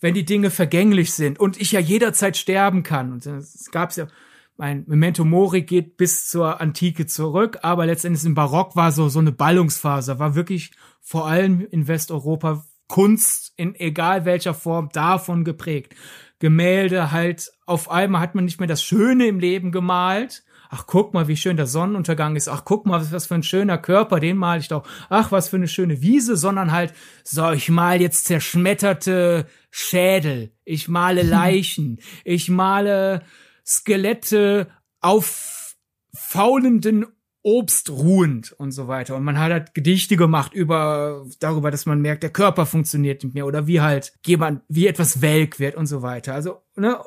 [0.00, 3.12] wenn die Dinge vergänglich sind und ich ja jederzeit sterben kann.
[3.12, 4.08] Und es gab's ja,
[4.56, 9.18] mein Memento Mori geht bis zur Antike zurück, aber letztendlich im Barock war so, so
[9.18, 15.94] eine Ballungsphase, war wirklich vor allem in Westeuropa Kunst in egal welcher Form davon geprägt.
[16.40, 21.12] Gemälde halt, auf einmal hat man nicht mehr das Schöne im Leben gemalt, ach guck
[21.12, 24.36] mal, wie schön der Sonnenuntergang ist, ach guck mal, was für ein schöner Körper, den
[24.36, 26.94] mal ich doch, ach was für eine schöne Wiese, sondern halt,
[27.24, 33.22] so, ich mal jetzt zerschmetterte Schädel, ich male Leichen, ich male
[33.66, 34.68] Skelette
[35.00, 35.76] auf
[36.14, 37.06] faulenden
[37.42, 39.16] Obst ruhend und so weiter.
[39.16, 43.34] Und man hat halt Gedichte gemacht über, darüber, dass man merkt, der Körper funktioniert nicht
[43.34, 46.34] mehr oder wie halt jemand, wie etwas welk wird und so weiter.
[46.34, 47.00] Also, ne,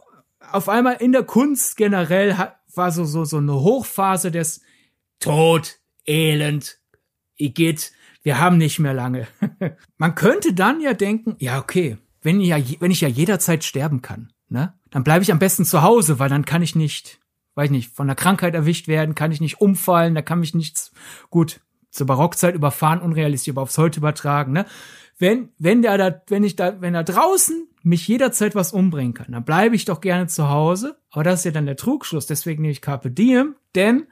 [0.51, 4.61] auf einmal in der Kunst generell hat, war so, so, so eine Hochphase des
[5.19, 6.79] Tod, Elend,
[7.37, 7.91] Igitt,
[8.23, 9.27] wir haben nicht mehr lange.
[9.97, 14.01] Man könnte dann ja denken, ja, okay, wenn ich ja, wenn ich ja jederzeit sterben
[14.01, 17.19] kann, ne, dann bleibe ich am besten zu Hause, weil dann kann ich nicht,
[17.55, 20.55] weiß ich nicht, von der Krankheit erwischt werden, kann ich nicht umfallen, da kann mich
[20.55, 20.91] nichts,
[21.29, 21.59] gut,
[21.89, 24.65] zur Barockzeit überfahren, unrealistisch, aber aufs Heute übertragen, ne?
[25.17, 29.31] Wenn, wenn der da, wenn ich da, wenn da draußen mich jederzeit was umbringen kann,
[29.31, 30.97] dann bleibe ich doch gerne zu Hause.
[31.11, 32.25] Aber das ist ja dann der Trugschluss.
[32.25, 33.55] Deswegen nehme ich Carpe Diem.
[33.75, 34.07] Denn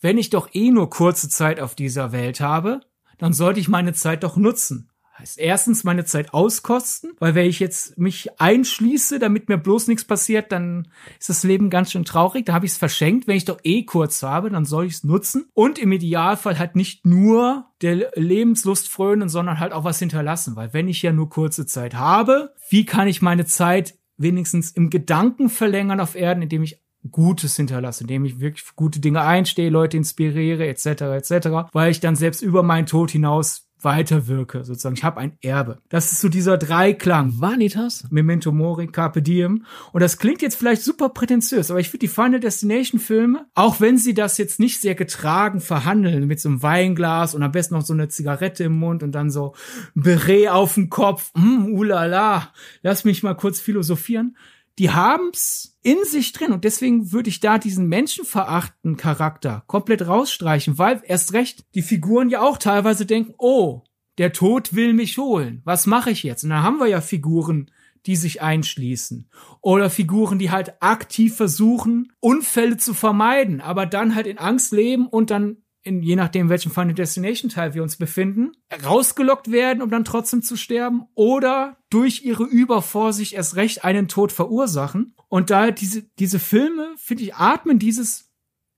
[0.00, 2.80] wenn ich doch eh nur kurze Zeit auf dieser Welt habe,
[3.18, 4.90] dann sollte ich meine Zeit doch nutzen.
[5.22, 10.04] Heißt erstens meine Zeit auskosten, weil wenn ich jetzt mich einschließe, damit mir bloß nichts
[10.04, 10.88] passiert, dann
[11.20, 12.44] ist das Leben ganz schön traurig.
[12.44, 13.28] Da habe ich es verschenkt.
[13.28, 15.46] Wenn ich doch eh kurz habe, dann soll ich es nutzen.
[15.54, 20.56] Und im Idealfall halt nicht nur der Lebenslust frönen, sondern halt auch was hinterlassen.
[20.56, 24.90] Weil wenn ich ja nur kurze Zeit habe, wie kann ich meine Zeit wenigstens im
[24.90, 29.96] Gedanken verlängern auf Erden, indem ich Gutes hinterlasse, indem ich wirklich gute Dinge einstehe, Leute
[29.96, 34.96] inspiriere, etc., etc., weil ich dann selbst über meinen Tod hinaus weiterwirke, sozusagen.
[34.96, 35.78] Ich habe ein Erbe.
[35.88, 37.40] Das ist so dieser Dreiklang.
[37.40, 39.64] Vanitas, Memento Mori, Carpe Diem.
[39.92, 43.80] Und das klingt jetzt vielleicht super prätentiös, aber ich finde die Final Destination Filme, auch
[43.80, 47.74] wenn sie das jetzt nicht sehr getragen verhandeln, mit so einem Weinglas und am besten
[47.74, 49.54] noch so eine Zigarette im Mund und dann so
[49.94, 52.52] Beret auf dem Kopf, mm, ulala,
[52.82, 54.36] lass mich mal kurz philosophieren,
[54.78, 60.78] die haben's in sich drin und deswegen würde ich da diesen menschenverachten Charakter komplett rausstreichen,
[60.78, 63.82] weil erst recht die Figuren ja auch teilweise denken, oh,
[64.18, 65.62] der Tod will mich holen.
[65.64, 66.44] Was mache ich jetzt?
[66.44, 67.70] Und dann haben wir ja Figuren,
[68.06, 69.28] die sich einschließen.
[69.60, 75.06] Oder Figuren, die halt aktiv versuchen, Unfälle zu vermeiden, aber dann halt in Angst leben
[75.06, 78.52] und dann in, je nachdem, welchem Final Destination Teil wir uns befinden,
[78.84, 84.32] rausgelockt werden, um dann trotzdem zu sterben, oder durch ihre Übervorsicht erst recht einen Tod
[84.32, 85.14] verursachen.
[85.28, 88.30] Und da diese, diese Filme, finde ich, atmen dieses,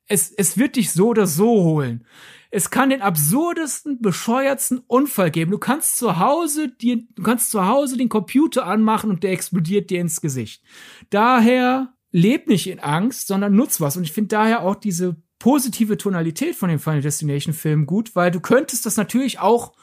[0.08, 2.06] es, es wird dich so oder so holen.
[2.50, 5.50] Es kann den absurdesten, bescheuertsten Unfall geben.
[5.50, 9.90] Du kannst zu Hause dir, du kannst zu Hause den Computer anmachen und der explodiert
[9.90, 10.62] dir ins Gesicht.
[11.10, 13.96] Daher leb nicht in Angst, sondern nutz was.
[13.96, 18.30] Und ich finde daher auch diese positive Tonalität von dem Final Destination Film gut, weil
[18.30, 19.74] du könntest das natürlich auch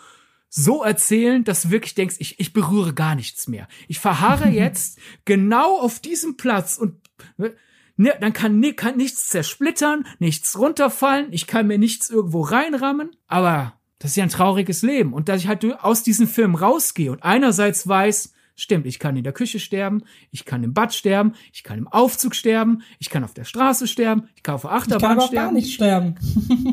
[0.50, 3.68] so erzählen, dass du wirklich denkst, ich, ich berühre gar nichts mehr.
[3.88, 6.96] Ich verharre jetzt genau auf diesem Platz und
[7.38, 7.54] ne,
[7.96, 13.80] dann kann, ne, kann nichts zersplittern, nichts runterfallen, ich kann mir nichts irgendwo reinrammen, aber
[14.00, 15.14] das ist ja ein trauriges Leben.
[15.14, 19.24] Und dass ich halt aus diesem Film rausgehe und einerseits weiß, Stimmt, ich kann in
[19.24, 23.24] der Küche sterben, ich kann im Bad sterben, ich kann im Aufzug sterben, ich kann
[23.24, 25.46] auf der Straße sterben, ich kann auf der Achterbahn ich kann sterben.
[25.46, 26.16] gar nicht sterben.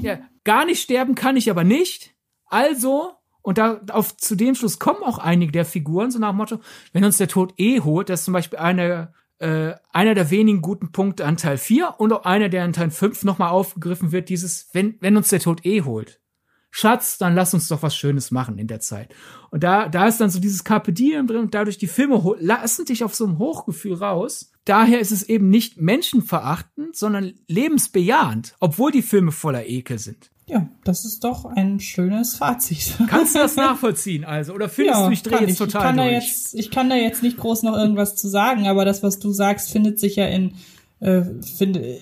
[0.02, 2.14] ja, gar nicht sterben kann ich aber nicht.
[2.46, 6.36] Also, und da auf zu dem Schluss kommen auch einige der Figuren, so nach dem
[6.36, 6.60] Motto,
[6.92, 10.62] wenn uns der Tod eh holt, das ist zum Beispiel eine, äh, einer der wenigen
[10.62, 14.28] guten Punkte an Teil 4 und auch einer, der in Teil 5 nochmal aufgegriffen wird,
[14.28, 16.20] dieses, wenn, wenn uns der Tod eh holt
[16.70, 19.14] Schatz, dann lass uns doch was Schönes machen in der Zeit.
[19.50, 22.84] Und da, da ist dann so dieses Carpe Diem drin und dadurch die Filme lassen
[22.84, 24.52] dich auf so einem Hochgefühl raus.
[24.64, 30.30] Daher ist es eben nicht menschenverachtend, sondern lebensbejahend, obwohl die Filme voller Ekel sind.
[30.48, 32.94] Ja, das ist doch ein schönes Fazit.
[33.08, 34.54] Kannst du das nachvollziehen also?
[34.54, 35.58] Oder findest ja, du, ich drehe jetzt ich.
[35.58, 36.08] total ich kann durch?
[36.08, 39.18] Da jetzt, ich kann da jetzt nicht groß noch irgendwas zu sagen, aber das, was
[39.18, 40.54] du sagst, findet sich ja in,
[41.00, 41.22] äh,
[41.56, 41.98] finde,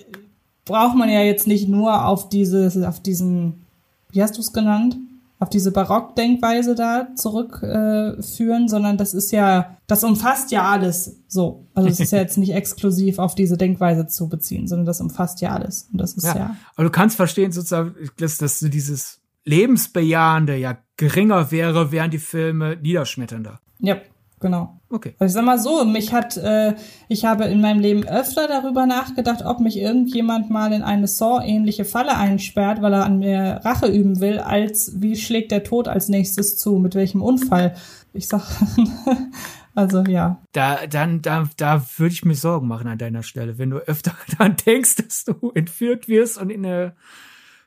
[0.63, 3.65] braucht man ja jetzt nicht nur auf dieses, auf diesen,
[4.11, 4.97] wie hast du es genannt?
[5.39, 11.67] auf diese Barockdenkweise da zurückführen, äh, sondern das ist ja, das umfasst ja alles so.
[11.75, 15.41] Also es ist ja jetzt nicht exklusiv auf diese Denkweise zu beziehen, sondern das umfasst
[15.41, 15.89] ja alles.
[15.91, 16.35] Und das ist ja.
[16.35, 22.17] ja aber du kannst verstehen sozusagen, dass, dass dieses Lebensbejahende ja geringer wäre, wären die
[22.17, 23.59] Filme niederschmetternder.
[23.79, 23.97] Ja,
[24.39, 24.79] genau.
[24.89, 25.15] Okay.
[25.19, 26.75] Also ich sag mal so, mich hat, äh,
[27.09, 31.85] ich habe in meinem Leben öfter darüber nachgedacht, ob mich irgendjemand mal in eine Saw-ähnliche
[31.85, 36.09] Falle einsperrt, weil er an mir Rache üben will, als wie schlägt der Tod als
[36.09, 37.75] nächstes zu, mit welchem Unfall.
[38.13, 38.43] Ich sag,
[39.75, 40.41] also ja.
[40.53, 44.13] Da, dann, da, da würde ich mir Sorgen machen an deiner Stelle, wenn du öfter
[44.37, 46.95] daran denkst, dass du entführt wirst und in eine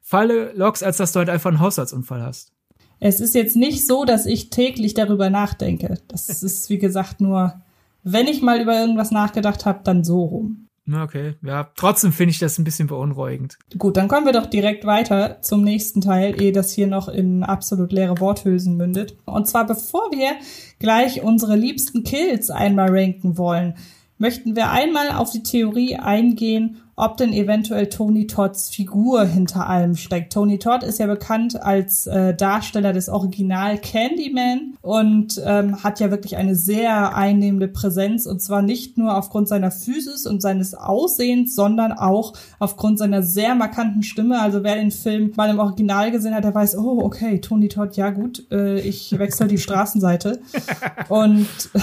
[0.00, 2.52] Falle lockst, als dass du halt einfach einen Haushaltsunfall hast.
[3.00, 5.98] Es ist jetzt nicht so, dass ich täglich darüber nachdenke.
[6.08, 7.60] Das ist, wie gesagt, nur,
[8.04, 10.66] wenn ich mal über irgendwas nachgedacht habe, dann so rum.
[10.92, 13.58] Okay, ja, trotzdem finde ich das ein bisschen beunruhigend.
[13.78, 17.44] Gut, dann kommen wir doch direkt weiter zum nächsten Teil, ehe das hier noch in
[17.44, 19.16] absolut leere Worthülsen mündet.
[19.24, 20.32] Und zwar bevor wir
[20.78, 23.74] gleich unsere liebsten Kills einmal ranken wollen,
[24.18, 29.96] möchten wir einmal auf die Theorie eingehen, ob denn eventuell Tony Todds Figur hinter allem
[29.96, 30.32] steckt.
[30.32, 36.10] Tony Todd ist ja bekannt als äh, Darsteller des Original Candyman und ähm, hat ja
[36.10, 41.54] wirklich eine sehr einnehmende Präsenz und zwar nicht nur aufgrund seiner Physis und seines Aussehens,
[41.54, 44.40] sondern auch aufgrund seiner sehr markanten Stimme.
[44.40, 47.96] Also wer den Film mal im Original gesehen hat, der weiß, oh, okay, Tony Todd,
[47.96, 50.40] ja gut, äh, ich wechsle die Straßenseite.
[51.08, 51.48] Und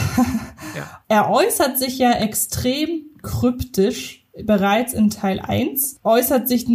[0.76, 1.02] ja.
[1.08, 6.68] er äußert sich ja extrem kryptisch bereits in Teil 1, äußert sich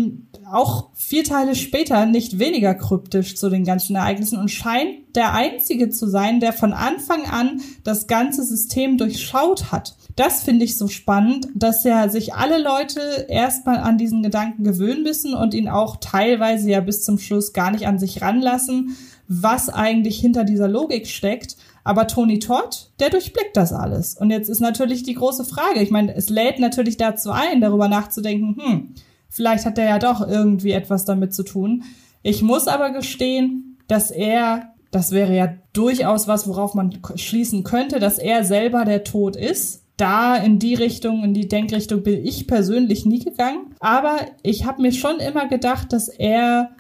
[0.51, 5.91] auch vier Teile später nicht weniger kryptisch zu den ganzen Ereignissen und scheint der Einzige
[5.91, 9.97] zu sein, der von Anfang an das ganze System durchschaut hat.
[10.17, 15.03] Das finde ich so spannend, dass ja sich alle Leute erstmal an diesen Gedanken gewöhnen
[15.03, 18.97] müssen und ihn auch teilweise ja bis zum Schluss gar nicht an sich ranlassen,
[19.29, 21.57] was eigentlich hinter dieser Logik steckt.
[21.85, 24.17] Aber Tony Todd, der durchblickt das alles.
[24.17, 25.81] Und jetzt ist natürlich die große Frage.
[25.81, 28.95] Ich meine, es lädt natürlich dazu ein, darüber nachzudenken, hm,
[29.29, 31.85] vielleicht hat er ja doch irgendwie etwas damit zu tun.
[32.23, 37.99] Ich muss aber gestehen, dass er, das wäre ja durchaus was, worauf man schließen könnte,
[37.99, 39.83] dass er selber der Tod ist.
[39.97, 43.75] Da in die Richtung, in die Denkrichtung bin ich persönlich nie gegangen.
[43.81, 46.71] Aber ich habe mir schon immer gedacht, dass er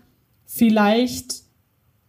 [0.47, 1.42] vielleicht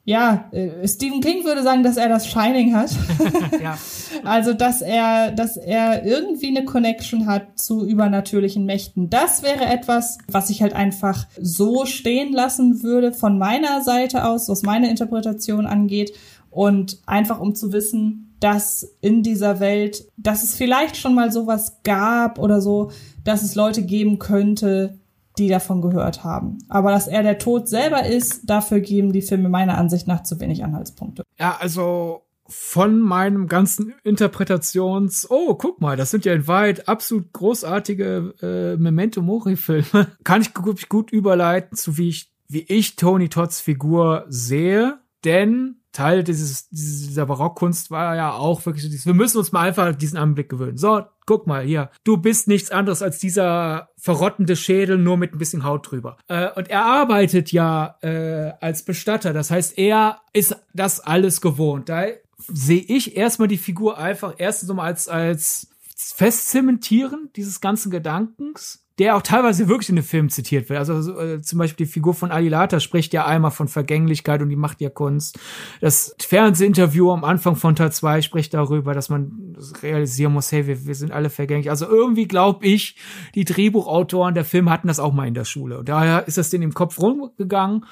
[0.06, 2.92] ja, äh, Stephen King würde sagen, dass er das Shining hat.
[3.62, 3.78] ja.
[4.24, 9.10] Also, dass er, dass er irgendwie eine Connection hat zu übernatürlichen Mächten.
[9.10, 14.48] Das wäre etwas, was ich halt einfach so stehen lassen würde von meiner Seite aus,
[14.48, 16.14] was meine Interpretation angeht.
[16.52, 21.80] Und einfach um zu wissen, dass in dieser Welt, dass es vielleicht schon mal sowas
[21.84, 22.92] gab oder so,
[23.24, 25.00] dass es Leute geben könnte,
[25.38, 26.60] die davon gehört haben.
[26.70, 30.40] Aber dass er der Tod selber ist, dafür geben die Filme meiner Ansicht nach zu
[30.40, 31.24] wenig Anhaltspunkte.
[31.40, 37.32] Ja, also von meinem ganzen Interpretations, oh, guck mal, das sind ja in Wahrheit absolut
[37.34, 42.96] großartige äh, Memento Mori Filme, kann ich gut, gut überleiten zu wie ich wie ich
[42.96, 49.06] Tony Todds Figur sehe, denn Teil dieses, dieser Barockkunst war ja auch wirklich so dieses,
[49.06, 50.78] wir müssen uns mal einfach diesen Anblick gewöhnen.
[50.78, 55.38] So, guck mal hier, du bist nichts anderes als dieser verrottende Schädel, nur mit ein
[55.38, 56.18] bisschen Haut drüber.
[56.28, 61.90] Äh, und er arbeitet ja äh, als Bestatter, das heißt, er ist das alles gewohnt.
[61.90, 62.06] Da
[62.40, 69.16] sehe ich erstmal die Figur einfach erstens mal als, als Festzementieren dieses ganzen Gedankens der
[69.16, 70.78] auch teilweise wirklich in den Filmen zitiert wird.
[70.78, 74.56] Also äh, zum Beispiel die Figur von Alilata spricht ja einmal von Vergänglichkeit und die
[74.56, 75.40] macht ja Kunst.
[75.82, 80.86] Das Fernsehinterview am Anfang von Teil 2 spricht darüber, dass man realisieren muss, hey, wir,
[80.86, 81.72] wir sind alle vergänglich.
[81.72, 82.98] Also irgendwie glaube ich,
[83.34, 85.80] die Drehbuchautoren der Film hatten das auch mal in der Schule.
[85.80, 87.86] Und daher ist das denen im Kopf rumgegangen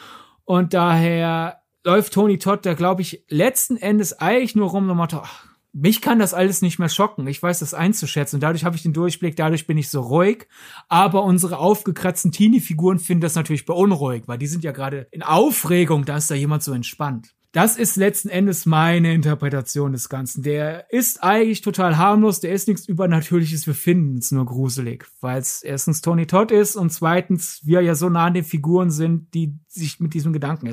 [0.46, 5.16] und daher läuft Tony Todd da, glaube ich, letzten Endes eigentlich nur rum und macht,
[5.16, 7.28] ach, mich kann das alles nicht mehr schocken.
[7.28, 8.38] Ich weiß das einzuschätzen.
[8.38, 10.48] Und dadurch habe ich den Durchblick, dadurch bin ich so ruhig.
[10.90, 16.06] Aber unsere aufgekratzten Teenie-Figuren finden das natürlich beunruhigend, weil die sind ja gerade in Aufregung,
[16.06, 17.34] da ist da jemand so entspannt.
[17.54, 20.42] Das ist letzten Endes meine Interpretation des Ganzen.
[20.42, 25.40] Der ist eigentlich total harmlos, der ist nichts Übernatürliches, wir finden es nur gruselig, weil
[25.40, 29.34] es erstens Tony Todd ist und zweitens wir ja so nah an den Figuren sind,
[29.34, 30.72] die sich mit diesem Gedanken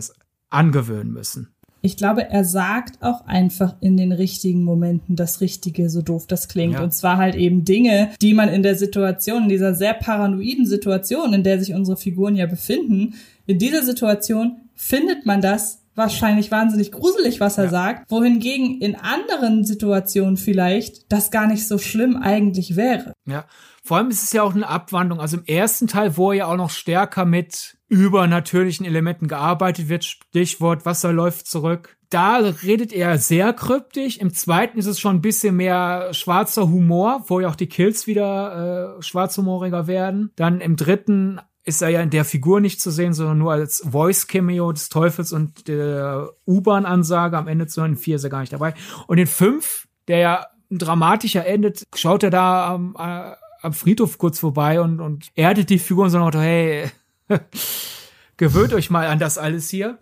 [0.51, 1.53] angewöhnen müssen.
[1.81, 6.49] Ich glaube, er sagt auch einfach in den richtigen Momenten das Richtige, so doof das
[6.49, 6.75] klingt.
[6.75, 6.83] Ja.
[6.83, 11.33] Und zwar halt eben Dinge, die man in der Situation, in dieser sehr paranoiden Situation,
[11.33, 13.15] in der sich unsere Figuren ja befinden,
[13.47, 17.71] in dieser Situation findet man das wahrscheinlich wahnsinnig gruselig, was er ja.
[17.71, 23.13] sagt, wohingegen in anderen Situationen vielleicht das gar nicht so schlimm eigentlich wäre.
[23.27, 23.45] Ja,
[23.83, 25.21] vor allem ist es ja auch eine Abwandlung.
[25.21, 30.05] Also im ersten Teil, wo er ja auch noch stärker mit übernatürlichen Elementen gearbeitet wird,
[30.05, 31.97] Stichwort Wasser läuft zurück.
[32.11, 34.17] Da redet er sehr kryptisch.
[34.17, 38.07] Im zweiten ist es schon ein bisschen mehr schwarzer Humor, wo ja auch die Kills
[38.07, 40.33] wieder äh, schwarzhumoriger werden.
[40.37, 43.85] Dann im dritten ist er ja in der Figur nicht zu sehen, sondern nur als
[43.91, 47.93] Voice-Cameo des Teufels und der U-Bahn-Ansage am Ende zu hören.
[47.93, 48.73] In vier ist er gar nicht dabei.
[49.07, 54.39] Und in fünf, der ja dramatischer endet, schaut er da am, äh, am Friedhof kurz
[54.39, 56.91] vorbei und, und erdet die Figur und sagt, hey,
[58.37, 59.99] gewöhnt euch mal an das alles hier.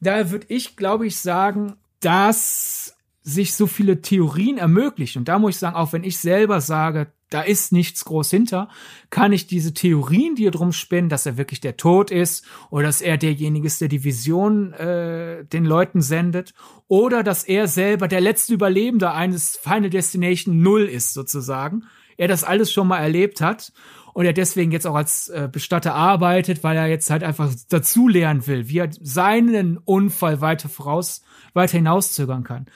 [0.00, 5.20] Daher würde ich, glaube ich, sagen, dass sich so viele Theorien ermöglichen.
[5.20, 8.70] Und da muss ich sagen, auch wenn ich selber sage, da ist nichts groß hinter,
[9.10, 13.02] kann ich diese Theorien, die drum spinnen, dass er wirklich der Tod ist oder dass
[13.02, 16.54] er derjenige ist, der die Vision äh, den Leuten sendet
[16.86, 21.84] oder dass er selber der letzte Überlebende eines Final Destination Null ist sozusagen.
[22.16, 23.72] Er das alles schon mal erlebt hat
[24.14, 28.08] und er deswegen jetzt auch als äh, Bestatter arbeitet, weil er jetzt halt einfach dazu
[28.08, 31.22] lernen will, wie er seinen Unfall weiter voraus,
[31.54, 32.66] weiter hinauszögern kann.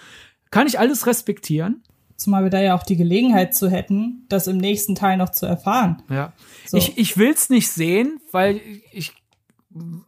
[0.50, 1.82] Kann ich alles respektieren.
[2.16, 5.46] Zumal wir da ja auch die Gelegenheit zu hätten, das im nächsten Teil noch zu
[5.46, 6.02] erfahren.
[6.08, 6.32] Ja.
[6.66, 6.76] So.
[6.76, 8.60] Ich, ich will's nicht sehen, weil
[8.92, 9.12] ich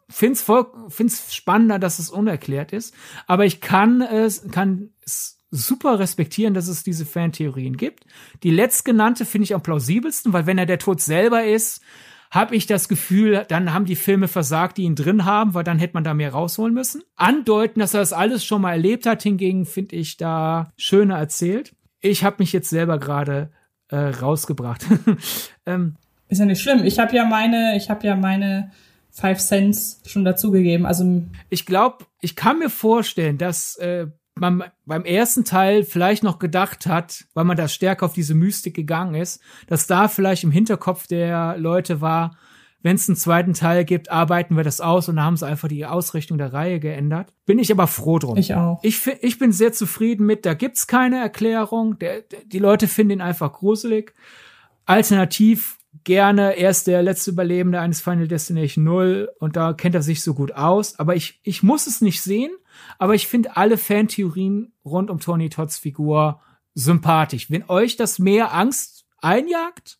[0.08, 2.94] find's voll, find's spannender, dass es unerklärt ist.
[3.26, 8.04] Aber ich kann es, kann es super respektieren, dass es diese Fantheorien gibt.
[8.42, 11.80] Die letztgenannte finde ich am plausibelsten, weil wenn er der Tod selber ist,
[12.30, 15.78] habe ich das Gefühl, dann haben die Filme versagt, die ihn drin haben, weil dann
[15.78, 17.02] hätte man da mehr rausholen müssen.
[17.14, 21.74] Andeuten, dass er das alles schon mal erlebt hat, hingegen finde ich da schöner erzählt.
[22.00, 23.50] Ich habe mich jetzt selber gerade
[23.88, 24.84] äh, rausgebracht.
[25.66, 25.94] ähm,
[26.28, 26.84] ist ja nicht schlimm.
[26.84, 28.72] Ich habe ja meine, ich habe ja meine
[29.10, 30.86] Five Cents schon dazugegeben.
[30.86, 36.38] Also ich glaube, ich kann mir vorstellen, dass äh, man beim ersten Teil vielleicht noch
[36.38, 40.50] gedacht hat, weil man da stärker auf diese Mystik gegangen ist, dass da vielleicht im
[40.50, 42.36] Hinterkopf der Leute war,
[42.82, 45.68] wenn es einen zweiten Teil gibt, arbeiten wir das aus und da haben sie einfach
[45.68, 47.32] die Ausrichtung der Reihe geändert.
[47.46, 48.36] Bin ich aber froh drum.
[48.36, 48.80] Ich auch.
[48.82, 51.98] Ich, ich bin sehr zufrieden mit, da gibt's keine Erklärung.
[51.98, 54.12] Der, der, die Leute finden ihn einfach gruselig.
[54.84, 60.02] Alternativ gerne, er ist der letzte Überlebende eines Final Destination 0 und da kennt er
[60.02, 60.98] sich so gut aus.
[60.98, 62.50] Aber ich, ich muss es nicht sehen,
[62.98, 66.40] aber ich finde alle Fantheorien rund um Tony Todds Figur
[66.74, 67.50] sympathisch.
[67.50, 69.98] Wenn euch das mehr Angst einjagt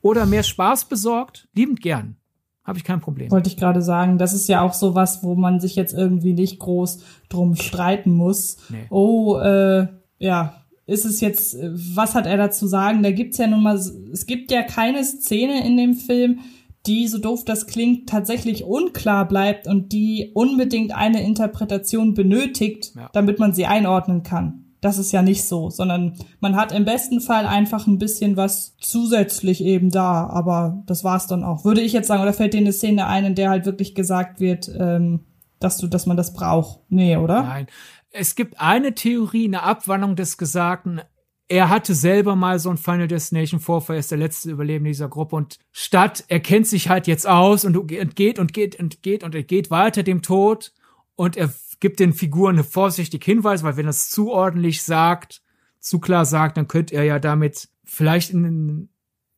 [0.00, 2.16] oder mehr Spaß besorgt, liebend gern.
[2.64, 3.30] Habe ich kein Problem.
[3.30, 6.32] Wollte ich gerade sagen, das ist ja auch so was, wo man sich jetzt irgendwie
[6.32, 8.56] nicht groß drum streiten muss.
[8.70, 8.86] Nee.
[8.90, 9.86] Oh, äh,
[10.18, 13.04] ja, ist es jetzt, was hat er dazu sagen?
[13.04, 16.40] Da gibt's ja nun mal, es gibt ja keine Szene in dem Film,
[16.86, 23.10] die, so doof das klingt, tatsächlich unklar bleibt und die unbedingt eine Interpretation benötigt, ja.
[23.12, 24.64] damit man sie einordnen kann.
[24.80, 28.76] Das ist ja nicht so, sondern man hat im besten Fall einfach ein bisschen was
[28.78, 31.64] zusätzlich eben da, aber das war's dann auch.
[31.64, 34.38] Würde ich jetzt sagen, oder fällt dir eine Szene ein, in der halt wirklich gesagt
[34.38, 35.24] wird, ähm,
[35.58, 36.80] dass du, dass man das braucht?
[36.88, 37.42] Nee, oder?
[37.42, 37.66] Nein.
[38.12, 41.00] Es gibt eine Theorie, eine Abwandlung des Gesagten,
[41.48, 45.08] er hatte selber mal so ein Final Destination Vorfall, er ist der letzte Überlebende dieser
[45.08, 48.00] Gruppe und statt, er kennt sich halt jetzt aus und geht
[48.38, 50.72] und geht und geht und er geht weiter dem Tod
[51.14, 55.42] und er gibt den Figuren vorsichtig Hinweis, weil wenn er es zu ordentlich sagt,
[55.78, 58.88] zu klar sagt, dann könnte er ja damit vielleicht in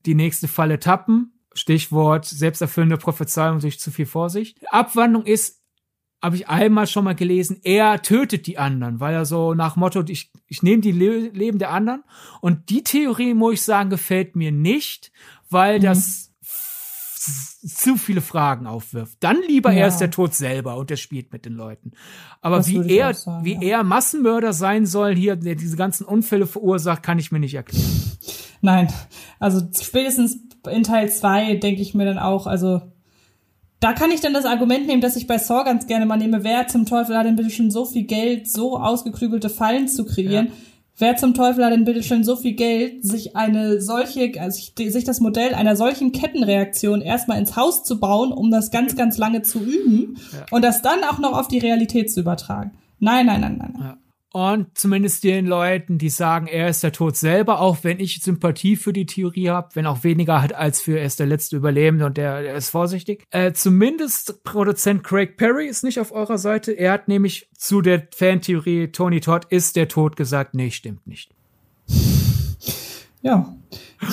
[0.06, 1.32] die nächste Falle tappen.
[1.52, 4.58] Stichwort selbsterfüllende Prophezeiung durch zu viel Vorsicht.
[4.70, 5.60] Abwandlung ist,
[6.22, 10.02] habe ich einmal schon mal gelesen, er tötet die anderen, weil er so nach Motto,
[10.08, 12.02] ich, ich nehme die Le Leben der anderen.
[12.40, 15.12] Und die Theorie, muss ich sagen, gefällt mir nicht,
[15.48, 15.82] weil mhm.
[15.82, 16.28] das
[17.66, 19.16] zu viele Fragen aufwirft.
[19.20, 19.80] Dann lieber ja.
[19.80, 21.92] erst der Tod selber und der spielt mit den Leuten.
[22.40, 23.78] Aber das wie er, sagen, wie ja.
[23.78, 27.90] er Massenmörder sein soll hier, der diese ganzen Unfälle verursacht, kann ich mir nicht erklären.
[28.60, 28.92] Nein,
[29.38, 30.38] also spätestens
[30.68, 32.82] in Teil zwei denke ich mir dann auch, also
[33.80, 36.42] da kann ich dann das Argument nehmen, dass ich bei Saw ganz gerne mal nehme,
[36.42, 40.46] wer zum Teufel hat denn bitte schon so viel Geld, so ausgeklügelte Fallen zu kreieren?
[40.46, 40.52] Ja.
[41.00, 45.04] Wer zum Teufel hat denn bitte schon so viel Geld, sich eine solche, also sich
[45.04, 49.42] das Modell einer solchen Kettenreaktion erstmal ins Haus zu bauen, um das ganz, ganz lange
[49.42, 50.46] zu üben ja.
[50.50, 52.72] und das dann auch noch auf die Realität zu übertragen?
[52.98, 53.74] Nein, nein, nein, nein.
[53.78, 53.96] Ja.
[54.30, 58.76] Und zumindest den Leuten, die sagen, er ist der Tod selber, auch wenn ich Sympathie
[58.76, 62.04] für die Theorie habe, wenn auch weniger hat als für er ist der letzte Überlebende
[62.04, 63.24] und der, der ist vorsichtig.
[63.30, 66.72] Äh, zumindest Produzent Craig Perry ist nicht auf eurer Seite.
[66.72, 71.34] Er hat nämlich zu der Fantheorie Tony Todd ist der Tod gesagt, nee, stimmt nicht.
[73.22, 73.56] Ja.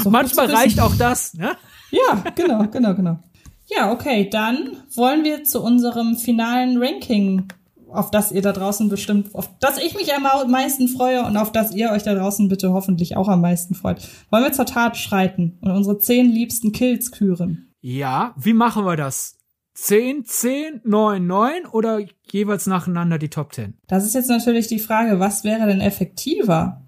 [0.06, 1.58] Manchmal reicht auch das, ne?
[1.92, 3.20] Ja, genau, genau, genau.
[3.68, 7.48] Ja, okay, dann wollen wir zu unserem finalen Ranking
[7.96, 11.52] auf das ihr da draußen bestimmt, auf das ich mich am meisten freue und auf
[11.52, 14.08] das ihr euch da draußen bitte hoffentlich auch am meisten freut.
[14.30, 17.74] Wollen wir zur Tat schreiten und unsere zehn liebsten Kills küren?
[17.82, 19.38] Ja, wie machen wir das?
[19.76, 22.00] 10, 10, 9, 9 oder
[22.32, 23.76] jeweils nacheinander die Top 10?
[23.88, 26.82] Das ist jetzt natürlich die Frage, was wäre denn effektiver?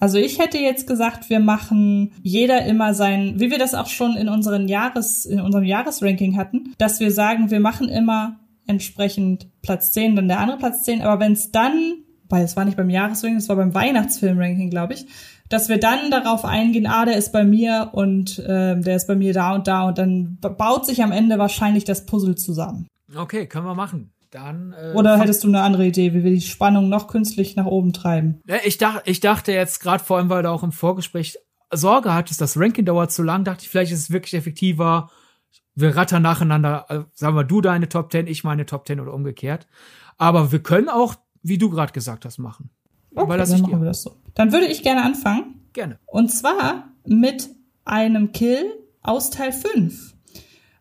[0.00, 4.16] Also ich hätte jetzt gesagt, wir machen jeder immer sein, wie wir das auch schon
[4.16, 8.39] in unseren Jahres, in unserem Jahresranking hatten, dass wir sagen, wir machen immer
[8.70, 11.02] entsprechend Platz 10, dann der andere Platz 10.
[11.02, 14.94] Aber wenn es dann, weil es war nicht beim Jahresranking, es war beim Weihnachtsfilmranking, glaube
[14.94, 15.06] ich,
[15.48, 19.16] dass wir dann darauf eingehen, ah, der ist bei mir und äh, der ist bei
[19.16, 22.86] mir da und da und dann baut sich am Ende wahrscheinlich das Puzzle zusammen.
[23.14, 24.12] Okay, können wir machen.
[24.30, 27.66] Dann, äh, Oder hättest du eine andere Idee, wie wir die Spannung noch künstlich nach
[27.66, 28.40] oben treiben?
[28.64, 31.36] Ich, dach, ich dachte jetzt gerade vor allem, weil du auch im Vorgespräch
[31.72, 35.10] Sorge hattest, das Ranking dauert zu lang, dachte ich, vielleicht ist es wirklich effektiver,
[35.74, 39.14] wir rattern nacheinander, äh, sagen wir, du deine Top 10, ich meine Top 10 oder
[39.14, 39.66] umgekehrt.
[40.18, 42.70] Aber wir können auch, wie du gerade gesagt hast, machen.
[43.14, 44.16] Okay, Weil das dann machen wir das so.
[44.34, 45.60] Dann würde ich gerne anfangen.
[45.72, 45.98] Gerne.
[46.06, 47.48] Und zwar mit
[47.84, 48.64] einem Kill
[49.02, 50.14] aus Teil 5.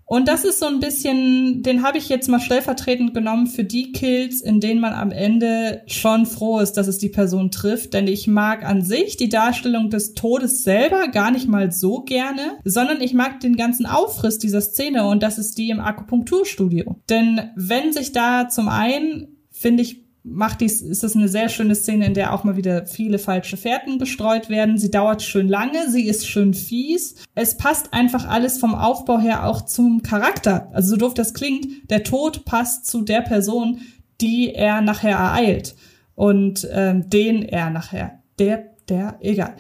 [0.09, 3.91] Und das ist so ein bisschen, den habe ich jetzt mal stellvertretend genommen für die
[3.91, 7.93] Kills, in denen man am Ende schon froh ist, dass es die Person trifft.
[7.93, 12.57] Denn ich mag an sich die Darstellung des Todes selber gar nicht mal so gerne,
[12.65, 16.99] sondern ich mag den ganzen Aufriss dieser Szene und das ist die im Akupunkturstudio.
[17.07, 21.75] Denn wenn sich da zum einen, finde ich, macht dies, ist das eine sehr schöne
[21.75, 24.77] Szene, in der auch mal wieder viele falsche Fährten gestreut werden.
[24.77, 27.15] Sie dauert schön lange, sie ist schön fies.
[27.35, 30.69] Es passt einfach alles vom Aufbau her auch zum Charakter.
[30.73, 33.81] Also so doof das klingt, der Tod passt zu der Person,
[34.21, 35.75] die er nachher ereilt
[36.15, 39.55] und ähm, den er nachher, der, der, egal.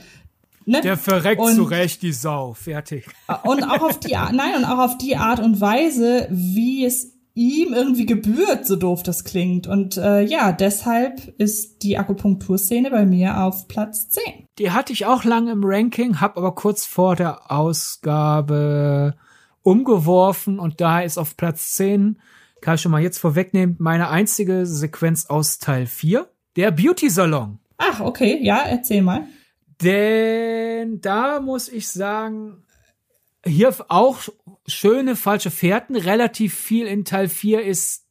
[0.65, 0.81] Ne?
[0.81, 3.05] Der verreckt und, zurecht die Sau, fertig.
[3.43, 7.18] Und auch auf die Art, nein, und auch auf die Art und Weise, wie es
[7.39, 9.65] ihm irgendwie gebührt, so doof das klingt.
[9.65, 14.45] Und äh, ja, deshalb ist die Akupunkturszene bei mir auf Platz 10.
[14.57, 19.15] Die hatte ich auch lange im Ranking, hab aber kurz vor der Ausgabe
[19.61, 22.19] umgeworfen und da ist auf Platz 10,
[22.59, 27.59] kann ich schon mal jetzt vorwegnehmen, meine einzige Sequenz aus Teil 4, der Beauty Salon.
[27.77, 29.23] Ach, okay, ja, erzähl mal.
[29.81, 32.65] Denn da muss ich sagen,
[33.45, 34.19] hier auch
[34.69, 35.95] schöne falsche Fährten.
[35.95, 38.05] Relativ viel in Teil 4 ist,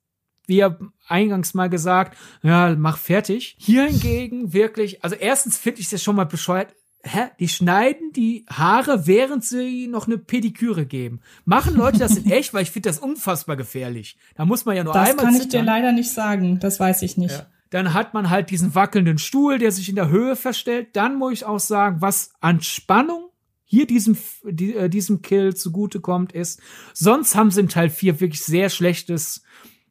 [0.47, 0.65] wie
[1.07, 3.57] eingangs mal gesagt, ja, mach fertig.
[3.59, 6.75] Hier hingegen wirklich, also erstens finde ich das schon mal bescheuert.
[7.03, 7.29] Hä?
[7.39, 11.21] Die schneiden die Haare, während sie noch eine Pediküre geben.
[11.45, 12.53] Machen Leute das in echt?
[12.53, 14.19] Weil ich finde das unfassbar gefährlich.
[14.35, 16.59] Da muss man ja nur das einmal Das kann ich dir leider nicht sagen.
[16.59, 17.37] Das weiß ich nicht.
[17.39, 17.47] Ja.
[17.71, 20.89] Dann hat man halt diesen wackelnden Stuhl, der sich in der Höhe verstellt.
[20.95, 23.28] Dann muss ich auch sagen, was an Spannung
[23.69, 26.61] hier diesem, die, äh, diesem Kill zugutekommt, ist,
[26.95, 29.43] sonst haben sie in Teil 4 wirklich sehr schlechtes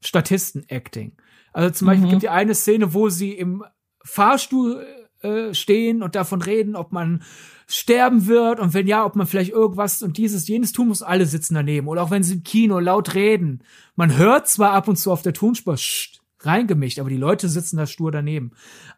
[0.02, 1.14] Statisten-Acting.
[1.54, 1.90] Also zum mhm.
[1.90, 3.64] Beispiel gibt es eine Szene, wo sie im
[4.04, 4.86] Fahrstuhl
[5.22, 7.24] äh, stehen und davon reden, ob man
[7.68, 11.26] sterben wird und wenn ja, ob man vielleicht irgendwas und dieses, jenes tun muss, alle
[11.26, 11.88] sitzen daneben.
[11.88, 13.64] Oder auch wenn sie im Kino laut reden.
[13.96, 17.78] Man hört zwar ab und zu auf der Tonspur, Scht, reingemischt, aber die Leute sitzen
[17.78, 18.54] da stur daneben.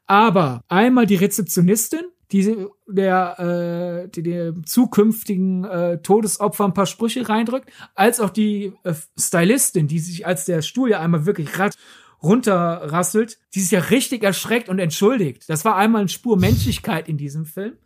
[0.06, 7.28] Aber einmal die Rezeptionistin, die der, äh, die dem zukünftigen äh, Todesopfer ein paar Sprüche
[7.28, 11.76] reindrückt, als auch die äh, Stylistin, die sich als der Stuhl ja einmal wirklich rad
[12.22, 15.46] runterrasselt, die sich ja richtig erschreckt und entschuldigt.
[15.48, 17.78] Das war einmal eine Spur Menschlichkeit in diesem Film.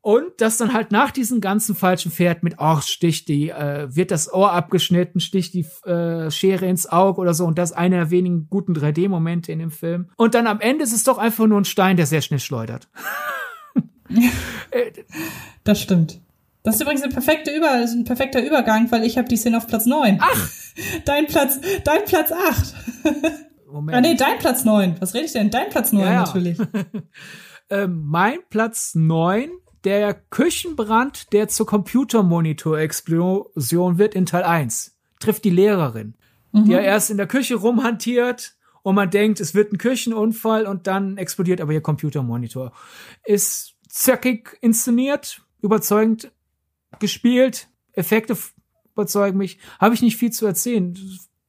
[0.00, 4.10] Und das dann halt nach diesem ganzen falschen Pferd mit, ach, stich die, äh, wird
[4.10, 7.44] das Ohr abgeschnitten, stich die äh, Schere ins Auge oder so.
[7.44, 10.08] Und das einer der wenigen guten 3D-Momente in dem Film.
[10.16, 12.88] Und dann am Ende ist es doch einfach nur ein Stein, der sehr schnell schleudert.
[15.64, 16.20] das stimmt.
[16.62, 19.66] Das ist übrigens ein, perfekte Über ein perfekter Übergang, weil ich habe die Szene auf
[19.66, 20.18] Platz 9.
[20.20, 20.50] Ach!
[21.04, 22.74] Dein Platz, dein Platz 8.
[23.70, 23.96] Moment.
[23.96, 24.94] Ah, nee, dein Platz 9.
[25.00, 25.50] Was rede ich denn?
[25.50, 26.20] Dein Platz 9 ja, ja.
[26.20, 26.56] natürlich.
[27.68, 29.50] ähm, mein Platz 9,
[29.82, 36.14] der Küchenbrand, der zur Computermonitor-Explosion wird in Teil 1, trifft die Lehrerin,
[36.52, 36.64] mhm.
[36.64, 40.86] die ja erst in der Küche rumhantiert und man denkt, es wird ein Küchenunfall und
[40.86, 42.72] dann explodiert aber ihr Computermonitor.
[43.24, 46.30] Ist zöckig inszeniert, überzeugend
[47.00, 48.36] gespielt, Effekte
[48.92, 49.58] überzeugen mich.
[49.80, 50.96] Habe ich nicht viel zu erzählen.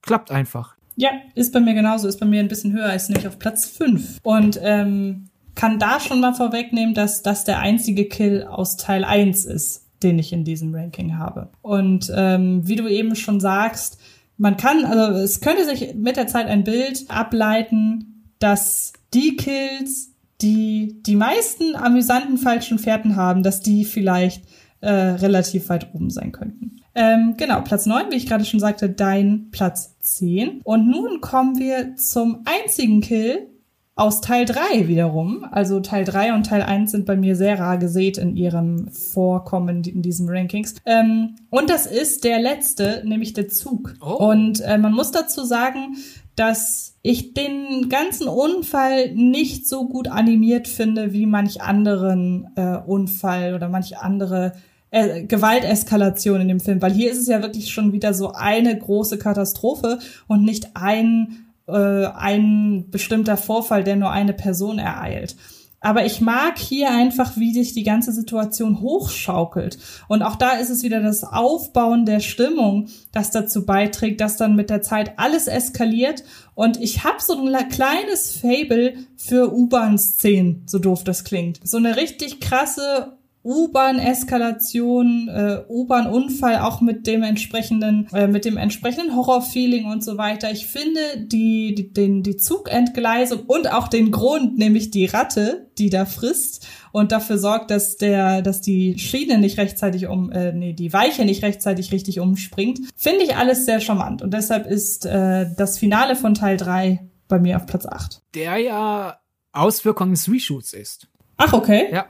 [0.02, 0.76] Klappt einfach.
[0.96, 3.66] Ja, ist bei mir genauso, ist bei mir ein bisschen höher, ist nämlich auf Platz
[3.66, 4.18] 5.
[4.22, 9.44] Und ähm, kann da schon mal vorwegnehmen, dass das der einzige Kill aus Teil 1
[9.44, 11.50] ist, den ich in diesem Ranking habe.
[11.62, 13.98] Und ähm, wie du eben schon sagst,
[14.36, 20.09] man kann, also es könnte sich mit der Zeit ein Bild ableiten, dass die Kills,
[20.42, 24.44] die die meisten amüsanten falschen Fährten haben, dass die vielleicht
[24.80, 26.76] äh, relativ weit oben sein könnten.
[26.94, 30.60] Ähm, genau, Platz 9, wie ich gerade schon sagte, dein Platz 10.
[30.64, 33.46] Und nun kommen wir zum einzigen Kill
[33.94, 35.44] aus Teil 3 wiederum.
[35.50, 39.84] Also Teil 3 und Teil 1 sind bei mir sehr rar gesät in ihrem Vorkommen
[39.84, 40.76] in diesen Rankings.
[40.86, 43.94] Ähm, und das ist der letzte, nämlich der Zug.
[44.00, 44.30] Oh.
[44.30, 45.96] Und äh, man muss dazu sagen,
[46.34, 53.54] dass ich den ganzen Unfall nicht so gut animiert finde wie manch anderen äh, Unfall
[53.54, 54.52] oder manch andere
[54.90, 58.76] äh, Gewalteskalation in dem Film, weil hier ist es ja wirklich schon wieder so eine
[58.76, 65.36] große Katastrophe und nicht ein äh, ein bestimmter Vorfall, der nur eine Person ereilt.
[65.82, 69.78] Aber ich mag hier einfach, wie sich die ganze Situation hochschaukelt.
[70.08, 74.56] Und auch da ist es wieder das Aufbauen der Stimmung, das dazu beiträgt, dass dann
[74.56, 76.22] mit der Zeit alles eskaliert.
[76.60, 81.58] Und ich habe so ein kleines Fable für U-Bahn-Szenen, so doof das klingt.
[81.64, 89.16] So eine richtig krasse U-Bahn-Eskalation, äh, U-Bahn-Unfall auch mit dem entsprechenden, äh, mit dem entsprechenden
[89.16, 90.50] Horror-Feeling und so weiter.
[90.50, 95.88] Ich finde die, die, den, die Zugentgleisung und auch den Grund, nämlich die Ratte, die
[95.88, 100.74] da frisst und dafür sorgt, dass der, dass die Schiene nicht rechtzeitig um, äh, nee,
[100.74, 104.20] die Weiche nicht rechtzeitig richtig umspringt, finde ich alles sehr charmant.
[104.20, 108.20] Und deshalb ist äh, das Finale von Teil 3 bei mir auf Platz 8.
[108.34, 109.18] Der ja
[109.52, 111.08] Auswirkungen des Reshoots ist.
[111.38, 111.88] Ach, okay.
[111.90, 112.06] Ja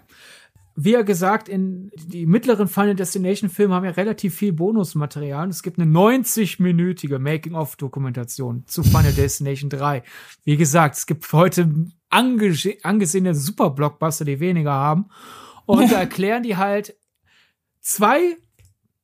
[0.84, 5.48] wie ja gesagt, in die mittleren Final Destination Filme haben ja relativ viel Bonusmaterial.
[5.48, 10.02] Es gibt eine 90-minütige Making-of-Dokumentation zu Final Destination 3.
[10.44, 11.70] Wie gesagt, es gibt heute
[12.08, 15.10] ange angesehene Super-Blockbuster, die weniger haben.
[15.66, 16.96] Und da erklären die halt
[17.80, 18.36] zwei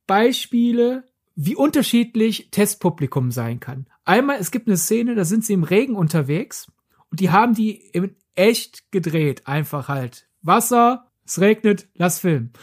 [0.07, 1.03] Beispiele,
[1.35, 3.85] wie unterschiedlich Testpublikum sein kann.
[4.03, 6.71] Einmal, es gibt eine Szene, da sind sie im Regen unterwegs
[7.11, 9.47] und die haben die in echt gedreht.
[9.47, 12.53] Einfach halt Wasser, es regnet, lass filmen.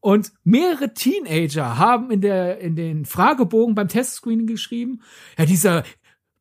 [0.00, 5.00] Und mehrere Teenager haben in der, in den Fragebogen beim Testscreening geschrieben,
[5.38, 5.82] ja, dieser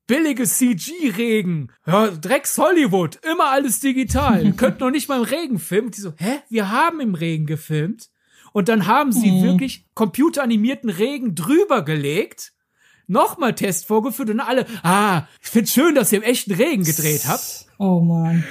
[0.05, 5.87] billige CG-Regen, ja, Drecks Hollywood, immer alles digital, könnten noch nicht mal im Regen filmen.
[5.87, 8.09] Und die so, hä, wir haben im Regen gefilmt.
[8.51, 9.43] Und dann haben sie mhm.
[9.43, 12.53] wirklich computeranimierten Regen drüber gelegt,
[13.07, 17.23] nochmal Test vorgeführt und alle, ah, ich find's schön, dass ihr im echten Regen gedreht
[17.27, 17.67] habt.
[17.77, 18.43] Oh man.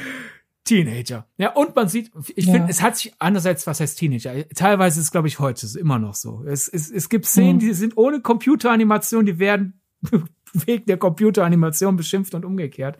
[0.64, 1.26] Teenager.
[1.38, 2.52] Ja, und man sieht, ich ja.
[2.52, 4.48] finde, es hat sich andererseits, was heißt Teenager?
[4.50, 6.44] Teilweise ist es, glaube ich, heute immer noch so.
[6.46, 7.60] Es, es, es gibt Szenen, mhm.
[7.60, 9.80] die sind ohne Computeranimation, die werden
[10.52, 12.98] wegen der Computeranimation beschimpft und umgekehrt.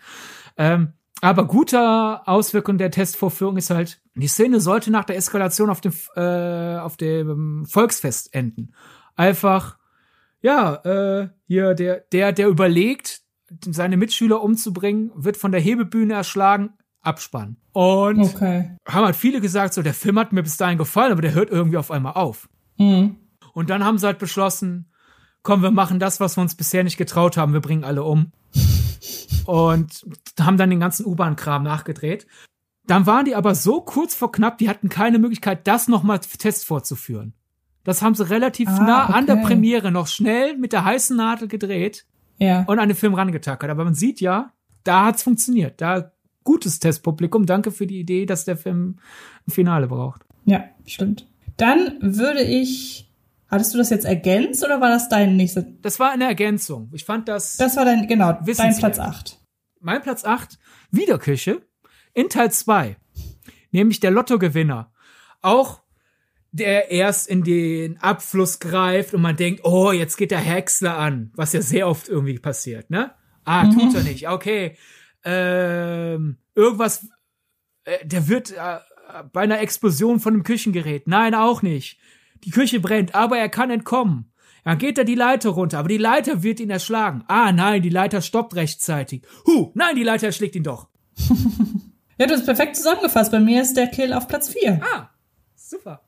[0.57, 5.81] Ähm, aber guter Auswirkung der Testvorführung ist halt, die Szene sollte nach der Eskalation auf
[5.81, 8.75] dem, äh, auf dem Volksfest enden.
[9.15, 9.79] Einfach,
[10.41, 13.23] ja, äh, hier der, der, der überlegt,
[13.71, 16.71] seine Mitschüler umzubringen, wird von der Hebebühne erschlagen,
[17.03, 17.57] Abspann.
[17.73, 18.77] Und okay.
[18.87, 21.51] haben halt viele gesagt, so, der Film hat mir bis dahin gefallen, aber der hört
[21.51, 22.49] irgendwie auf einmal auf.
[22.79, 23.17] Mhm.
[23.53, 24.91] Und dann haben sie halt beschlossen,
[25.43, 28.33] komm, wir machen das, was wir uns bisher nicht getraut haben, wir bringen alle um.
[29.47, 30.07] und
[30.41, 32.27] haben dann den ganzen U-Bahn-Kram nachgedreht.
[32.87, 36.67] Dann waren die aber so kurz vor knapp, die hatten keine Möglichkeit, das nochmal Test
[36.67, 37.35] vorzuführen.
[37.85, 39.13] Das haben sie relativ ah, nah okay.
[39.15, 42.07] an der Premiere noch schnell mit der heißen Nadel gedreht
[42.39, 42.63] ja.
[42.67, 43.71] und an den Film rangetackert.
[43.71, 44.53] Aber man sieht ja,
[44.85, 45.81] da hat's funktioniert.
[45.81, 46.13] Da
[46.45, 47.47] gutes Testpublikum.
[47.47, 48.99] Danke für die Idee, dass der Film
[49.47, 50.23] ein Finale braucht.
[50.45, 51.29] Ja, stimmt.
[51.57, 53.09] Dann würde ich.
[53.49, 55.63] Hattest du das jetzt ergänzt oder war das dein nächster?
[55.83, 56.91] Das war eine Ergänzung.
[56.95, 57.59] Ich fand das.
[57.59, 59.39] Das war dein, genau, dein Platz 8.
[59.81, 60.59] Mein Platz 8,
[60.91, 61.61] Wiederküche,
[62.15, 62.97] in Teil 2.
[63.73, 64.91] Nämlich der Lottogewinner.
[65.43, 65.83] Auch
[66.53, 71.33] der erst in den Abfluss greift und man denkt, oh, jetzt geht der Häcksler an,
[71.35, 73.13] was ja sehr oft irgendwie passiert, ne?
[73.45, 73.97] Ah, tut mhm.
[73.97, 74.29] er nicht.
[74.29, 74.77] Okay,
[75.25, 77.09] ähm, irgendwas,
[77.85, 78.79] äh, der wird äh,
[79.33, 81.07] bei einer Explosion von einem Küchengerät.
[81.09, 81.99] Nein, auch nicht.
[82.45, 84.33] Die Küche brennt, aber er kann entkommen.
[84.65, 87.25] Dann geht er die Leiter runter, aber die Leiter wird ihn erschlagen.
[87.27, 89.23] Ah, nein, die Leiter stoppt rechtzeitig.
[89.47, 90.89] Huh, nein, die Leiter erschlägt ihn doch.
[92.19, 93.33] ja, du hast perfekt zusammengefasst.
[93.33, 94.81] Bei mir ist der Kill auf Platz 4.
[94.83, 95.11] Ah,
[95.57, 96.05] super.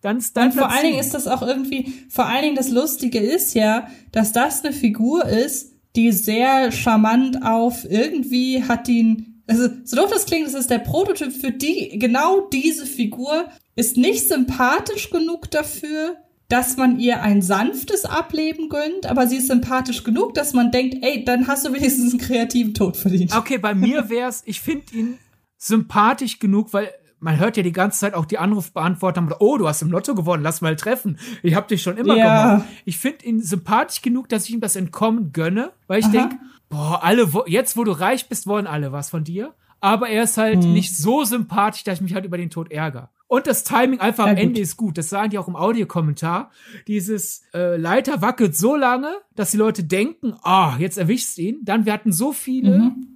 [0.00, 2.70] Dann ist dann Und vor allen Dingen ist das auch irgendwie, vor allen Dingen das
[2.70, 7.84] Lustige ist ja, dass das eine Figur ist, die sehr charmant auf.
[7.88, 12.48] Irgendwie hat ihn, also so doof das klingt, das ist der Prototyp für die, genau
[12.48, 16.16] diese Figur ist nicht sympathisch genug dafür,
[16.48, 20.98] dass man ihr ein sanftes Ableben gönnt, aber sie ist sympathisch genug, dass man denkt,
[21.00, 23.34] ey, dann hast du wenigstens einen kreativen Tod verdient.
[23.34, 25.18] Okay, bei mir wär's, ich finde ihn
[25.56, 26.90] sympathisch genug, weil
[27.22, 30.42] man hört ja die ganze Zeit auch die Anrufbeantworter, oh, du hast im Lotto gewonnen,
[30.42, 31.18] lass mal treffen.
[31.42, 32.54] Ich hab dich schon immer ja.
[32.54, 32.68] gemacht.
[32.84, 36.36] Ich finde ihn sympathisch genug, dass ich ihm das Entkommen gönne, weil ich denke,
[36.68, 39.54] boah, alle, jetzt wo du reich bist, wollen alle was von dir.
[39.80, 40.72] Aber er ist halt hm.
[40.72, 43.08] nicht so sympathisch, dass ich mich halt über den Tod ärgere.
[43.26, 44.98] Und das Timing einfach am ja, Ende ist gut.
[44.98, 46.50] Das sagen die auch im Audiokommentar.
[46.86, 51.60] Dieses äh, Leiter wackelt so lange, dass die Leute denken, ah, oh, jetzt erwischst ihn.
[51.62, 53.11] Dann, wir hatten so viele mhm.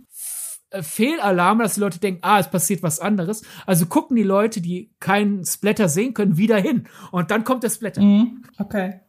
[0.77, 3.43] Äh, Fehlalarme, dass die Leute denken, ah, es passiert was anderes.
[3.67, 6.85] Also gucken die Leute, die keinen Splatter sehen können, wieder hin.
[7.13, 8.03] Und dann kommt der Splatter.
[8.03, 8.43] Mhm.
[8.59, 9.01] Okay.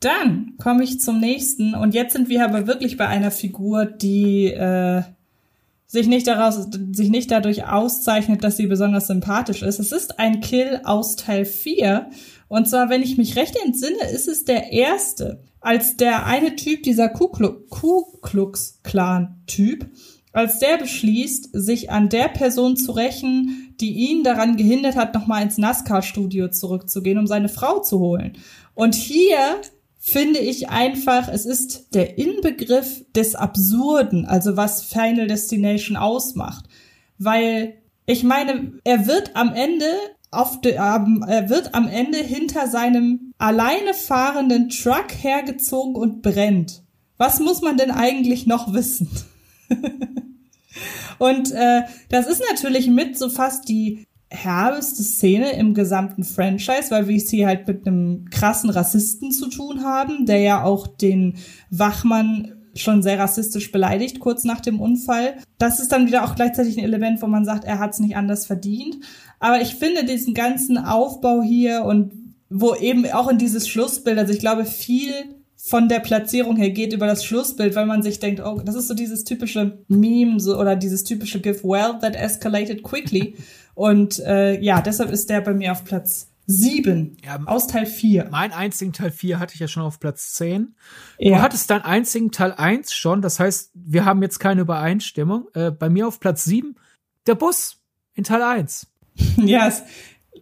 [0.00, 1.74] Dann komme ich zum nächsten.
[1.74, 5.02] Und jetzt sind wir aber wirklich bei einer Figur, die äh,
[5.86, 9.78] sich nicht daraus, sich nicht dadurch auszeichnet, dass sie besonders sympathisch ist.
[9.78, 12.10] Es ist ein Kill aus Teil 4.
[12.48, 15.42] Und zwar, wenn ich mich recht entsinne, ist es der erste.
[15.60, 17.28] Als der eine Typ, dieser Ku
[18.22, 19.86] Klux Klan Typ,
[20.32, 25.42] als der beschließt, sich an der Person zu rächen, die ihn daran gehindert hat, nochmal
[25.42, 28.34] ins NASCAR-Studio zurückzugehen, um seine Frau zu holen.
[28.74, 29.38] Und hier
[29.98, 36.64] finde ich einfach, es ist der Inbegriff des Absurden, also was Final Destination ausmacht.
[37.18, 37.74] Weil
[38.06, 39.86] ich meine, er wird am Ende
[40.30, 46.82] auf de, ähm, er wird am Ende hinter seinem alleine fahrenden Truck hergezogen und brennt.
[47.18, 49.10] Was muss man denn eigentlich noch wissen?
[51.18, 57.08] und äh, das ist natürlich mit so fast die herbeste Szene im gesamten Franchise, weil
[57.08, 61.34] wir es hier halt mit einem krassen Rassisten zu tun haben, der ja auch den
[61.70, 65.36] Wachmann schon sehr rassistisch beleidigt, kurz nach dem Unfall.
[65.58, 68.16] Das ist dann wieder auch gleichzeitig ein Element, wo man sagt, er hat es nicht
[68.16, 68.98] anders verdient.
[69.40, 72.12] Aber ich finde diesen ganzen Aufbau hier und
[72.48, 75.12] wo eben auch in dieses Schlussbild, also ich glaube, viel
[75.70, 78.88] von der Platzierung her geht über das Schlussbild, weil man sich denkt, oh, das ist
[78.88, 83.36] so dieses typische Meme so, oder dieses typische Give well that escalated quickly.
[83.74, 88.28] Und äh, ja, deshalb ist der bei mir auf Platz sieben ja, aus Teil 4.
[88.32, 90.74] Mein einzigen Teil 4 hatte ich ja schon auf Platz 10.
[91.18, 91.36] Ja.
[91.36, 95.46] Du hattest deinen einzigen Teil 1 schon, das heißt, wir haben jetzt keine Übereinstimmung.
[95.54, 96.74] Äh, bei mir auf Platz 7
[97.28, 97.80] der Bus
[98.14, 98.88] in Teil 1.
[99.36, 99.84] ja, ist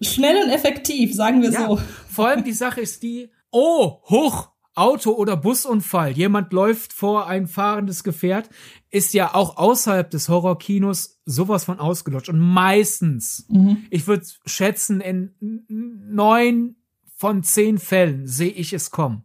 [0.01, 1.79] schnell und effektiv, sagen wir ja, so.
[2.09, 7.47] Vor allem die Sache ist die, oh, hoch, Auto- oder Busunfall, jemand läuft vor ein
[7.47, 8.49] fahrendes Gefährt,
[8.91, 12.29] ist ja auch außerhalb des Horrorkinos sowas von ausgelutscht.
[12.29, 13.85] Und meistens, mhm.
[13.91, 15.35] ich würde schätzen, in
[15.69, 16.77] neun
[17.17, 19.25] von zehn Fällen sehe ich es kommen.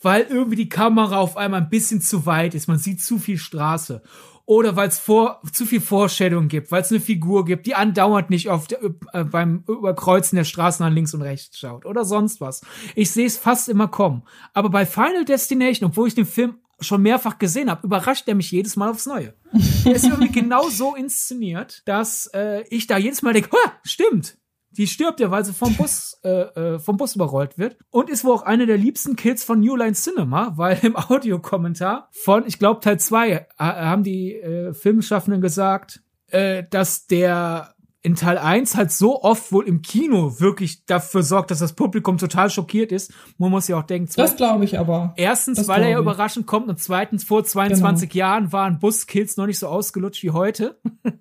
[0.00, 3.38] Weil irgendwie die Kamera auf einmal ein bisschen zu weit ist, man sieht zu viel
[3.38, 4.02] Straße
[4.48, 8.30] oder weil es vor, zu viel Vorstellung gibt, weil es eine Figur gibt, die andauernd
[8.30, 12.40] nicht auf der, äh, beim Überkreuzen der Straßen nach links und rechts schaut oder sonst
[12.40, 12.62] was.
[12.94, 14.22] Ich sehe es fast immer kommen.
[14.54, 18.50] Aber bei Final Destination, obwohl ich den Film schon mehrfach gesehen habe, überrascht er mich
[18.50, 19.34] jedes Mal aufs Neue.
[19.84, 23.50] er ist irgendwie genau so inszeniert, dass äh, ich da jedes Mal denke,
[23.82, 24.38] stimmt,
[24.70, 27.76] die stirbt ja, weil sie vom Bus, äh, äh, vom Bus überrollt wird.
[27.90, 32.08] Und ist wohl auch eine der liebsten Kills von New Line Cinema, weil im Audiokommentar
[32.12, 38.14] von, ich glaube, Teil 2 äh, haben die äh, Filmschaffenden gesagt, äh, dass der in
[38.14, 42.48] Teil 1 halt so oft wohl im Kino wirklich dafür sorgt, dass das Publikum total
[42.48, 43.12] schockiert ist.
[43.38, 45.14] Man muss ja auch denken, das glaube ich aber.
[45.16, 48.18] Erstens, weil er ja überraschend kommt und zweitens, vor 22 genau.
[48.18, 50.78] Jahren waren Buskills noch nicht so ausgelutscht wie heute.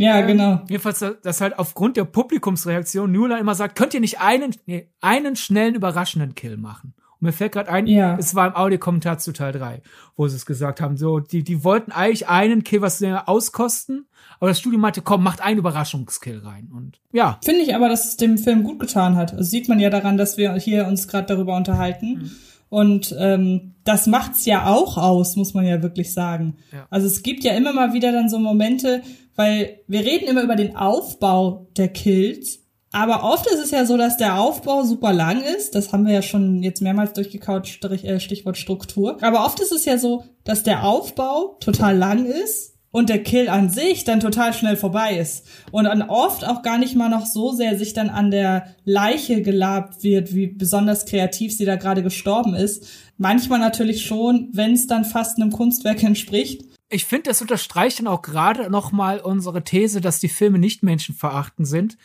[0.00, 0.60] Ja, genau.
[0.68, 5.34] Jedenfalls, dass halt aufgrund der Publikumsreaktion Newland immer sagt, könnt ihr nicht einen, nee, einen
[5.34, 6.94] schnellen, überraschenden Kill machen?
[7.20, 8.16] Und mir fällt gerade ein, ja.
[8.18, 9.82] es war im Audiokommentar zu Teil 3,
[10.16, 10.96] wo sie es gesagt haben.
[10.96, 14.06] So, die, die wollten eigentlich einen Kill, was auskosten,
[14.38, 16.70] aber das Studio meinte, komm, macht einen Überraschungskill rein.
[16.72, 17.38] Und ja.
[17.44, 19.32] Finde ich aber, dass es dem Film gut getan hat.
[19.32, 22.06] Das sieht man ja daran, dass wir hier uns gerade darüber unterhalten.
[22.14, 22.30] Mhm.
[22.70, 26.56] Und ähm, das macht's ja auch aus, muss man ja wirklich sagen.
[26.72, 26.86] Ja.
[26.90, 29.02] Also es gibt ja immer mal wieder dann so Momente,
[29.34, 33.96] weil wir reden immer über den Aufbau der Kills, aber oft ist es ja so,
[33.96, 35.74] dass der Aufbau super lang ist.
[35.74, 39.18] Das haben wir ja schon jetzt mehrmals durchgekaut, äh, Stichwort Struktur.
[39.22, 43.50] Aber oft ist es ja so, dass der Aufbau total lang ist und der Kill
[43.50, 45.46] an sich dann total schnell vorbei ist.
[45.70, 49.42] Und dann oft auch gar nicht mal noch so sehr sich dann an der Leiche
[49.42, 52.86] gelabt wird, wie besonders kreativ sie da gerade gestorben ist.
[53.18, 58.06] Manchmal natürlich schon, wenn es dann fast einem Kunstwerk entspricht ich finde, das unterstreicht dann
[58.06, 61.98] auch gerade nochmal unsere These, dass die Filme nicht menschenverachtend sind,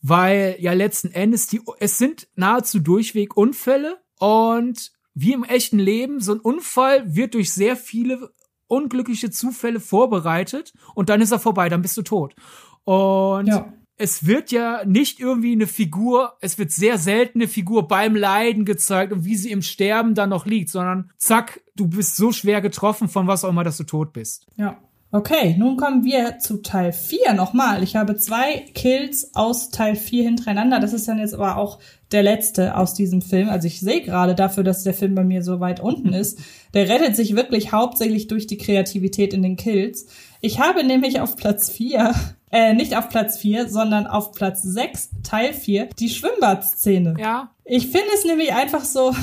[0.00, 6.20] weil ja letzten Endes die, es sind nahezu durchweg Unfälle und wie im echten Leben,
[6.20, 8.30] so ein Unfall wird durch sehr viele
[8.68, 12.36] unglückliche Zufälle vorbereitet und dann ist er vorbei, dann bist du tot.
[12.84, 13.72] Und ja.
[13.96, 18.64] es wird ja nicht irgendwie eine Figur, es wird sehr selten eine Figur beim Leiden
[18.64, 22.60] gezeigt und wie sie im Sterben dann noch liegt, sondern zack, du bist so schwer
[22.60, 24.46] getroffen von was auch immer, dass du tot bist.
[24.56, 24.78] Ja.
[25.10, 27.82] Okay, nun kommen wir zu Teil 4 nochmal.
[27.82, 30.80] Ich habe zwei Kills aus Teil 4 hintereinander.
[30.80, 31.78] Das ist dann jetzt aber auch
[32.12, 33.48] der letzte aus diesem Film.
[33.48, 36.38] Also ich sehe gerade dafür, dass der Film bei mir so weit unten ist.
[36.74, 40.08] Der rettet sich wirklich hauptsächlich durch die Kreativität in den Kills.
[40.42, 42.14] Ich habe nämlich auf Platz 4,
[42.52, 47.14] äh, nicht auf Platz 4, sondern auf Platz 6, Teil 4, die Schwimmbadszene.
[47.18, 47.50] Ja.
[47.64, 49.14] Ich finde es nämlich einfach so,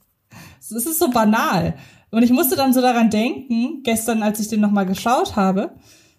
[0.60, 1.74] es ist so banal.
[2.12, 5.72] Und ich musste dann so daran denken, gestern, als ich den nochmal geschaut habe,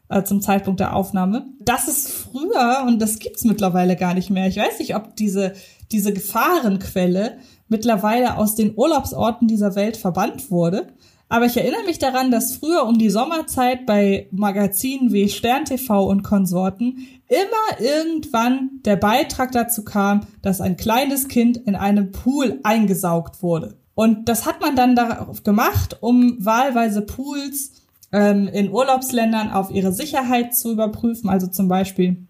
[0.10, 4.48] äh, zum Zeitpunkt der Aufnahme, dass es früher, und das gibt's mittlerweile gar nicht mehr,
[4.48, 5.54] ich weiß nicht, ob diese,
[5.92, 7.38] diese Gefahrenquelle
[7.68, 10.88] mittlerweile aus den Urlaubsorten dieser Welt verbannt wurde.
[11.30, 16.08] Aber ich erinnere mich daran, dass früher um die Sommerzeit bei Magazinen wie Stern TV
[16.08, 22.60] und Konsorten immer irgendwann der Beitrag dazu kam, dass ein kleines Kind in einem Pool
[22.64, 23.78] eingesaugt wurde.
[23.96, 27.72] Und das hat man dann darauf gemacht, um wahlweise Pools
[28.12, 31.30] ähm, in Urlaubsländern auf ihre Sicherheit zu überprüfen.
[31.30, 32.26] Also zum Beispiel,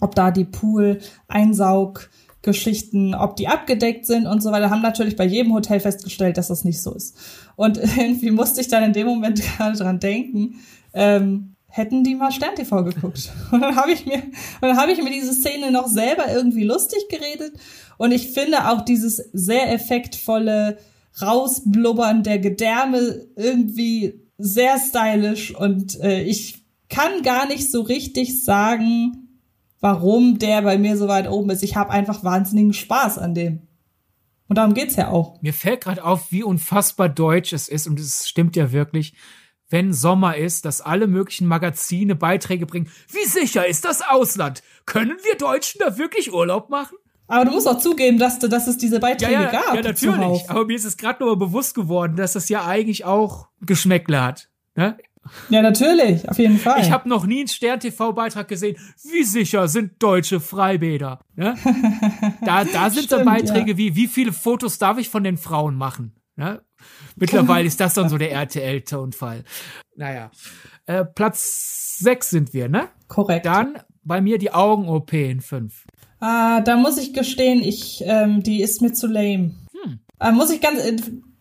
[0.00, 4.70] ob da die Pool-Einsauggeschichten, ob die abgedeckt sind und so weiter.
[4.70, 7.16] Haben natürlich bei jedem Hotel festgestellt, dass das nicht so ist.
[7.56, 10.60] Und irgendwie musste ich dann in dem Moment gerade dran denken,
[10.94, 13.30] ähm, hätten die mal Stern TV geguckt.
[13.52, 16.64] Und dann habe ich mir, und dann habe ich mir diese Szene noch selber irgendwie
[16.64, 17.52] lustig geredet.
[17.98, 20.78] Und ich finde auch dieses sehr effektvolle
[21.20, 25.54] Rausblubbern der Gedärme irgendwie sehr stylisch.
[25.54, 29.28] Und äh, ich kann gar nicht so richtig sagen,
[29.80, 31.62] warum der bei mir so weit oben ist.
[31.62, 33.62] Ich habe einfach wahnsinnigen Spaß an dem.
[34.48, 35.40] Und darum geht's ja auch.
[35.42, 39.14] Mir fällt gerade auf, wie unfassbar deutsch es ist, und es stimmt ja wirklich,
[39.68, 42.90] wenn Sommer ist, dass alle möglichen Magazine Beiträge bringen.
[43.10, 44.62] Wie sicher ist das Ausland?
[44.86, 46.96] Können wir Deutschen da wirklich Urlaub machen?
[47.28, 49.74] Aber du musst auch zugeben, dass, dass es diese Beiträge ja, ja, gab.
[49.74, 50.50] Ja, natürlich.
[50.50, 54.48] Aber mir ist es gerade nur bewusst geworden, dass das ja eigentlich auch Geschmäckle hat.
[54.74, 54.96] Ne?
[55.50, 56.80] Ja, natürlich, auf jeden Fall.
[56.80, 58.78] Ich habe noch nie einen Stern-TV-Beitrag gesehen.
[59.04, 61.20] Wie sicher sind deutsche Freibäder?
[61.36, 61.54] Ne?
[62.44, 63.76] Da, da sind Stimmt, so Beiträge ja.
[63.76, 66.14] wie, wie viele Fotos darf ich von den Frauen machen?
[66.36, 66.62] Ne?
[67.16, 69.44] Mittlerweile ist das dann so der RTL-Tonfall.
[69.96, 70.30] Naja.
[70.86, 72.88] Äh, Platz sechs sind wir, ne?
[73.08, 73.44] Korrekt.
[73.44, 75.84] Dann bei mir die Augen-OP in fünf.
[76.20, 79.52] Ah, da muss ich gestehen, ich, ähm, die ist mir zu lame.
[79.72, 80.00] Hm.
[80.20, 80.96] Äh, muss ich ganz, äh,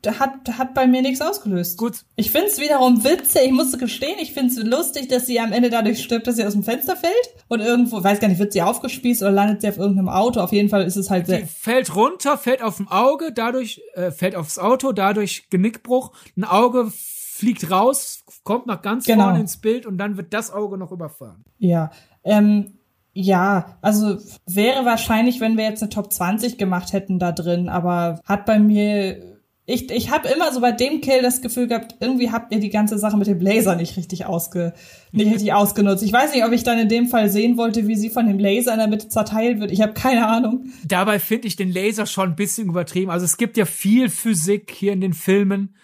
[0.05, 1.77] hat, hat bei mir nichts ausgelöst.
[1.77, 2.05] Gut.
[2.15, 6.03] Ich find's wiederum witzig, ich musste gestehen, ich find's lustig, dass sie am Ende dadurch
[6.03, 7.13] stirbt, dass sie aus dem Fenster fällt
[7.47, 10.39] und irgendwo, weiß gar nicht, wird sie aufgespießt oder landet sie auf irgendeinem Auto.
[10.39, 11.39] Auf jeden Fall ist es halt sehr.
[11.39, 16.43] Sie fällt runter, fällt auf dem Auge, dadurch, äh, fällt aufs Auto, dadurch Genickbruch, ein
[16.43, 19.25] Auge fliegt raus, kommt nach ganz genau.
[19.25, 21.43] vorne ins Bild und dann wird das Auge noch überfahren.
[21.59, 21.91] Ja,
[22.23, 22.76] ähm,
[23.19, 28.21] ja, also wäre wahrscheinlich, wenn wir jetzt eine Top 20 gemacht hätten da drin, aber
[28.25, 29.37] hat bei mir
[29.69, 32.69] ich, ich habe immer so bei dem Kill das Gefühl gehabt, irgendwie habt ihr die
[32.69, 34.73] ganze Sache mit dem Laser nicht richtig ausge,
[35.11, 36.03] nicht richtig ausgenutzt.
[36.03, 38.39] Ich weiß nicht, ob ich dann in dem Fall sehen wollte, wie sie von dem
[38.39, 39.71] Laser in der Mitte zerteilt wird.
[39.71, 40.71] Ich habe keine Ahnung.
[40.85, 43.11] Dabei finde ich den Laser schon ein bisschen übertrieben.
[43.11, 45.75] Also es gibt ja viel Physik hier in den Filmen,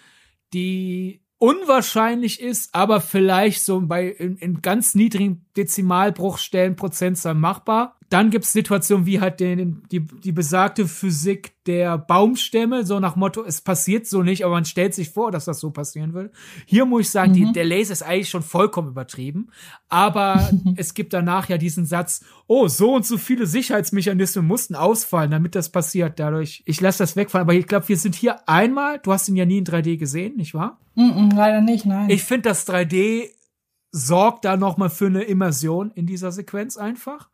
[0.54, 7.93] die unwahrscheinlich ist, aber vielleicht so bei in, in ganz niedrigen Dezimalbruchstellen Prozentzahl machbar.
[8.14, 13.16] Dann gibt es Situationen wie halt den, die, die besagte Physik der Baumstämme, so nach
[13.16, 16.30] Motto, es passiert so nicht, aber man stellt sich vor, dass das so passieren würde.
[16.64, 17.34] Hier muss ich sagen, mhm.
[17.34, 19.48] die, der Laser ist eigentlich schon vollkommen übertrieben,
[19.88, 25.32] aber es gibt danach ja diesen Satz, oh, so und so viele Sicherheitsmechanismen mussten ausfallen,
[25.32, 26.20] damit das passiert.
[26.20, 29.34] Dadurch, ich lasse das wegfallen, aber ich glaube, wir sind hier einmal, du hast ihn
[29.34, 30.78] ja nie in 3D gesehen, nicht wahr?
[30.94, 32.08] Mm -mm, leider nicht, nein.
[32.10, 33.30] Ich finde, das 3D
[33.90, 37.30] sorgt da noch mal für eine Immersion in dieser Sequenz einfach.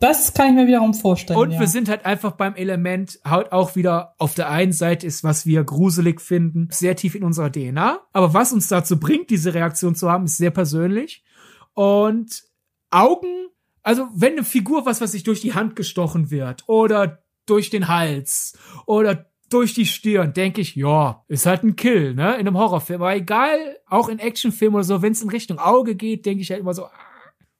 [0.00, 1.38] Das kann ich mir wiederum vorstellen.
[1.38, 1.60] Und ja.
[1.60, 5.46] wir sind halt einfach beim Element halt auch wieder auf der einen Seite ist, was
[5.46, 8.00] wir gruselig finden, sehr tief in unserer DNA.
[8.12, 11.24] Aber was uns dazu bringt, diese Reaktion zu haben, ist sehr persönlich.
[11.72, 12.42] Und
[12.90, 13.48] Augen,
[13.82, 17.88] also wenn eine Figur, was was sich durch die Hand gestochen wird oder durch den
[17.88, 22.58] Hals oder durch die Stirn, denke ich, ja, ist halt ein Kill, ne, in einem
[22.58, 23.02] Horrorfilm.
[23.02, 26.50] Aber egal, auch in Actionfilmen oder so, wenn es in Richtung Auge geht, denke ich
[26.50, 26.86] halt immer so,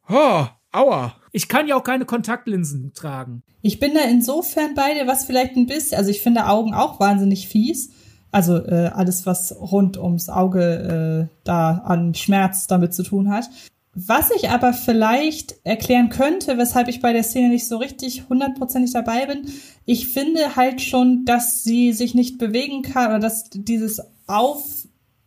[0.08, 1.14] oh, aua.
[1.32, 3.42] Ich kann ja auch keine Kontaktlinsen tragen.
[3.62, 7.00] Ich bin da insofern bei dir, was vielleicht ein bisschen, also ich finde Augen auch
[7.00, 7.90] wahnsinnig fies.
[8.30, 13.48] Also äh, alles, was rund ums Auge äh, da an Schmerz damit zu tun hat.
[13.94, 18.92] Was ich aber vielleicht erklären könnte, weshalb ich bei der Szene nicht so richtig hundertprozentig
[18.92, 19.46] dabei bin,
[19.84, 24.64] ich finde halt schon, dass sie sich nicht bewegen kann oder dass dieses Auf,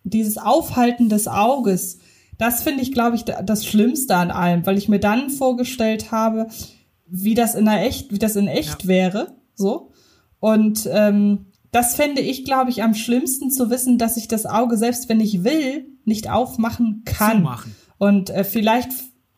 [0.04, 2.00] dieses Aufhalten des Auges,
[2.38, 6.48] das finde ich, glaube ich, das Schlimmste an allem, weil ich mir dann vorgestellt habe,
[7.08, 8.88] wie das in der echt, wie das in echt ja.
[8.88, 9.92] wäre, so.
[10.40, 14.78] Und ähm, das fände ich, glaube ich, am schlimmsten zu wissen, dass ich das Auge,
[14.78, 17.38] selbst wenn ich will, nicht aufmachen kann.
[17.38, 17.76] Zumachen.
[17.98, 18.92] Und äh, vielleicht,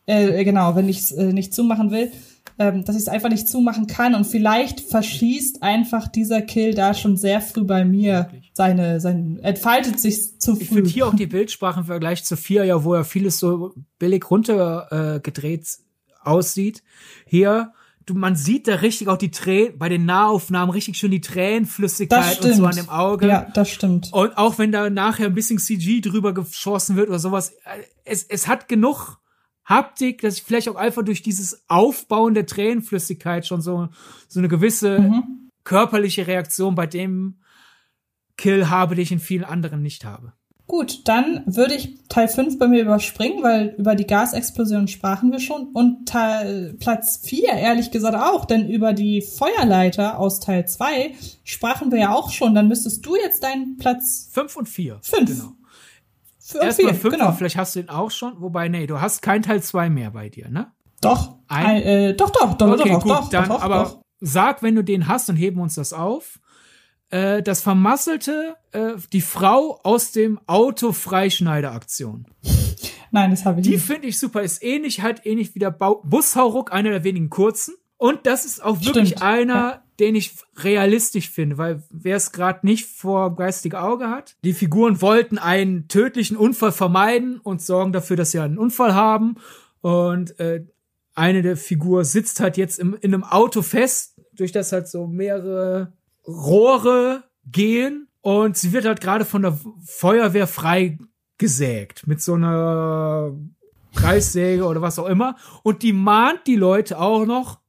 [0.06, 2.12] äh, genau, wenn ich es äh, nicht zumachen will,
[2.58, 4.14] ähm, dass ich es einfach nicht zumachen kann.
[4.14, 9.98] Und vielleicht verschießt einfach dieser Kill da schon sehr früh bei mir seine, sein, entfaltet
[9.98, 10.62] sich zu früh.
[10.62, 13.74] Ich finde hier auch die Bildsprache im Vergleich zu vier, ja, wo ja vieles so
[13.98, 16.82] billig runtergedreht äh, aussieht.
[17.26, 17.72] Hier
[18.10, 22.44] du, man sieht da richtig auch die Tränen, bei den Nahaufnahmen richtig schön die Tränenflüssigkeit
[22.44, 23.26] und so an dem Auge.
[23.26, 24.12] Ja, das stimmt.
[24.12, 28.24] Und auch wenn da nachher ein bisschen CG drüber geschossen wird oder sowas, äh, es,
[28.24, 29.19] es hat genug
[29.70, 33.88] Haptik, dass ich vielleicht auch einfach durch dieses Aufbauen der Tränenflüssigkeit schon so,
[34.28, 35.50] so eine gewisse mhm.
[35.64, 37.36] körperliche Reaktion bei dem
[38.36, 40.32] Kill habe, die ich in vielen anderen nicht habe.
[40.70, 45.40] Gut, dann würde ich Teil 5 bei mir überspringen, weil über die Gasexplosion sprachen wir
[45.40, 45.66] schon.
[45.72, 51.90] Und Teil, Platz 4, ehrlich gesagt auch, denn über die Feuerleiter aus Teil 2 sprachen
[51.90, 52.54] wir ja auch schon.
[52.54, 55.00] Dann müsstest du jetzt deinen Platz 5 und 4.
[55.02, 55.30] 5.
[55.30, 55.52] Genau.
[56.54, 57.32] Erstmal 5, genau.
[57.32, 58.40] vielleicht hast du den auch schon.
[58.40, 60.72] Wobei, nee, du hast kein Teil 2 mehr bei dir, ne?
[61.00, 61.36] Doch.
[61.48, 64.02] Ein, äh, doch, doch, doch, okay, doch, gut, doch, dann, doch, aber doch.
[64.20, 66.40] sag, wenn du den hast und heben uns das auf
[67.10, 72.26] äh, das vermasselte äh, die Frau aus dem Auto Freischneideraktion.
[73.10, 73.84] Nein, das habe ich Die nicht.
[73.84, 74.42] finde ich super.
[74.42, 77.74] Ist ähnlich, halt ähnlich wie der Bushauruck, einer der wenigen kurzen.
[77.96, 79.22] Und das ist auch wirklich Stimmt.
[79.22, 79.82] einer.
[80.00, 85.02] Den ich realistisch finde, weil wer es gerade nicht vor geistige Auge hat, die Figuren
[85.02, 89.36] wollten einen tödlichen Unfall vermeiden und sorgen dafür, dass sie einen Unfall haben.
[89.82, 90.64] Und äh,
[91.14, 95.06] eine der Figur sitzt halt jetzt im, in einem Auto fest, durch das halt so
[95.06, 95.92] mehrere
[96.26, 103.34] Rohre gehen und sie wird halt gerade von der Feuerwehr freigesägt mit so einer
[103.94, 107.60] Kreissäge oder was auch immer und die mahnt die Leute auch noch,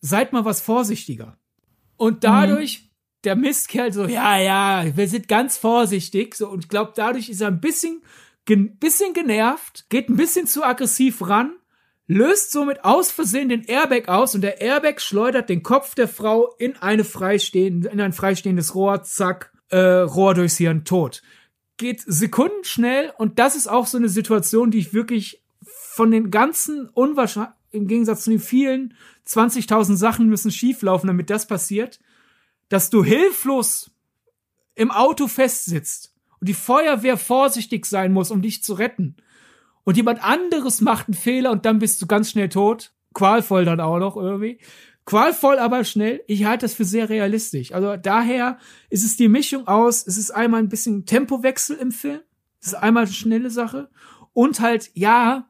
[0.00, 1.38] seid mal was vorsichtiger.
[2.02, 2.90] Und dadurch
[3.24, 7.40] der Mistkerl so, ja, ja, wir sind ganz vorsichtig, so und ich glaube, dadurch ist
[7.40, 8.02] er ein bisschen
[8.44, 11.52] gen bisschen genervt, geht ein bisschen zu aggressiv ran
[12.08, 16.54] löst somit aus Versehen den Airbag aus und der Airbag schleudert den Kopf der Frau
[16.58, 21.22] in eine freistehende, in ein freistehendes Rohr, zack, äh, Rohr durchs Hirn, tot.
[21.76, 26.88] Geht sekundenschnell und das ist auch so eine Situation, die ich wirklich von den ganzen
[26.88, 28.94] unwahrscheinlich, im Gegensatz zu den vielen
[29.26, 32.00] 20.000 Sachen müssen schieflaufen, damit das passiert,
[32.68, 33.90] dass du hilflos
[34.74, 39.16] im Auto festsitzt und die Feuerwehr vorsichtig sein muss, um dich zu retten
[39.84, 42.92] und jemand anderes macht einen Fehler und dann bist du ganz schnell tot.
[43.14, 44.58] Qualvoll dann auch noch irgendwie.
[45.04, 46.22] Qualvoll, aber schnell.
[46.28, 47.72] Ich halte das für sehr realistisch.
[47.72, 48.58] Also daher
[48.88, 52.20] ist es die Mischung aus, es ist einmal ein bisschen Tempowechsel im Film.
[52.60, 53.90] Es ist einmal eine schnelle Sache.
[54.32, 55.48] Und halt, ja,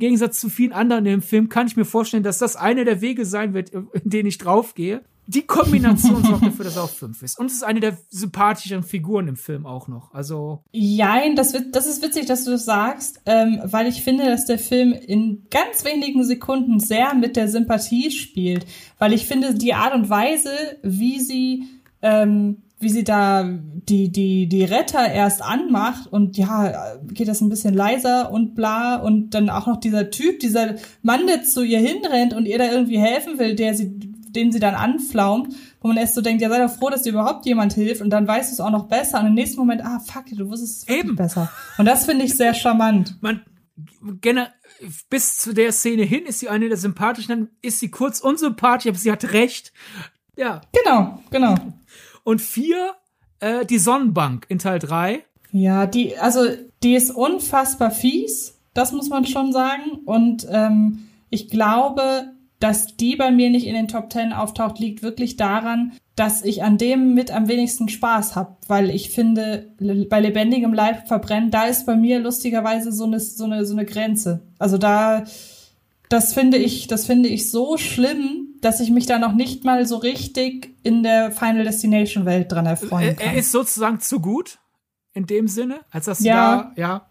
[0.00, 3.24] Gegensatz zu vielen anderen im Film kann ich mir vorstellen, dass das eine der Wege
[3.24, 5.02] sein wird, in denen ich draufgehe.
[5.28, 7.38] Die Kombination sorgt dafür, dass er auf fünf ist.
[7.38, 10.12] Und es ist eine der sympathischeren Figuren im Film auch noch.
[10.12, 10.64] Also.
[10.72, 14.46] Jein, das, wird, das ist witzig, dass du das sagst, ähm, weil ich finde, dass
[14.46, 18.66] der Film in ganz wenigen Sekunden sehr mit der Sympathie spielt.
[18.98, 20.50] Weil ich finde, die Art und Weise,
[20.82, 21.64] wie sie,
[22.02, 27.50] ähm, wie sie da die, die, die Retter erst anmacht und ja, geht das ein
[27.50, 31.78] bisschen leiser und bla und dann auch noch dieser Typ, dieser Mann, der zu ihr
[31.78, 35.98] hinrennt und ihr da irgendwie helfen will, der sie, den sie dann anflaumt, wo man
[35.98, 38.50] erst so denkt, ja, sei doch froh, dass dir überhaupt jemand hilft und dann weißt
[38.50, 41.16] du es auch noch besser und im nächsten Moment, ah, fuck, du wusstest es Eben.
[41.16, 41.52] besser.
[41.76, 43.16] Und das finde ich sehr charmant.
[43.20, 43.42] man
[44.22, 44.48] gener
[45.10, 48.88] bis zu der Szene hin ist sie eine der sympathischen, dann ist sie kurz unsympathisch,
[48.88, 49.72] aber sie hat recht.
[50.36, 50.62] Ja.
[50.72, 51.54] Genau, genau.
[52.24, 52.92] Und vier,
[53.40, 55.24] äh, die Sonnenbank in Teil drei.
[55.52, 56.42] Ja, die, also
[56.82, 60.00] die ist unfassbar fies, das muss man schon sagen.
[60.04, 65.02] Und ähm, ich glaube, dass die bei mir nicht in den Top Ten auftaucht, liegt
[65.02, 70.20] wirklich daran, dass ich an dem mit am wenigsten Spaß habe, weil ich finde, bei
[70.20, 74.42] lebendigem Leib verbrennen, da ist bei mir lustigerweise so eine, so eine, so eine Grenze.
[74.58, 75.24] Also da,
[76.10, 79.86] das finde ich, das finde ich so schlimm, dass ich mich da noch nicht mal
[79.86, 83.26] so richtig in der Final Destination Welt dran erfreuen Er, kann.
[83.28, 84.58] er ist sozusagen zu gut
[85.12, 86.72] in dem Sinne, als dass Ja.
[86.74, 87.06] du da, ja.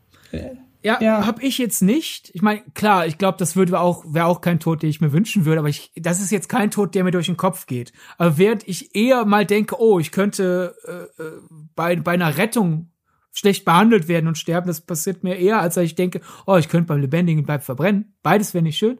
[0.81, 1.25] Ja, Ja.
[1.27, 2.31] hab ich jetzt nicht.
[2.33, 5.11] Ich meine, klar, ich glaube, das würde auch wäre auch kein Tod, den ich mir
[5.11, 7.91] wünschen würde, aber ich das ist jetzt kein Tod, der mir durch den Kopf geht.
[8.17, 10.75] Aber während ich eher mal denke, oh, ich könnte
[11.17, 11.31] äh, äh,
[11.75, 12.91] bei bei einer Rettung
[13.33, 16.69] schlecht behandelt werden und sterben, das passiert mir eher, als dass ich denke, oh, ich
[16.69, 18.15] könnte beim lebendigen Bleib verbrennen.
[18.23, 18.99] Beides wäre nicht schön.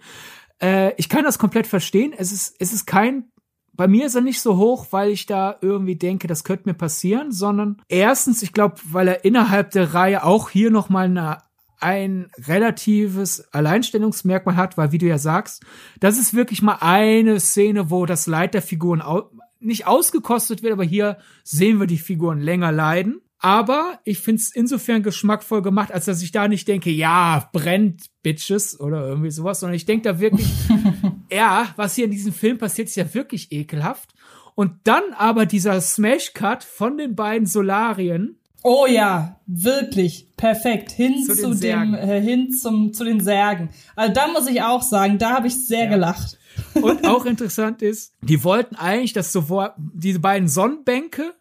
[0.62, 2.14] Äh, ich kann das komplett verstehen.
[2.16, 3.32] Es ist es ist kein
[3.74, 6.74] bei mir ist er nicht so hoch, weil ich da irgendwie denke, das könnte mir
[6.74, 11.38] passieren, sondern erstens, ich glaube, weil er innerhalb der Reihe auch hier noch mal eine
[11.80, 15.64] ein relatives Alleinstellungsmerkmal hat, weil wie du ja sagst,
[16.02, 19.32] das ist wirklich mal eine Szene, wo das Leid der Figuren au
[19.62, 23.22] nicht ausgekostet wird, aber hier sehen wir die Figuren länger leiden.
[23.40, 28.80] Aber ich find's insofern geschmackvoll gemacht, als dass ich da nicht denke, ja, brennt Bitches
[28.80, 30.48] oder irgendwie sowas, sondern ich denke da wirklich,
[31.32, 34.14] ja, was hier in diesem Film passiert, ist ja wirklich ekelhaft.
[34.56, 41.34] Und dann aber dieser Smash-Cut von den beiden Solarien, Oh ja, wirklich perfekt hin zu,
[41.34, 43.70] Zu den dem äh, hin zum zu den Särgen.
[43.96, 45.90] Also da muss ich auch sagen, da habe ich sehr Ja.
[45.92, 46.38] gelacht.
[46.74, 51.36] Und auch interessant ist, die wollten eigentlich, dass sowohl diese beiden Sonnenbänke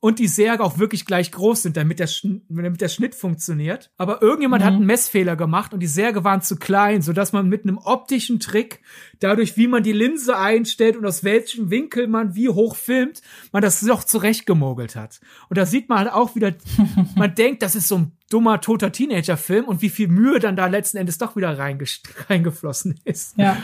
[0.00, 3.90] und die Särge auch wirklich gleich groß sind, damit der, Schn damit der Schnitt funktioniert.
[3.98, 7.64] Aber irgendjemand hat einen Messfehler gemacht und die Särge waren zu klein, sodass man mit
[7.64, 8.80] einem optischen Trick,
[9.20, 13.20] dadurch, wie man die Linse einstellt und aus welchem Winkel man wie hoch filmt,
[13.52, 15.20] man das doch zurechtgemogelt hat.
[15.50, 16.54] Und da sieht man halt auch wieder,
[17.14, 20.66] man denkt, das ist so ein dummer, toter Teenager-Film und wie viel Mühe dann da
[20.66, 22.00] letzten Endes doch wieder reinges-
[22.30, 23.56] reingeflossen ist Ja.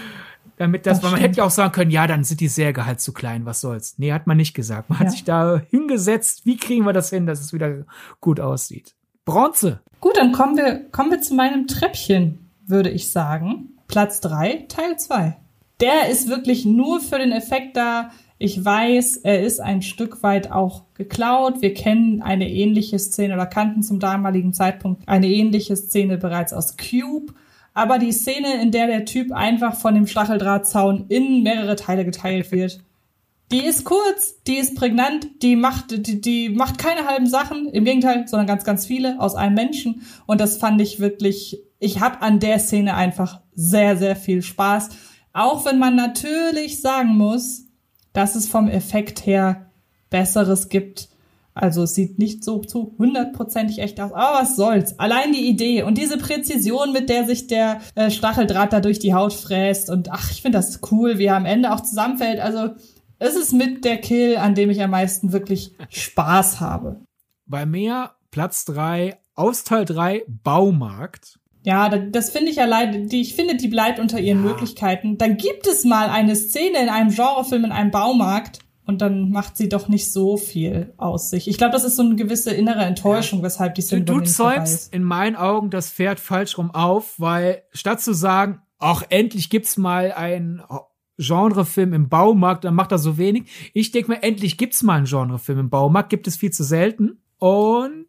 [0.57, 3.01] Damit das, Das man hätte ja auch sagen können, ja, dann sind die Särge halt
[3.01, 3.95] zu klein, was soll's.
[3.99, 4.89] Nee, hat man nicht gesagt.
[4.91, 5.11] Man hat Ja.
[5.11, 7.85] sich da hingesetzt, wie kriegen wir das hin, dass es wieder
[8.21, 8.95] gut aussieht.
[9.25, 9.81] Bronze.
[10.01, 13.71] Gut, dann kommen wir kommen wir zu meinem Treppchen, würde ich sagen.
[13.89, 15.37] Platz drei, Teil zwei.
[15.81, 18.11] Der ist wirklich nur für den Effekt da.
[18.39, 21.63] Ich weiß, er ist ein Stück weit auch geklaut.
[21.63, 26.77] Wir kennen eine ähnliche Szene oder kannten zum damaligen Zeitpunkt eine ähnliche Szene bereits aus
[26.77, 27.33] Cube.
[27.77, 32.51] Aber die Szene, in der der Typ einfach von dem Stacheldrahtzaun in mehrere Teile geteilt
[32.51, 32.83] wird,
[33.53, 37.85] die ist kurz, die ist prägnant, die macht, die, die macht keine halben Sachen, im
[37.85, 40.01] Gegenteil, sondern ganz, ganz viele aus einem Menschen.
[40.25, 44.89] Und das fand ich wirklich, ich habe an der Szene einfach sehr, sehr viel Spaß.
[45.35, 47.67] Auch wenn man natürlich sagen muss,
[48.15, 49.71] dass es vom Effekt her
[50.09, 51.11] Besseres gibt.
[51.59, 54.99] Also es sieht nicht so zu hundertprozentig echt aus, aber was soll's.
[54.99, 59.15] Allein die Idee und diese Präzision, mit der sich der äh, Stacheldraht da durch die
[59.15, 62.41] Haut fräst und ach, ich finde das cool, wie er am Ende auch zusammenfällt.
[62.41, 62.75] Also
[63.19, 67.01] es ist mit der Kill, an dem ich am meisten wirklich Spaß habe.
[67.47, 71.39] Bei mir Platz drei aus Teil drei Baumarkt.
[71.65, 74.51] Ja, da- das finde ich ja leider, die, ich finde, die bleibt unter ihren Ja.
[74.51, 75.17] Möglichkeiten.
[75.19, 79.57] Dann gibt es mal eine Szene in einem Genrefilm in einem Baumarkt und dann macht
[79.57, 81.49] sie doch nicht so viel aus sich.
[81.49, 84.27] Ich glaube, das ist so eine gewisse innere Enttäuschung, weshalb die Du, bei du dabei
[84.27, 89.51] zäumst in meinen Augen das Pferd falsch rum auf, weil statt zu sagen, ach, endlich
[89.51, 90.63] gibt's mal einen
[91.19, 93.71] Genrefilm im Baumarkt, dann macht er so wenig.
[93.75, 97.21] Ich denke mir, endlich gibt's mal einen Genrefilm im Baumarkt, gibt es viel zu selten.
[97.39, 98.07] Und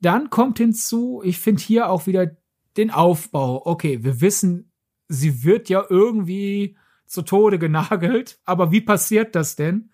[0.00, 2.36] dann kommt hinzu, ich finde hier auch wieder
[2.76, 3.62] den Aufbau.
[3.64, 4.70] Okay, wir wissen,
[5.08, 6.76] sie wird ja irgendwie
[7.06, 9.90] zu Tode genagelt, aber wie passiert das denn?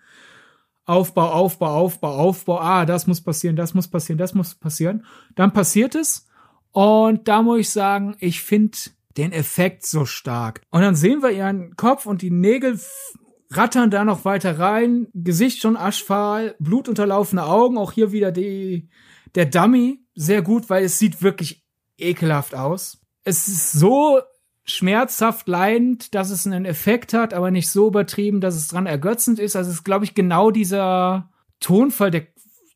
[0.87, 2.59] Aufbau, Aufbau, Aufbau, Aufbau.
[2.59, 5.05] Ah, das muss passieren, das muss passieren, das muss passieren.
[5.35, 6.27] Dann passiert es.
[6.71, 8.77] Und da muss ich sagen, ich finde
[9.17, 10.61] den Effekt so stark.
[10.69, 12.79] Und dann sehen wir ihren Kopf und die Nägel
[13.51, 15.07] rattern da noch weiter rein.
[15.13, 17.77] Gesicht schon aschfahl, blutunterlaufene Augen.
[17.77, 18.89] Auch hier wieder die,
[19.35, 19.99] der Dummy.
[20.15, 21.65] Sehr gut, weil es sieht wirklich
[21.97, 23.01] ekelhaft aus.
[23.25, 24.21] Es ist so
[24.67, 29.39] schmerzhaft leidend, dass es einen Effekt hat, aber nicht so übertrieben, dass es dran ergötzend
[29.39, 29.55] ist.
[29.55, 31.29] Also es ist, glaube ich, genau dieser
[31.59, 32.27] Tonfall, der,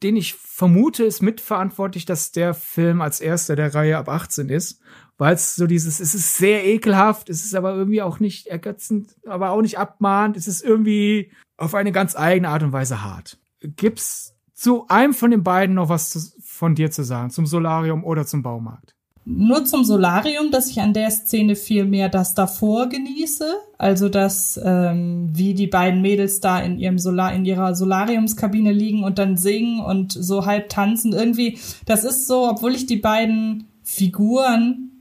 [0.02, 4.82] den ich vermute, ist mitverantwortlich, dass der Film als erster der Reihe ab 18 ist.
[5.18, 9.16] Weil es so dieses, es ist sehr ekelhaft, es ist aber irgendwie auch nicht ergötzend,
[9.28, 13.38] aber auch nicht abmahnt, es ist irgendwie auf eine ganz eigene Art und Weise hart.
[13.60, 18.04] Gibt's zu einem von den beiden noch was zu, von dir zu sagen, zum Solarium
[18.04, 18.96] oder zum Baumarkt?
[19.24, 23.46] Nur zum Solarium, dass ich an der Szene viel mehr das davor genieße.
[23.78, 29.04] Also dass ähm, wie die beiden Mädels da in ihrem Solar in ihrer Solariumskabine liegen
[29.04, 31.14] und dann singen und so halb tanzen.
[31.14, 34.92] Irgendwie, das ist so, obwohl ich die beiden Figuren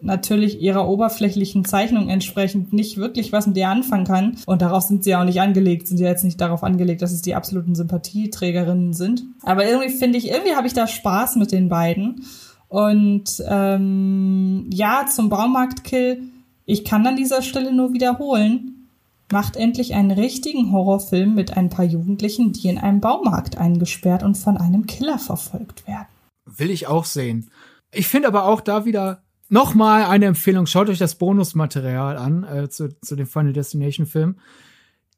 [0.00, 4.36] natürlich ihrer oberflächlichen Zeichnung entsprechend nicht wirklich was mit ihr anfangen kann.
[4.46, 7.12] Und darauf sind sie ja auch nicht angelegt, sind ja jetzt nicht darauf angelegt, dass
[7.12, 9.24] es die absoluten Sympathieträgerinnen sind.
[9.42, 12.24] Aber irgendwie finde ich, irgendwie habe ich da Spaß mit den beiden.
[12.68, 16.22] Und ähm, ja, zum Baumarktkill,
[16.66, 18.88] ich kann an dieser Stelle nur wiederholen,
[19.32, 24.36] macht endlich einen richtigen Horrorfilm mit ein paar Jugendlichen, die in einem Baumarkt eingesperrt und
[24.36, 26.06] von einem Killer verfolgt werden.
[26.44, 27.50] Will ich auch sehen.
[27.90, 30.66] Ich finde aber auch da wieder nochmal eine Empfehlung.
[30.66, 34.36] Schaut euch das Bonusmaterial an äh, zu, zu dem Final Destination Film.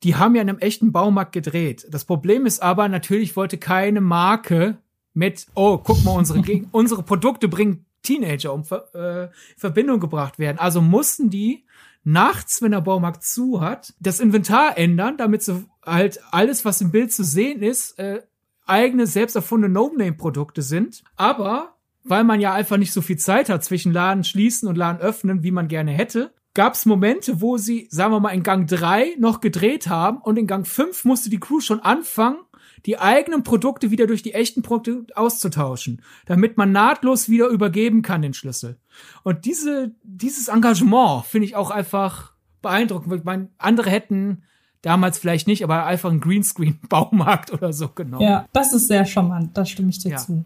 [0.02, 1.86] Die haben ja in einem echten Baumarkt gedreht.
[1.90, 4.78] Das Problem ist aber, natürlich wollte keine Marke
[5.14, 6.42] mit, oh, guck mal, unsere,
[6.72, 8.64] unsere Produkte bringen Teenager um
[8.94, 10.58] äh, in Verbindung gebracht werden.
[10.58, 11.64] Also mussten die
[12.02, 16.92] nachts, wenn der Baumarkt zu hat, das Inventar ändern, damit so halt alles, was im
[16.92, 18.22] Bild zu sehen ist, äh,
[18.66, 21.02] eigene, selbst erfundene No-Name-Produkte sind.
[21.16, 25.00] Aber weil man ja einfach nicht so viel Zeit hat zwischen Laden schließen und Laden
[25.00, 28.66] öffnen, wie man gerne hätte, gab es Momente, wo sie, sagen wir mal, in Gang
[28.66, 32.38] drei noch gedreht haben und in Gang fünf musste die Crew schon anfangen,
[32.86, 38.22] die eigenen Produkte wieder durch die echten Produkte auszutauschen, damit man nahtlos wieder übergeben kann
[38.22, 38.78] den Schlüssel.
[39.22, 42.32] Und diese, dieses Engagement finde ich auch einfach
[42.62, 43.14] beeindruckend.
[43.14, 44.42] Ich meine, andere hätten
[44.82, 48.24] damals vielleicht nicht, aber einfach einen Greenscreen-Baumarkt oder so genommen.
[48.24, 50.16] Ja, das ist sehr charmant, da stimme ich dir ja.
[50.16, 50.44] zu.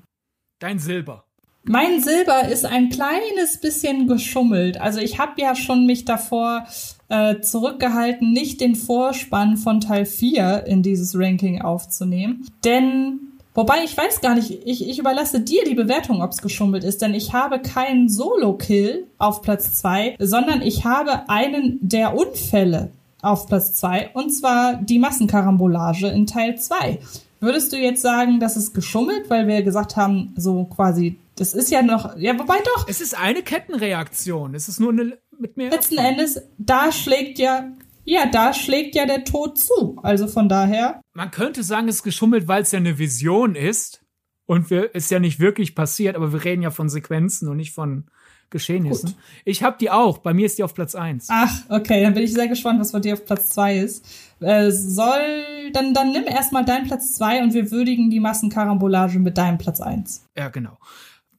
[0.58, 1.24] Dein Silber.
[1.66, 4.78] Mein Silber ist ein kleines bisschen geschummelt.
[4.78, 6.66] Also ich habe ja schon mich davor
[7.14, 12.44] äh, zurückgehalten, nicht den Vorspann von Teil 4 in dieses Ranking aufzunehmen.
[12.64, 13.20] Denn,
[13.54, 17.02] wobei ich weiß gar nicht, ich, ich überlasse dir die Bewertung, ob es geschummelt ist,
[17.02, 22.90] denn ich habe keinen Solo-Kill auf Platz 2, sondern ich habe einen der Unfälle
[23.22, 26.98] auf Platz 2 und zwar die Massenkarambolage in Teil 2.
[27.38, 31.70] Würdest du jetzt sagen, das ist geschummelt, weil wir gesagt haben, so quasi, das ist
[31.70, 32.88] ja noch, ja, wobei doch.
[32.88, 34.54] Es ist eine Kettenreaktion.
[34.54, 35.70] Es ist nur eine mit mehr.
[35.70, 36.18] Letzten Erfahrung.
[36.18, 37.72] Endes, da schlägt ja,
[38.04, 39.98] ja, da schlägt ja der Tod zu.
[40.02, 41.00] Also von daher.
[41.12, 44.04] Man könnte sagen, es ist geschummelt, weil es ja eine Vision ist
[44.46, 47.72] und wir, ist ja nicht wirklich passiert, aber wir reden ja von Sequenzen und nicht
[47.72, 48.04] von
[48.50, 49.10] Geschehnissen.
[49.10, 49.18] Gut.
[49.44, 50.18] Ich habe die auch.
[50.18, 51.26] Bei mir ist die auf Platz 1.
[51.30, 52.02] Ach, okay.
[52.02, 54.06] Dann bin ich sehr gespannt, was bei dir auf Platz 2 ist.
[54.40, 59.38] Äh, soll, dann, dann nimm erstmal deinen Platz 2 und wir würdigen die Massenkarambolage mit
[59.38, 60.26] deinem Platz 1.
[60.36, 60.78] Ja, genau.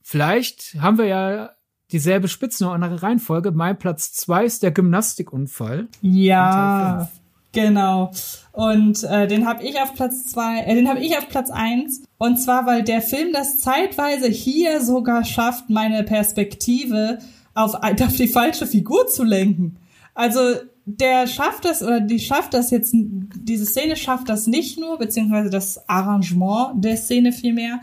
[0.01, 1.51] Vielleicht haben wir ja
[1.91, 3.51] dieselbe Spitze, nur andere Reihenfolge.
[3.51, 5.87] Mein Platz 2 ist der Gymnastikunfall.
[6.01, 7.09] Ja,
[7.51, 8.11] genau.
[8.51, 12.03] Und äh, den habe ich auf Platz 2, äh, den habe ich auf Platz 1
[12.17, 17.19] und zwar, weil der Film das zeitweise hier sogar schafft, meine Perspektive
[17.53, 19.77] auf, auf die falsche Figur zu lenken.
[20.13, 20.39] Also
[20.85, 25.49] der schafft das oder die schafft das jetzt, diese Szene schafft das nicht nur, beziehungsweise
[25.49, 27.81] das Arrangement der Szene vielmehr,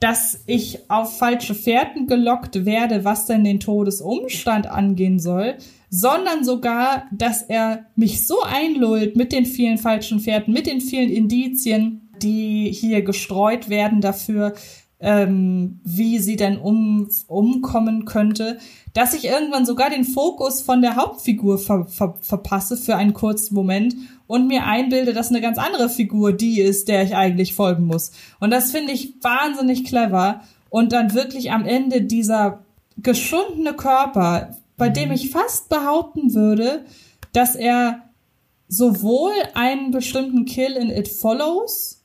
[0.00, 5.56] dass ich auf falsche Fährten gelockt werde, was denn den Todesumstand angehen soll,
[5.88, 11.10] sondern sogar, dass er mich so einlullt mit den vielen falschen Fährten, mit den vielen
[11.10, 14.54] Indizien, die hier gestreut werden dafür,
[14.98, 18.58] ähm, wie sie denn um, umkommen könnte,
[18.94, 23.54] dass ich irgendwann sogar den Fokus von der Hauptfigur ver, ver, verpasse für einen kurzen
[23.54, 23.94] Moment
[24.26, 28.12] und mir einbilde, dass eine ganz andere Figur die ist, der ich eigentlich folgen muss.
[28.40, 30.40] Und das finde ich wahnsinnig clever.
[30.70, 32.64] Und dann wirklich am Ende dieser
[32.96, 36.84] geschundene Körper, bei dem ich fast behaupten würde,
[37.32, 38.02] dass er
[38.68, 41.95] sowohl einen bestimmten Kill in It Follows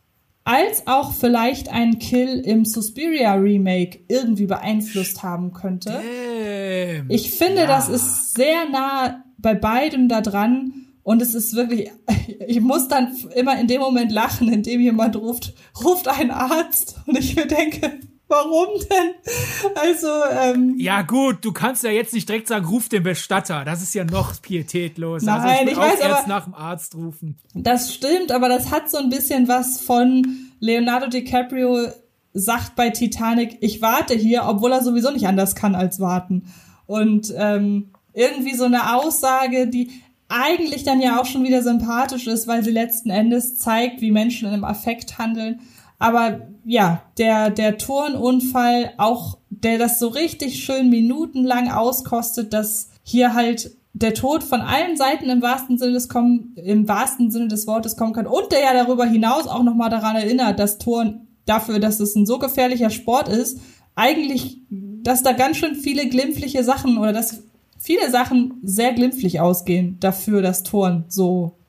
[0.44, 5.90] als auch vielleicht einen Kill im Suspiria Remake irgendwie beeinflusst haben könnte.
[5.92, 7.10] Damn.
[7.10, 7.68] Ich finde, ja.
[7.68, 10.74] das ist sehr nah bei beidem da dran.
[11.04, 11.92] Und es ist wirklich,
[12.48, 15.54] ich muss dann immer in dem Moment lachen, in dem jemand ruft,
[15.84, 17.00] ruft ein Arzt.
[17.06, 18.00] Und ich mir denke,
[18.32, 19.76] Warum denn?
[19.76, 20.76] Also, ähm.
[20.78, 23.66] Ja, gut, du kannst ja jetzt nicht direkt sagen, ruf den Bestatter.
[23.66, 25.24] Das ist ja noch pietätlos.
[25.24, 27.38] Nein, also ich, ich weiß jetzt nach dem Arzt rufen.
[27.53, 30.26] Das stimmt, aber das hat so ein bisschen was von
[30.62, 31.90] Leonardo DiCaprio
[32.34, 36.53] sagt bei Titanic, ich warte hier, obwohl er sowieso nicht anders kann als warten.
[36.86, 39.90] Und ähm, irgendwie so eine Aussage, die
[40.30, 44.48] eigentlich dann ja auch schon wieder sympathisch ist, weil sie letzten Endes zeigt, wie Menschen
[44.48, 45.60] in einem Affekt handeln.
[46.02, 53.36] Aber ja, der, der Turnunfall, auch der das so richtig schön minutenlang auskostet, dass hier
[53.36, 57.68] halt der Tod von allen Seiten im wahrsten Sinne des kommen, im wahrsten Sinne des
[57.68, 61.80] Wortes kommen kann und der ja darüber hinaus auch nochmal daran erinnert, dass Turn dafür,
[61.80, 63.60] dass es ein so gefährlicher Sport ist,
[63.94, 67.44] eigentlich, dass da ganz schön viele glimpfliche Sachen oder dass
[67.78, 71.60] viele Sachen sehr glimpflich ausgehen dafür, dass Turn so,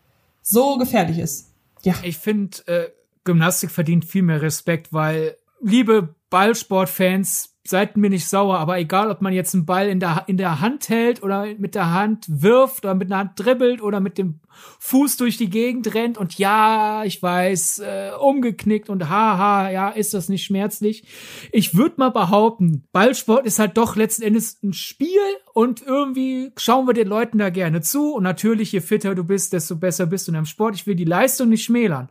[0.41, 1.51] so gefährlich ist.
[1.83, 1.95] Ja.
[2.03, 2.89] Ich finde, äh,
[3.25, 9.23] Gymnastik verdient viel mehr Respekt, weil, liebe Ballsportfans, seid mir nicht sauer, aber egal, ob
[9.23, 12.85] man jetzt einen Ball in der, in der Hand hält oder mit der Hand wirft
[12.85, 14.41] oder mit der Hand dribbelt oder mit dem
[14.81, 20.13] Fuß durch die Gegend rennt und ja, ich weiß, äh, umgeknickt und haha, ja, ist
[20.13, 21.05] das nicht schmerzlich.
[21.53, 25.09] Ich würde mal behaupten, Ballsport ist halt doch letzten Endes ein Spiel
[25.55, 29.53] und irgendwie schauen wir den Leuten da gerne zu und natürlich, je fitter du bist,
[29.53, 30.75] desto besser bist du in einem Sport.
[30.75, 32.11] Ich will die Leistung nicht schmälern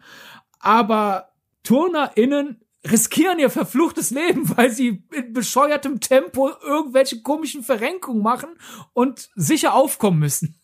[0.61, 1.29] aber
[1.63, 8.49] TurnerInnen riskieren ihr verfluchtes Leben, weil sie in bescheuertem Tempo irgendwelche komischen Verrenkungen machen
[8.93, 10.55] und sicher aufkommen müssen.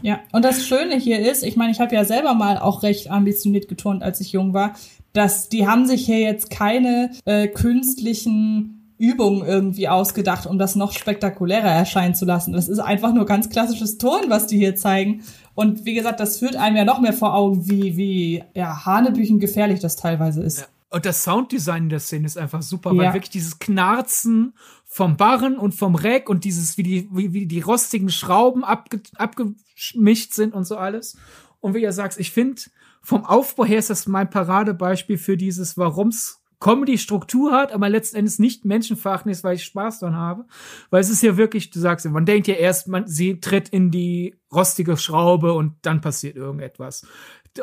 [0.00, 3.10] Ja, und das Schöne hier ist, ich meine, ich habe ja selber mal auch recht
[3.10, 4.74] ambitioniert geturnt, als ich jung war,
[5.12, 10.92] dass die haben sich hier jetzt keine äh, künstlichen Übungen irgendwie ausgedacht, um das noch
[10.92, 12.52] spektakulärer erscheinen zu lassen.
[12.52, 15.22] Das ist einfach nur ganz klassisches Turnen, was die hier zeigen.
[15.58, 19.40] Und wie gesagt, das führt einem ja noch mehr vor Augen, wie, wie ja, Hanebüchen
[19.40, 20.60] gefährlich das teilweise ist.
[20.60, 20.66] Ja.
[20.90, 22.98] Und das Sounddesign in der Szene ist einfach super, ja.
[22.98, 24.54] weil wirklich dieses Knarzen
[24.84, 29.00] vom Barren und vom Rack und dieses, wie die, wie, wie die rostigen Schrauben abge,
[29.16, 31.16] abgemischt sind und so alles.
[31.58, 32.62] Und wie ihr sagt, ich finde,
[33.02, 38.38] vom Aufbau her ist das mein Paradebeispiel für dieses, warum's Comedy-Struktur hat, aber letzten Endes
[38.38, 40.44] nicht menschenverachtend ist, weil ich Spaß dran habe.
[40.90, 43.68] Weil es ist ja wirklich, du sagst ja, man denkt ja erst, man, sie tritt
[43.68, 47.06] in die rostige Schraube und dann passiert irgendetwas.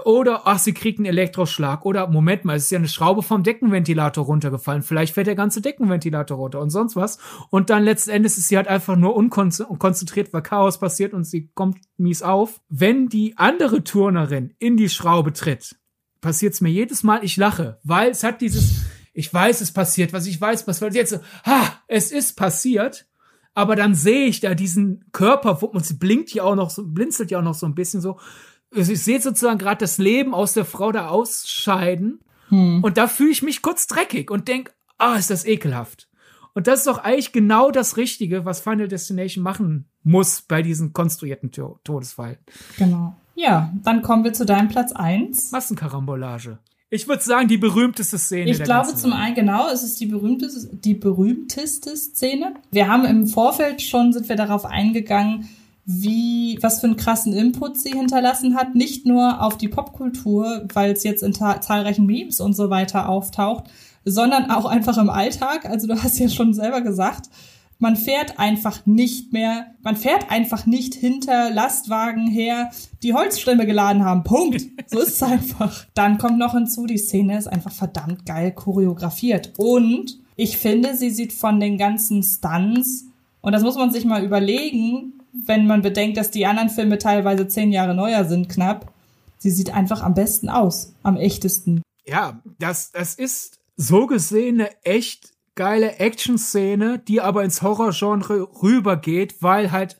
[0.03, 1.85] Oder, ach, sie kriegt einen Elektroschlag.
[1.85, 4.81] Oder, Moment mal, es ist ja eine Schraube vom Deckenventilator runtergefallen.
[4.81, 7.17] Vielleicht fällt der ganze Deckenventilator runter und sonst was.
[7.49, 11.49] Und dann letzten Endes ist sie halt einfach nur unkonzentriert, weil Chaos passiert und sie
[11.53, 12.61] kommt mies auf.
[12.67, 15.75] Wenn die andere Turnerin in die Schraube tritt,
[16.21, 18.84] passiert's mir jedes Mal, ich lache, weil es hat dieses,
[19.15, 23.07] ich weiß, es passiert, was ich weiß, was jetzt so, ha, es ist passiert,
[23.53, 27.31] aber dann sehe ich da diesen Körper, und sie blinkt ja auch noch so, blinzelt
[27.31, 28.19] ja auch noch so ein bisschen so.
[28.75, 32.19] Also ich sehe sozusagen gerade das Leben aus der Frau da ausscheiden
[32.49, 32.83] hm.
[32.83, 36.09] und da fühle ich mich kurz dreckig und denk, ah, ist das ekelhaft.
[36.53, 40.91] Und das ist doch eigentlich genau das Richtige, was Final Destination machen muss bei diesen
[40.91, 42.37] konstruierten Todesfallen.
[42.77, 43.15] Genau.
[43.33, 45.51] Ja, dann kommen wir zu deinem Platz eins.
[45.51, 46.59] Massenkarambolage.
[46.89, 48.51] Ich würde sagen, die berühmteste Szene.
[48.51, 52.53] Ich glaube zum einen, genau, es ist die berühmteste, die berühmteste Szene.
[52.71, 55.49] Wir haben im Vorfeld schon, sind wir darauf eingegangen,
[55.85, 58.75] wie, was für einen krassen Input sie hinterlassen hat.
[58.75, 63.65] Nicht nur auf die Popkultur, weil es jetzt in zahlreichen Memes und so weiter auftaucht,
[64.03, 65.65] sondern auch einfach im Alltag.
[65.65, 67.29] Also du hast ja schon selber gesagt,
[67.79, 72.71] man fährt einfach nicht mehr, man fährt einfach nicht hinter Lastwagen her,
[73.03, 74.23] die Holzstämme geladen haben.
[74.23, 74.61] Punkt.
[74.87, 75.85] So ist es einfach.
[75.93, 79.53] Dann kommt noch hinzu, die Szene ist einfach verdammt geil choreografiert.
[79.57, 83.05] Und ich finde, sie sieht von den ganzen Stunts,
[83.45, 87.47] und das muss man sich mal überlegen, wenn man bedenkt, dass die anderen Filme teilweise
[87.47, 88.91] zehn Jahre neuer sind, knapp.
[89.37, 91.83] Sie sieht einfach am besten aus, am echtesten.
[92.07, 99.41] Ja, das, das ist so gesehen eine echt geile Action-Szene, die aber ins Horror-Genre rübergeht,
[99.41, 99.97] weil halt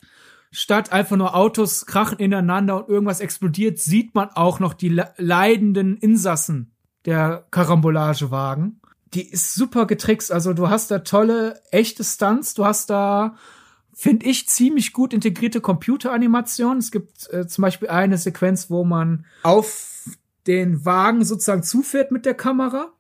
[0.52, 5.98] statt einfach nur Autos krachen ineinander und irgendwas explodiert, sieht man auch noch die leidenden
[5.98, 6.74] Insassen
[7.06, 8.82] der Karambolagewagen.
[9.14, 10.32] Die ist super getrickst.
[10.32, 12.54] Also du hast da tolle, echte Stunts.
[12.54, 13.36] Du hast da,
[13.94, 16.80] finde ich, ziemlich gut integrierte Computeranimationen.
[16.80, 20.06] Es gibt äh, zum Beispiel eine Sequenz, wo man auf
[20.48, 22.95] den Wagen sozusagen zufährt mit der Kamera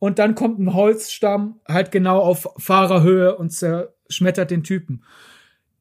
[0.00, 5.04] und dann kommt ein Holzstamm halt genau auf Fahrerhöhe und zerschmettert den Typen.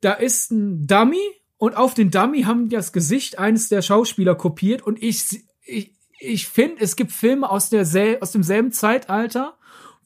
[0.01, 1.23] Da ist ein Dummy
[1.57, 4.81] und auf den Dummy haben die das Gesicht eines der Schauspieler kopiert.
[4.81, 7.87] Und ich, ich, ich finde, es gibt Filme aus, der,
[8.19, 9.57] aus demselben Zeitalter,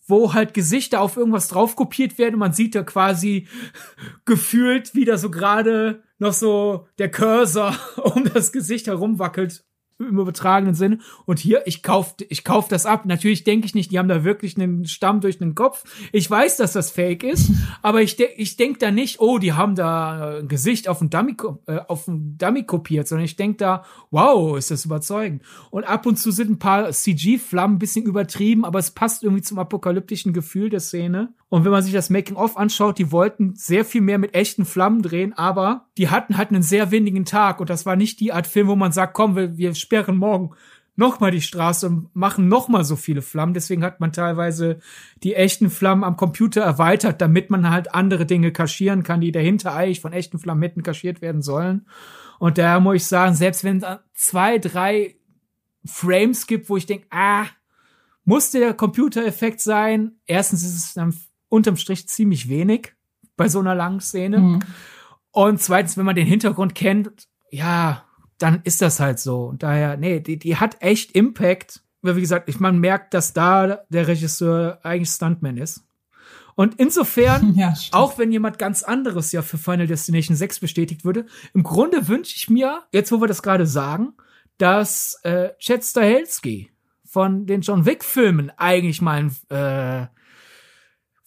[0.05, 2.35] wo halt Gesichter auf irgendwas drauf kopiert werden.
[2.35, 3.47] Und man sieht da quasi
[4.25, 9.65] gefühlt wieder so gerade noch so der Cursor um das Gesicht herumwackelt
[9.99, 10.99] im übertragenen Sinne.
[11.25, 13.05] Und hier, ich kauf, ich kauf das ab.
[13.05, 15.83] Natürlich denke ich nicht, die haben da wirklich einen Stamm durch den Kopf.
[16.11, 17.51] Ich weiß, dass das Fake ist,
[17.81, 21.09] aber ich, de ich denke da nicht, oh, die haben da ein Gesicht auf ein
[21.09, 21.35] Dummy,
[21.67, 25.43] äh, auf ein Dummy kopiert, sondern ich denke da, wow, ist das überzeugend.
[25.69, 29.43] Und ab und zu sind ein paar CG-Flammen ein bisschen übertrieben, aber es passt irgendwie
[29.43, 31.33] zum apokalyptischen Gefühl der Szene.
[31.53, 35.03] Und wenn man sich das Making-of anschaut, die wollten sehr viel mehr mit echten Flammen
[35.03, 38.47] drehen, aber die hatten halt einen sehr windigen Tag und das war nicht die Art
[38.47, 40.55] Film, wo man sagt, komm, wir, wir sperren morgen
[40.95, 43.53] nochmal die Straße und machen nochmal so viele Flammen.
[43.53, 44.79] Deswegen hat man teilweise
[45.21, 49.75] die echten Flammen am Computer erweitert, damit man halt andere Dinge kaschieren kann, die dahinter
[49.75, 51.85] eigentlich von echten Flammen hätten kaschiert werden sollen.
[52.39, 55.17] Und daher muss ich sagen, selbst wenn es zwei, drei
[55.85, 57.45] Frames gibt, wo ich denke, ah,
[58.25, 60.13] musste der Computereffekt sein.
[60.25, 61.13] Erstens ist es dann
[61.53, 62.93] unterm Strich ziemlich wenig
[63.37, 64.39] bei so einer langen Szene.
[64.39, 64.59] Mhm.
[65.31, 68.03] Und zweitens, wenn man den Hintergrund kennt, ja,
[68.39, 69.45] dann ist das halt so.
[69.45, 71.83] Und daher, nee, die, die hat echt Impact.
[72.01, 75.83] Weil, wie gesagt, ich, man merkt, dass da der Regisseur eigentlich Stuntman ist.
[76.55, 81.27] Und insofern, ja, auch wenn jemand ganz anderes ja für Final Destination 6 bestätigt würde,
[81.53, 84.13] im Grunde wünsche ich mir, jetzt wo wir das gerade sagen,
[84.57, 86.71] dass äh, Chad Stahelski
[87.05, 90.07] von den John Wick-Filmen eigentlich mal ein äh,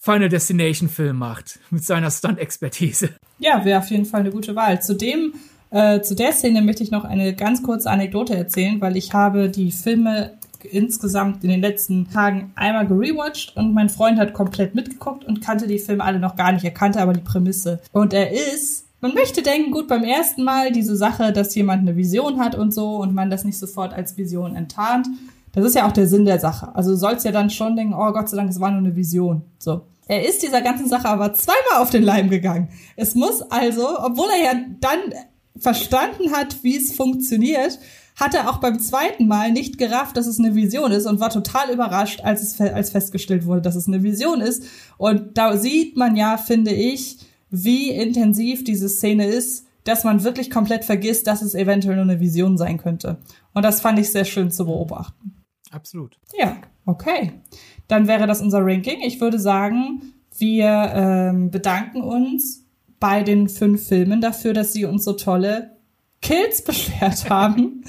[0.07, 3.09] Final Destination Film macht mit seiner Stunt-Expertise.
[3.39, 4.81] Ja, wäre auf jeden Fall eine gute Wahl.
[4.81, 5.33] Zudem,
[5.69, 9.49] äh, zu der Szene möchte ich noch eine ganz kurze Anekdote erzählen, weil ich habe
[9.49, 10.37] die Filme
[10.71, 15.67] insgesamt in den letzten Tagen einmal gerewatcht und mein Freund hat komplett mitgeguckt und kannte
[15.67, 16.63] die Filme alle noch gar nicht.
[16.63, 17.81] Er kannte aber die Prämisse.
[17.91, 21.97] Und er ist man möchte denken, gut, beim ersten Mal diese Sache, dass jemand eine
[21.97, 25.07] Vision hat und so und man das nicht sofort als Vision enttarnt.
[25.51, 26.73] Das ist ja auch der Sinn der Sache.
[26.73, 28.95] Also du sollst ja dann schon denken, oh Gott sei Dank, es war nur eine
[28.95, 29.41] Vision.
[29.59, 29.81] So.
[30.07, 32.69] Er ist dieser ganzen Sache aber zweimal auf den Leim gegangen.
[32.95, 34.99] Es muss also, obwohl er ja dann
[35.57, 37.79] verstanden hat, wie es funktioniert,
[38.15, 41.71] hatte auch beim zweiten Mal nicht gerafft, dass es eine Vision ist und war total
[41.71, 44.63] überrascht, als es als festgestellt wurde, dass es eine Vision ist.
[44.97, 47.19] Und da sieht man ja, finde ich,
[47.49, 52.19] wie intensiv diese Szene ist, dass man wirklich komplett vergisst, dass es eventuell nur eine
[52.19, 53.19] Vision sein könnte.
[53.53, 55.43] Und das fand ich sehr schön zu beobachten.
[55.71, 56.17] Absolut.
[56.37, 57.33] Ja, okay.
[57.87, 59.01] Dann wäre das unser Ranking.
[59.01, 62.65] Ich würde sagen, wir ähm, bedanken uns
[62.99, 65.77] bei den fünf Filmen dafür, dass sie uns so tolle
[66.21, 67.83] Kills beschwert haben,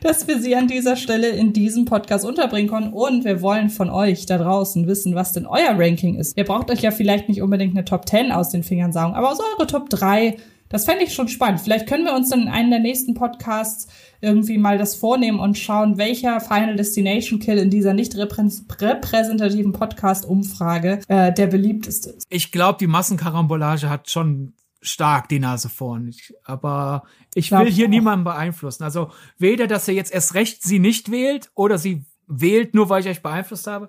[0.00, 2.92] dass wir sie an dieser Stelle in diesem Podcast unterbringen können.
[2.92, 6.36] Und wir wollen von euch da draußen wissen, was denn euer Ranking ist.
[6.36, 9.30] Ihr braucht euch ja vielleicht nicht unbedingt eine Top 10 aus den Fingern saugen, aber
[9.30, 10.36] aus eure Top 3.
[10.68, 11.60] Das fände ich schon spannend.
[11.60, 13.88] Vielleicht können wir uns dann in einem der nächsten Podcasts
[14.22, 21.00] irgendwie mal das vornehmen und schauen, welcher Final Destination Kill in dieser nicht repräsentativen Podcast-Umfrage
[21.08, 22.26] äh, der beliebteste ist.
[22.30, 26.08] Ich glaube, die Massenkarambolage hat schon stark die Nase vorn.
[26.08, 27.04] Ich, aber
[27.34, 27.90] ich will hier auch.
[27.90, 28.84] niemanden beeinflussen.
[28.84, 33.00] Also weder, dass er jetzt erst recht sie nicht wählt oder sie wählt, nur weil
[33.00, 33.88] ich euch beeinflusst habe.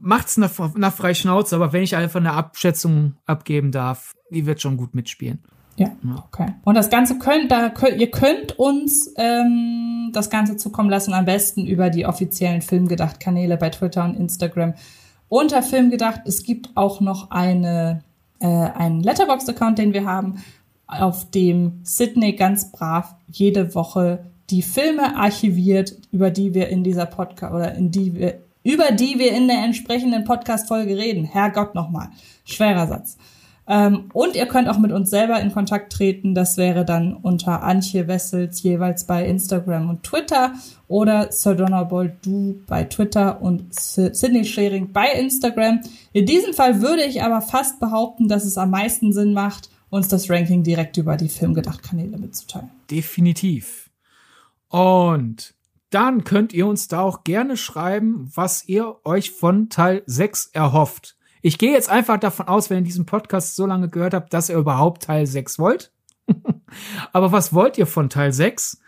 [0.00, 4.60] Macht's nach, nach frei Schnauze, aber wenn ich einfach eine Abschätzung abgeben darf, die wird
[4.60, 5.42] schon gut mitspielen.
[5.80, 5.88] Ja,
[6.26, 6.48] okay.
[6.64, 11.24] Und das Ganze könnt, da könnt, ihr könnt uns ähm, das Ganze zukommen lassen, am
[11.24, 14.74] besten über die offiziellen Filmgedacht-Kanäle bei Twitter und Instagram.
[15.30, 18.02] Unter Filmgedacht, es gibt auch noch eine,
[18.40, 20.44] äh, einen Letterboxd-Account, den wir haben,
[20.86, 27.06] auf dem Sydney ganz brav jede Woche die Filme archiviert, über die wir in dieser
[27.06, 31.24] Podcast oder in die wir über die wir in der entsprechenden Podcast-Folge reden.
[31.24, 32.10] Herrgott nochmal.
[32.44, 33.16] Schwerer Satz.
[33.72, 36.34] Ähm, und ihr könnt auch mit uns selber in Kontakt treten.
[36.34, 40.54] Das wäre dann unter Antje Wessels jeweils bei Instagram und Twitter
[40.88, 45.82] oder Sir Donnerbold Du bei Twitter und Sydney Sharing bei Instagram.
[46.12, 50.08] In diesem Fall würde ich aber fast behaupten, dass es am meisten Sinn macht, uns
[50.08, 52.70] das Ranking direkt über die Filmgedacht-Kanäle mitzuteilen.
[52.90, 53.88] Definitiv.
[54.68, 55.54] Und
[55.90, 61.16] dann könnt ihr uns da auch gerne schreiben, was ihr euch von Teil 6 erhofft.
[61.42, 64.50] Ich gehe jetzt einfach davon aus, wenn ihr diesen Podcast so lange gehört habt, dass
[64.50, 65.92] ihr überhaupt Teil 6 wollt.
[67.12, 68.80] Aber was wollt ihr von Teil 6?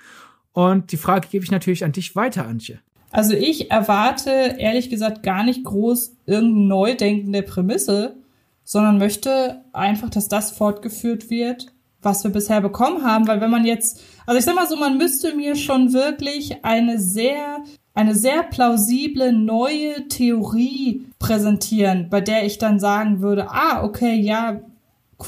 [0.53, 2.81] Und die Frage gebe ich natürlich an dich weiter, Antje.
[3.11, 8.17] Also ich erwarte ehrlich gesagt gar nicht groß irgendein Neudenken der Prämisse,
[8.65, 11.67] sondern möchte einfach, dass das fortgeführt wird,
[12.01, 14.99] was wir bisher bekommen haben, weil wenn man jetzt, also ich sag mal so, man
[14.99, 17.59] müsste mir schon wirklich eine sehr
[17.95, 24.61] eine sehr plausible neue Theorie präsentieren, bei der ich dann sagen würde, ah, okay, ja,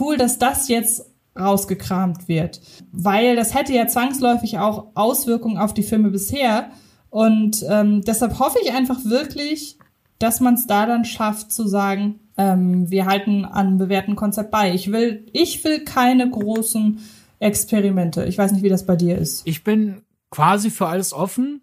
[0.00, 1.06] cool, dass das jetzt
[1.38, 2.60] rausgekramt wird.
[2.92, 6.70] Weil das hätte ja zwangsläufig auch Auswirkungen auf die Filme bisher.
[7.10, 9.78] Und ähm, deshalb hoffe ich einfach wirklich,
[10.18, 14.74] dass man es da dann schafft zu sagen, ähm, wir halten an bewährten Konzept bei.
[14.74, 17.00] Ich will, ich will keine großen
[17.40, 18.24] Experimente.
[18.24, 19.46] Ich weiß nicht, wie das bei dir ist.
[19.46, 21.60] Ich bin quasi für alles offen.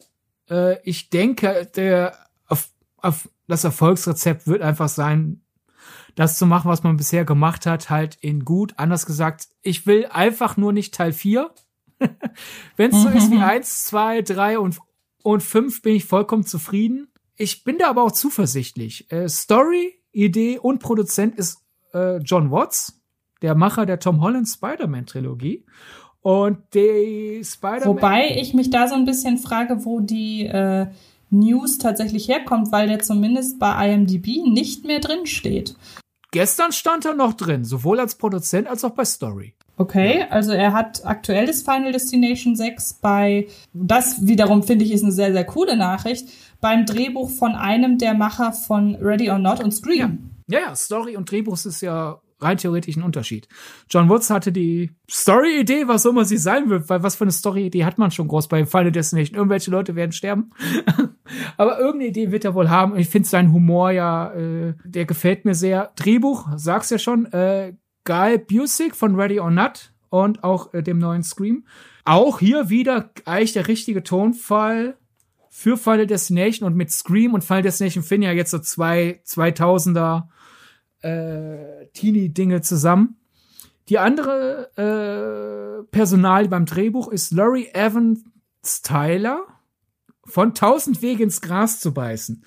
[0.51, 2.15] Äh, ich denke, der
[2.47, 5.41] auf, auf das Erfolgsrezept wird einfach sein,
[6.15, 8.73] das zu machen, was man bisher gemacht hat, halt in gut.
[8.77, 11.49] Anders gesagt, ich will einfach nur nicht Teil 4.
[12.75, 14.79] Wenn es so ist wie 1, 2, 3 und,
[15.23, 17.07] und 5, bin ich vollkommen zufrieden.
[17.37, 19.11] Ich bin da aber auch zuversichtlich.
[19.11, 21.59] Äh, Story, Idee und Produzent ist
[21.93, 23.01] äh, John Watts,
[23.41, 25.65] der Macher der Tom Holland Spider-Man-Trilogie.
[26.22, 27.88] Und die Spider-Man.
[27.88, 30.88] Wobei ich mich da so ein bisschen frage, wo die äh,
[31.31, 35.76] News tatsächlich herkommt, weil der zumindest bei IMDb nicht mehr drin steht.
[36.31, 39.53] Gestern stand er noch drin, sowohl als Produzent als auch bei Story.
[39.77, 45.03] Okay, also er hat aktuell das Final Destination 6 bei, das wiederum finde ich ist
[45.03, 46.30] eine sehr, sehr coole Nachricht,
[46.61, 50.31] beim Drehbuch von einem der Macher von Ready or Not und Scream.
[50.48, 53.47] Ja, ja, ja Story und Drehbuch ist ja rein theoretisch ein Unterschied.
[53.89, 57.85] John Woods hatte die Story-Idee, was immer sie sein wird, weil was für eine Story-Idee
[57.85, 59.35] hat man schon groß bei Final Destination?
[59.35, 60.51] Irgendwelche Leute werden sterben.
[61.57, 62.97] Aber irgendeine Idee wird er wohl haben.
[62.97, 65.91] Ich finde seinen Humor ja, äh, der gefällt mir sehr.
[65.95, 67.73] Drehbuch, sag's ja schon, äh,
[68.03, 71.65] Guy Busick von Ready or Not und auch äh, dem neuen Scream.
[72.03, 74.97] Auch hier wieder eigentlich der richtige Tonfall
[75.49, 80.23] für Final Destination und mit Scream und Final Destination finden ja jetzt so zwei 2000er
[81.01, 83.17] äh, Teenie-Dinge zusammen.
[83.89, 88.23] Die andere äh, Personal beim Drehbuch ist Laurie Evans
[88.83, 89.45] Tyler
[90.25, 92.45] von Tausend Wege ins Gras zu beißen.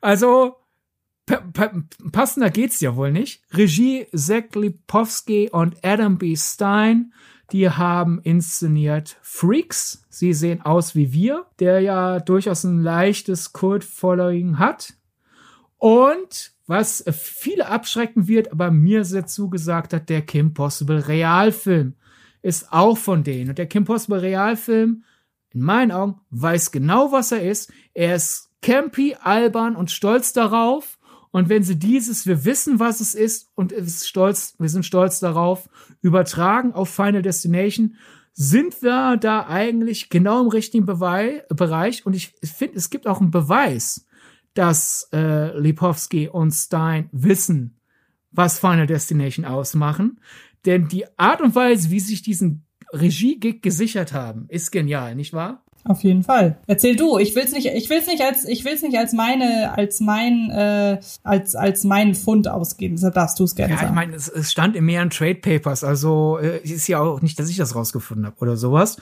[0.00, 0.56] Also
[2.12, 3.42] passender geht's ja wohl nicht.
[3.52, 6.36] Regie Zach Lipowski und Adam B.
[6.36, 7.12] Stein,
[7.50, 10.04] die haben inszeniert Freaks.
[10.10, 14.94] Sie sehen aus wie wir, der ja durchaus ein leichtes Cult-Following hat.
[15.78, 21.94] Und was viele abschrecken wird, aber mir sehr zugesagt hat, der Kim Possible Realfilm
[22.42, 23.50] ist auch von denen.
[23.50, 25.04] Und der Kim Possible Realfilm,
[25.50, 27.72] in meinen Augen, weiß genau, was er ist.
[27.94, 30.98] Er ist campy, albern und stolz darauf.
[31.30, 35.20] Und wenn sie dieses, wir wissen, was es ist und ist stolz, wir sind stolz
[35.20, 35.68] darauf,
[36.00, 37.96] übertragen auf Final Destination,
[38.32, 42.04] sind wir da eigentlich genau im richtigen Bewei Bereich.
[42.04, 44.06] Und ich finde, es gibt auch einen Beweis,
[44.54, 47.78] dass äh, Lipowski und Stein wissen,
[48.30, 50.20] was Final Destination ausmachen.
[50.64, 55.32] Denn die Art und Weise, wie sie sich diesen Regie-Gig gesichert haben, ist genial, nicht
[55.32, 55.64] wahr?
[55.86, 56.56] Auf jeden Fall.
[56.66, 57.18] Erzähl du.
[57.18, 57.66] Ich will's nicht.
[57.66, 58.48] Ich will's nicht als.
[58.48, 62.96] Ich will's nicht als meine, als mein, äh, als als meinen Fund ausgeben.
[62.96, 63.90] Deshalb darfst du es gerne ja, sagen.
[63.90, 65.84] ich meine, es, es stand in mehreren Trade Papers.
[65.84, 68.96] Also äh, ist ja auch nicht, dass ich das rausgefunden habe oder sowas.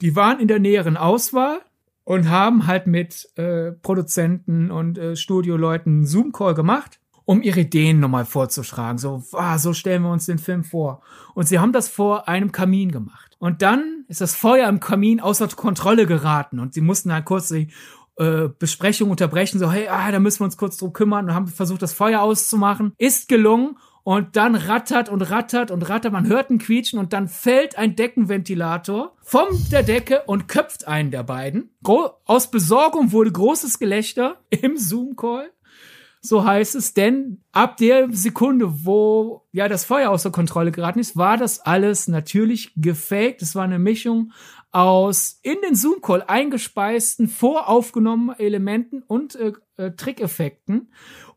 [0.00, 1.58] Die waren in der näheren Auswahl
[2.04, 8.00] und haben halt mit äh, Produzenten und äh, Studioleuten einen Zoom-Call gemacht um ihre Ideen
[8.00, 8.98] nochmal vorzuschlagen.
[8.98, 11.02] So, ah, so stellen wir uns den Film vor.
[11.34, 13.36] Und sie haben das vor einem Kamin gemacht.
[13.38, 17.48] Und dann ist das Feuer im Kamin außer Kontrolle geraten und sie mussten halt kurz
[17.48, 17.68] die
[18.16, 21.46] äh, Besprechung unterbrechen, so, hey, ah, da müssen wir uns kurz drum kümmern und haben
[21.46, 22.92] versucht, das Feuer auszumachen.
[22.98, 27.28] Ist gelungen und dann rattert und rattert und rattert, man hört ein Quietschen und dann
[27.28, 31.70] fällt ein Deckenventilator von der Decke und köpft einen der beiden.
[31.82, 35.50] Gro aus Besorgung wurde großes Gelächter im Zoom-Call
[36.24, 41.16] so heißt es, denn ab der Sekunde, wo ja das Feuer außer Kontrolle geraten ist,
[41.16, 43.42] war das alles natürlich gefaked.
[43.42, 44.32] Es war eine Mischung
[44.70, 50.92] aus in den Zoom-Call eingespeisten, voraufgenommenen Elementen und äh, äh, Trickeffekten.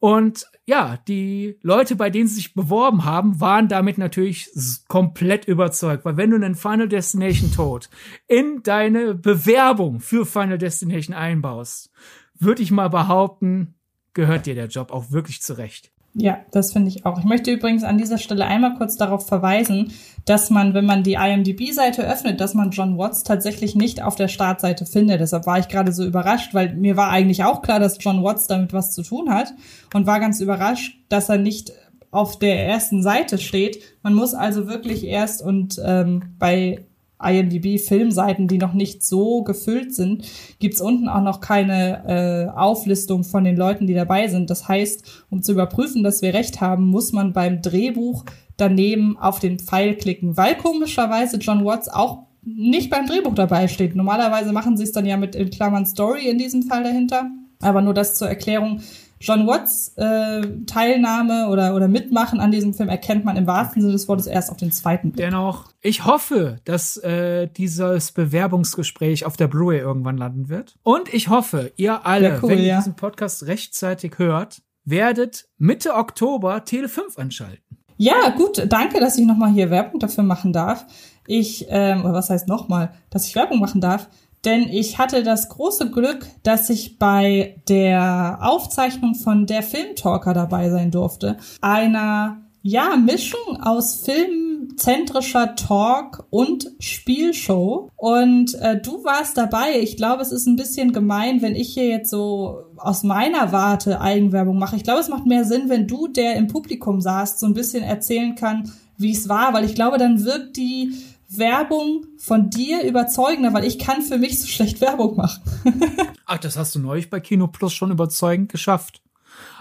[0.06, 4.52] Und ja, die Leute, bei denen sie sich beworben haben, waren damit natürlich
[4.88, 6.06] komplett überzeugt.
[6.06, 7.90] Weil wenn du einen Final Destination Tod
[8.28, 11.90] in deine Bewerbung für Final Destination einbaust,
[12.36, 13.74] würde ich mal behaupten,
[14.14, 15.92] gehört dir der Job auch wirklich zurecht.
[16.18, 17.20] Ja, das finde ich auch.
[17.20, 19.92] Ich möchte übrigens an dieser Stelle einmal kurz darauf verweisen,
[20.24, 24.30] dass man, wenn man die IMDb-Seite öffnet, dass man John Watts tatsächlich nicht auf der
[24.30, 25.20] Startseite findet.
[25.20, 28.48] Deshalb war ich gerade so überrascht, weil mir war eigentlich auch klar, dass John Watts
[28.48, 29.54] damit was zu tun hat
[29.94, 31.74] und war ganz überrascht, dass er nicht
[32.12, 33.84] auf der ersten Seite steht.
[34.02, 36.86] Man muss also wirklich erst und ähm, bei
[37.20, 40.26] IMDb-Filmseiten, die noch nicht so gefüllt sind,
[40.60, 44.50] gibt's unten auch noch keine äh, Auflistung von den Leuten, die dabei sind.
[44.50, 48.26] Das heißt, um zu überprüfen, dass wir recht haben, muss man beim Drehbuch
[48.58, 53.96] daneben auf den Pfeil klicken, weil komischerweise John Watts auch nicht beim Drehbuch dabei steht.
[53.96, 57.32] Normalerweise machen sie es dann ja mit in Klammern Story in diesem Fall dahinter.
[57.62, 58.82] Aber nur das zur Erklärung.
[59.26, 63.94] John Watts äh, Teilnahme oder, oder Mitmachen an diesem Film erkennt man im wahrsten Sinne
[63.94, 65.26] des Wortes erst auf den zweiten Blick.
[65.26, 70.76] Dennoch, ich hoffe, dass äh, dieses Bewerbungsgespräch auf der Blu-ray irgendwann landen wird.
[70.84, 72.78] Und ich hoffe, ihr alle, ja, cool, wenn ihr ja.
[72.78, 77.64] diesen Podcast rechtzeitig hört, werdet Mitte Oktober Tele 5 anschalten.
[77.98, 80.86] Ja, gut, danke, dass ich nochmal hier Werbung dafür machen darf.
[81.26, 84.08] Ich, ähm, oder was heißt nochmal, dass ich Werbung machen darf
[84.46, 90.70] denn ich hatte das große Glück, dass ich bei der Aufzeichnung von der Filmtalker dabei
[90.70, 91.38] sein durfte.
[91.62, 97.92] Einer, ja, Mischung aus filmzentrischer Talk und Spielshow.
[97.96, 99.80] Und äh, du warst dabei.
[99.80, 104.02] Ich glaube, es ist ein bisschen gemein, wenn ich hier jetzt so aus meiner Warte
[104.02, 104.76] Eigenwerbung mache.
[104.76, 107.84] Ich glaube, es macht mehr Sinn, wenn du, der im Publikum saßt, so ein bisschen
[107.84, 110.94] erzählen kann, wie es war, weil ich glaube, dann wirkt die
[111.30, 115.44] Werbung von dir überzeugender, weil ich kann für mich so schlecht Werbung machen.
[116.26, 119.02] Ach, das hast du neulich bei Kino Plus schon überzeugend geschafft.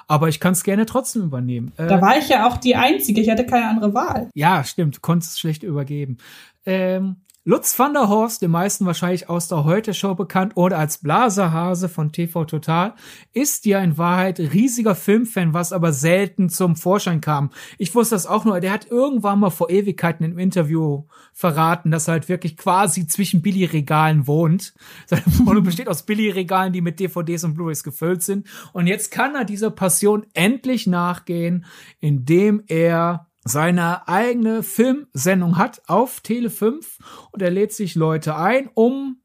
[0.07, 1.73] Aber ich kann es gerne trotzdem übernehmen.
[1.77, 4.29] Da äh, war ich ja auch die Einzige, ich hatte keine andere Wahl.
[4.35, 6.19] Ja, stimmt, du konntest es schlecht übergeben.
[6.67, 11.91] Ähm, Lutz van der Horst, den meisten wahrscheinlich aus der Heute-Show bekannt oder als Blaserhase
[11.91, 12.95] von TV Total,
[13.35, 17.51] ist ja in Wahrheit riesiger Filmfan, was aber selten zum Vorschein kam.
[17.77, 21.05] Ich wusste das auch nur, der hat irgendwann mal vor Ewigkeiten im Interview
[21.35, 24.73] verraten, dass er halt wirklich quasi zwischen Billy-Regalen wohnt.
[25.07, 28.47] Seine Wohnung besteht aus Billy-Regalen, die mit DVDs und Blu-rays gefüllt sind.
[28.73, 31.67] Und jetzt kann er dieser Passion endlich nachgehen,
[32.01, 36.99] indem er seine eigene Filmsendung hat auf Tele 5
[37.33, 39.21] und er lädt sich Leute ein, um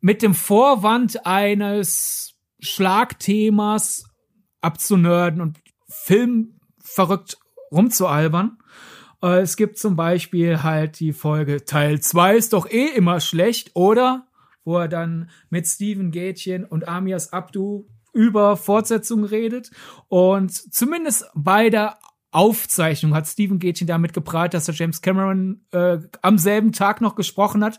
[0.00, 4.04] mit dem Vorwand eines Schlagthemas
[4.60, 7.38] abzunörden und Film verrückt
[7.70, 8.58] rumzualbern.
[9.22, 13.72] Äh, es gibt zum Beispiel halt die Folge Teil 2 ist doch eh immer schlecht,
[13.74, 14.26] oder?
[14.64, 19.70] Wo er dann mit Steven Gätchen und Amias Abdu über Fortsetzungen redet.
[20.08, 21.98] Und zumindest bei der
[22.34, 27.14] Aufzeichnung hat Steven Gätchen damit geprahlt, dass er James Cameron äh, am selben Tag noch
[27.14, 27.78] gesprochen hat.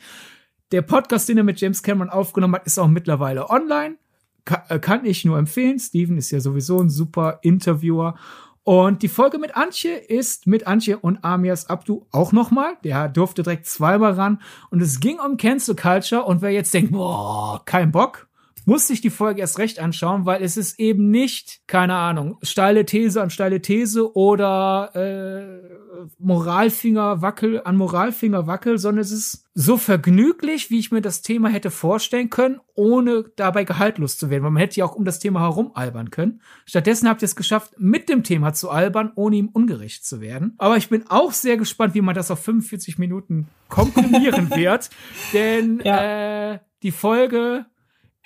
[0.71, 3.97] Der Podcast, den er mit James Cameron aufgenommen hat, ist auch mittlerweile online.
[4.45, 5.79] Ka äh, kann ich nur empfehlen.
[5.79, 8.15] Steven ist ja sowieso ein super Interviewer.
[8.63, 12.77] Und die Folge mit Antje ist mit Antje und Amias Abdu auch nochmal.
[12.83, 14.41] Der durfte direkt zweimal ran.
[14.71, 16.23] Und es ging um Cancel Culture.
[16.23, 18.27] Und wer jetzt denkt, boah, kein Bock,
[18.65, 22.85] muss sich die Folge erst recht anschauen, weil es ist eben nicht, keine Ahnung, steile
[22.85, 29.77] These an steile These oder äh, Moralfinger wackel an Moralfinger wackel, sondern es ist so
[29.77, 34.51] vergnüglich, wie ich mir das Thema hätte vorstellen können, ohne dabei gehaltlos zu werden, weil
[34.51, 36.41] man hätte ja auch um das Thema herum albern können.
[36.65, 40.55] Stattdessen habt ihr es geschafft, mit dem Thema zu albern, ohne ihm ungerecht zu werden.
[40.57, 44.89] Aber ich bin auch sehr gespannt, wie man das auf 45 Minuten komprimieren wird,
[45.33, 46.53] denn ja.
[46.53, 47.65] äh, die Folge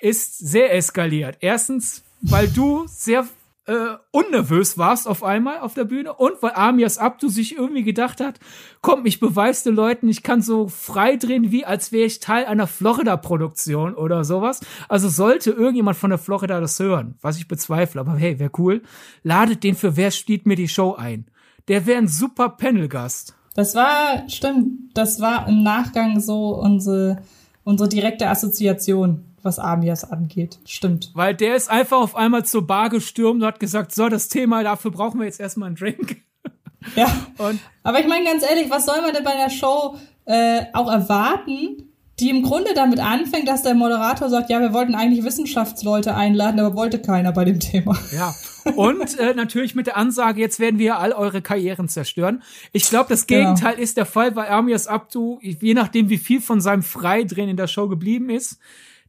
[0.00, 1.38] ist sehr eskaliert.
[1.40, 3.26] Erstens, weil du sehr
[3.66, 8.20] äh, unnervös warst auf einmal auf der Bühne und weil Amias Abdu sich irgendwie gedacht
[8.20, 8.40] hat,
[8.80, 12.46] komm, ich beweise den Leuten, ich kann so frei drehen, wie als wäre ich Teil
[12.46, 14.60] einer Florida-Produktion oder sowas.
[14.88, 18.82] Also sollte irgendjemand von der Florida das hören, was ich bezweifle, aber hey, wäre cool,
[19.22, 21.26] ladet den für Wer steht mir die Show ein.
[21.68, 23.36] Der wäre ein super Panelgast.
[23.54, 27.22] Das war, stimmt, das war im Nachgang so unsere,
[27.62, 30.58] unsere direkte Assoziation was Amias angeht.
[30.64, 31.10] Stimmt.
[31.14, 34.62] Weil der ist einfach auf einmal zur Bar gestürmt und hat gesagt, so, das Thema,
[34.62, 36.22] dafür brauchen wir jetzt erstmal einen Drink.
[36.96, 37.14] Ja.
[37.36, 40.90] Und Aber ich meine ganz ehrlich, was soll man denn bei der Show äh, auch
[40.90, 41.90] erwarten,
[42.20, 46.60] die im Grunde damit anfängt, dass der Moderator sagt, ja, wir wollten eigentlich Wissenschaftsleute einladen,
[46.60, 47.98] aber wollte keiner bei dem Thema.
[48.12, 48.34] Ja.
[48.76, 52.42] Und äh, natürlich mit der Ansage, jetzt werden wir all eure Karrieren zerstören.
[52.72, 53.40] Ich glaube, das genau.
[53.40, 53.82] Gegenteil genau.
[53.82, 57.68] ist der Fall, weil Amias Abdu, je nachdem, wie viel von seinem Freidrehen in der
[57.68, 58.58] Show geblieben ist,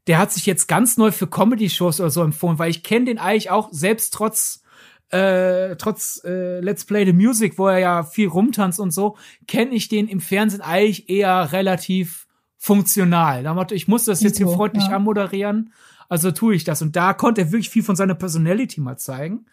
[0.07, 3.17] der hat sich jetzt ganz neu für Comedy-Shows oder so empfohlen, weil ich kenne den
[3.17, 4.61] eigentlich auch selbst trotz
[5.09, 9.17] äh, trotz äh, Let's Play the Music, wo er ja viel rumtanzt und so,
[9.47, 13.43] kenne ich den im Fernsehen eigentlich eher relativ funktional.
[13.71, 14.95] Ich muss das jetzt hier freundlich ja.
[14.95, 15.73] anmoderieren,
[16.07, 16.81] also tue ich das.
[16.81, 19.45] Und da konnte er wirklich viel von seiner Personality mal zeigen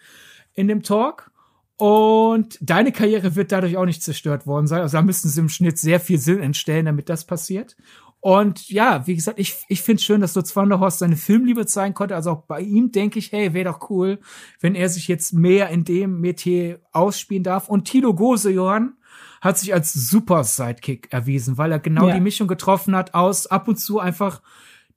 [0.54, 1.30] in dem Talk.
[1.76, 4.80] Und deine Karriere wird dadurch auch nicht zerstört worden sein.
[4.80, 7.76] Also da müssten sie im Schnitt sehr viel Sinn entstellen, damit das passiert.
[8.20, 11.66] Und ja, wie gesagt, ich, ich finde schön, dass Lutz van der Horst seine Filmliebe
[11.66, 12.16] zeigen konnte.
[12.16, 14.18] Also auch bei ihm denke ich, hey, wäre doch cool,
[14.60, 17.68] wenn er sich jetzt mehr in dem Metier ausspielen darf.
[17.68, 18.94] Und Tilo Gose, Johann,
[19.40, 22.14] hat sich als super Sidekick erwiesen, weil er genau ja.
[22.14, 24.42] die Mischung getroffen hat aus ab und zu einfach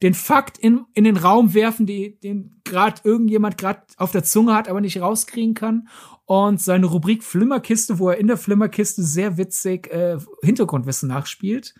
[0.02, 4.56] den Fakt in, in den Raum werfen, die, den gerade irgendjemand gerade auf der Zunge
[4.56, 5.89] hat, aber nicht rauskriegen kann.
[6.26, 11.76] Und seine Rubrik Flimmerkiste, wo er in der Flimmerkiste sehr witzig äh, Hintergrundwissen nachspielt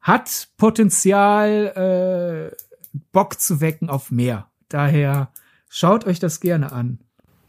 [0.00, 2.56] hat Potenzial, äh,
[3.12, 4.46] Bock zu wecken auf mehr.
[4.68, 5.30] Daher
[5.68, 6.98] schaut euch das gerne an.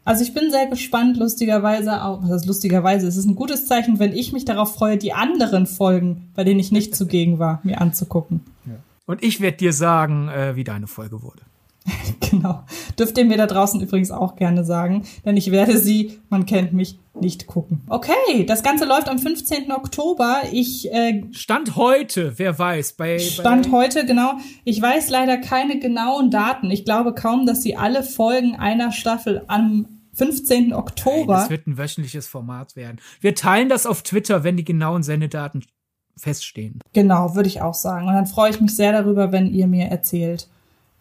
[0.04, 4.00] Also ich bin sehr gespannt, lustigerweise auch, was ist lustigerweise, es ist ein gutes Zeichen,
[4.00, 7.80] wenn ich mich darauf freue, die anderen Folgen, bei denen ich nicht zugegen war, mir
[7.80, 8.40] anzugucken.
[8.66, 8.74] Ja.
[9.06, 11.42] Und ich werde dir sagen, äh, wie deine Folge wurde.
[12.30, 12.64] genau.
[12.98, 16.72] Dürft ihr mir da draußen übrigens auch gerne sagen, denn ich werde sie, man kennt
[16.72, 17.82] mich, nicht gucken.
[17.88, 19.70] Okay, das Ganze läuft am 15.
[19.70, 20.42] Oktober.
[20.50, 22.94] Ich äh, Stand heute, wer weiß.
[22.94, 24.34] Bei, Stand bei heute, genau.
[24.64, 26.70] Ich weiß leider keine genauen Daten.
[26.70, 30.72] Ich glaube kaum, dass sie alle Folgen einer Staffel am 15.
[30.72, 31.34] Oktober.
[31.34, 32.98] Nein, das wird ein wöchentliches Format werden.
[33.20, 35.64] Wir teilen das auf Twitter, wenn die genauen Sendedaten
[36.16, 36.80] feststehen.
[36.92, 38.08] Genau, würde ich auch sagen.
[38.08, 40.48] Und dann freue ich mich sehr darüber, wenn ihr mir erzählt,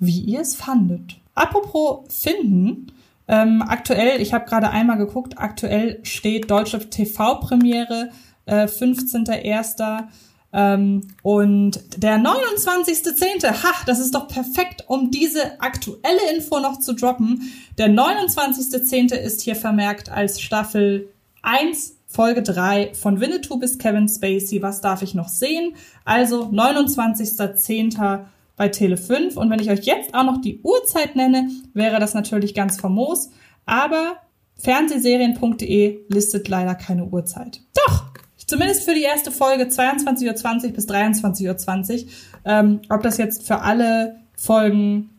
[0.01, 1.21] wie ihr es fandet.
[1.35, 2.87] Apropos finden,
[3.27, 8.09] ähm, aktuell, ich habe gerade einmal geguckt, aktuell steht deutsche TV-Premiere
[8.45, 10.07] äh, 15.01.
[10.53, 16.93] Ähm, und der 29.10., ha, das ist doch perfekt, um diese aktuelle Info noch zu
[16.93, 17.49] droppen.
[17.77, 19.13] Der 29.10.
[19.13, 21.07] ist hier vermerkt als Staffel
[21.43, 24.61] 1 Folge 3 von Winnetou bis Kevin Spacey.
[24.61, 25.75] Was darf ich noch sehen?
[26.03, 28.25] Also 29.10
[28.61, 29.37] bei Tele 5.
[29.37, 33.31] Und wenn ich euch jetzt auch noch die Uhrzeit nenne, wäre das natürlich ganz famos.
[33.65, 34.17] Aber
[34.55, 37.61] fernsehserien.de listet leider keine Uhrzeit.
[37.73, 38.11] Doch!
[38.45, 40.27] Zumindest für die erste Folge 22.20
[40.67, 42.11] Uhr bis 23.20 Uhr.
[42.45, 45.09] Ähm, ob das jetzt für alle Folgen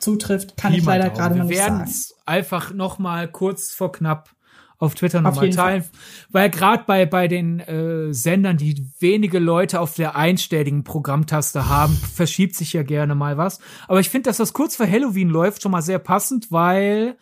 [0.00, 1.74] zutrifft, kann Niemand ich leider gerade noch nicht sagen.
[1.74, 4.30] Wir werden es einfach noch mal kurz vor knapp
[4.78, 5.82] auf Twitter nochmal teilen.
[5.82, 5.92] Fall.
[6.30, 11.94] Weil gerade bei, bei den äh, Sendern, die wenige Leute auf der einstelligen Programmtaste haben,
[11.94, 13.58] verschiebt sich ja gerne mal was.
[13.88, 17.18] Aber ich finde, dass das kurz vor Halloween läuft, schon mal sehr passend, weil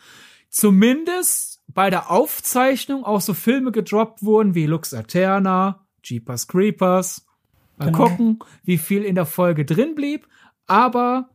[0.51, 7.27] zumindest bei der Aufzeichnung auch so Filme gedroppt wurden wie Lux Eterna, Jeepers Creepers.
[7.79, 7.99] Mal genau.
[7.99, 10.27] gucken, wie viel in der Folge drin blieb.
[10.67, 11.31] Aber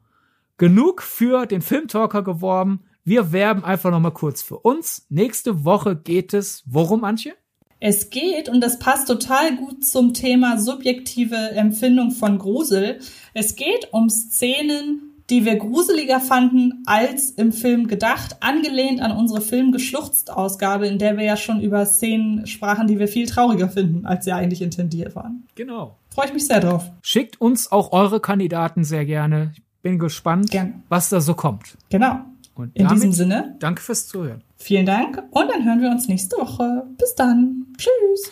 [0.58, 2.84] genug für den Filmtalker geworben.
[3.04, 5.06] Wir werben einfach noch mal kurz für uns.
[5.10, 7.34] Nächste Woche geht es worum, Antje?
[7.80, 13.00] Es geht, und das passt total gut zum Thema subjektive Empfindung von Grusel,
[13.34, 19.42] es geht um Szenen, die wir gruseliger fanden als im Film gedacht, angelehnt an unsere
[19.42, 24.26] Film-Geschluchzt-Ausgabe, in der wir ja schon über Szenen sprachen, die wir viel trauriger finden, als
[24.26, 25.48] sie eigentlich intendiert waren.
[25.56, 25.98] Genau.
[26.14, 26.92] Freue ich mich sehr drauf.
[27.02, 29.54] Schickt uns auch eure Kandidaten sehr gerne.
[29.56, 30.84] Ich bin gespannt, Gern.
[30.90, 31.78] was da so kommt.
[31.90, 32.20] Genau.
[32.56, 34.44] Und In diesem Sinne, danke fürs Zuhören.
[34.58, 36.84] vielen Dank und dann hören wir uns nächste Woche.
[36.98, 37.66] Bis dann.
[37.78, 38.32] Tschüss.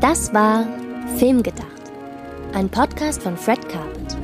[0.00, 0.66] Das war
[1.16, 1.66] Filmgedacht,
[2.54, 4.16] ein Podcast von Fred Carpet.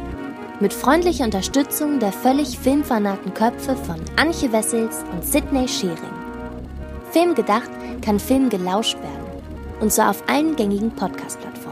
[0.61, 5.97] Mit freundlicher Unterstützung der völlig filmfanaten Köpfe von Anche Wessels und Sidney Schering.
[7.11, 7.71] Filmgedacht
[8.01, 9.43] kann Film gelauscht werden.
[9.81, 11.72] Und zwar auf allen gängigen Podcast-Plattformen.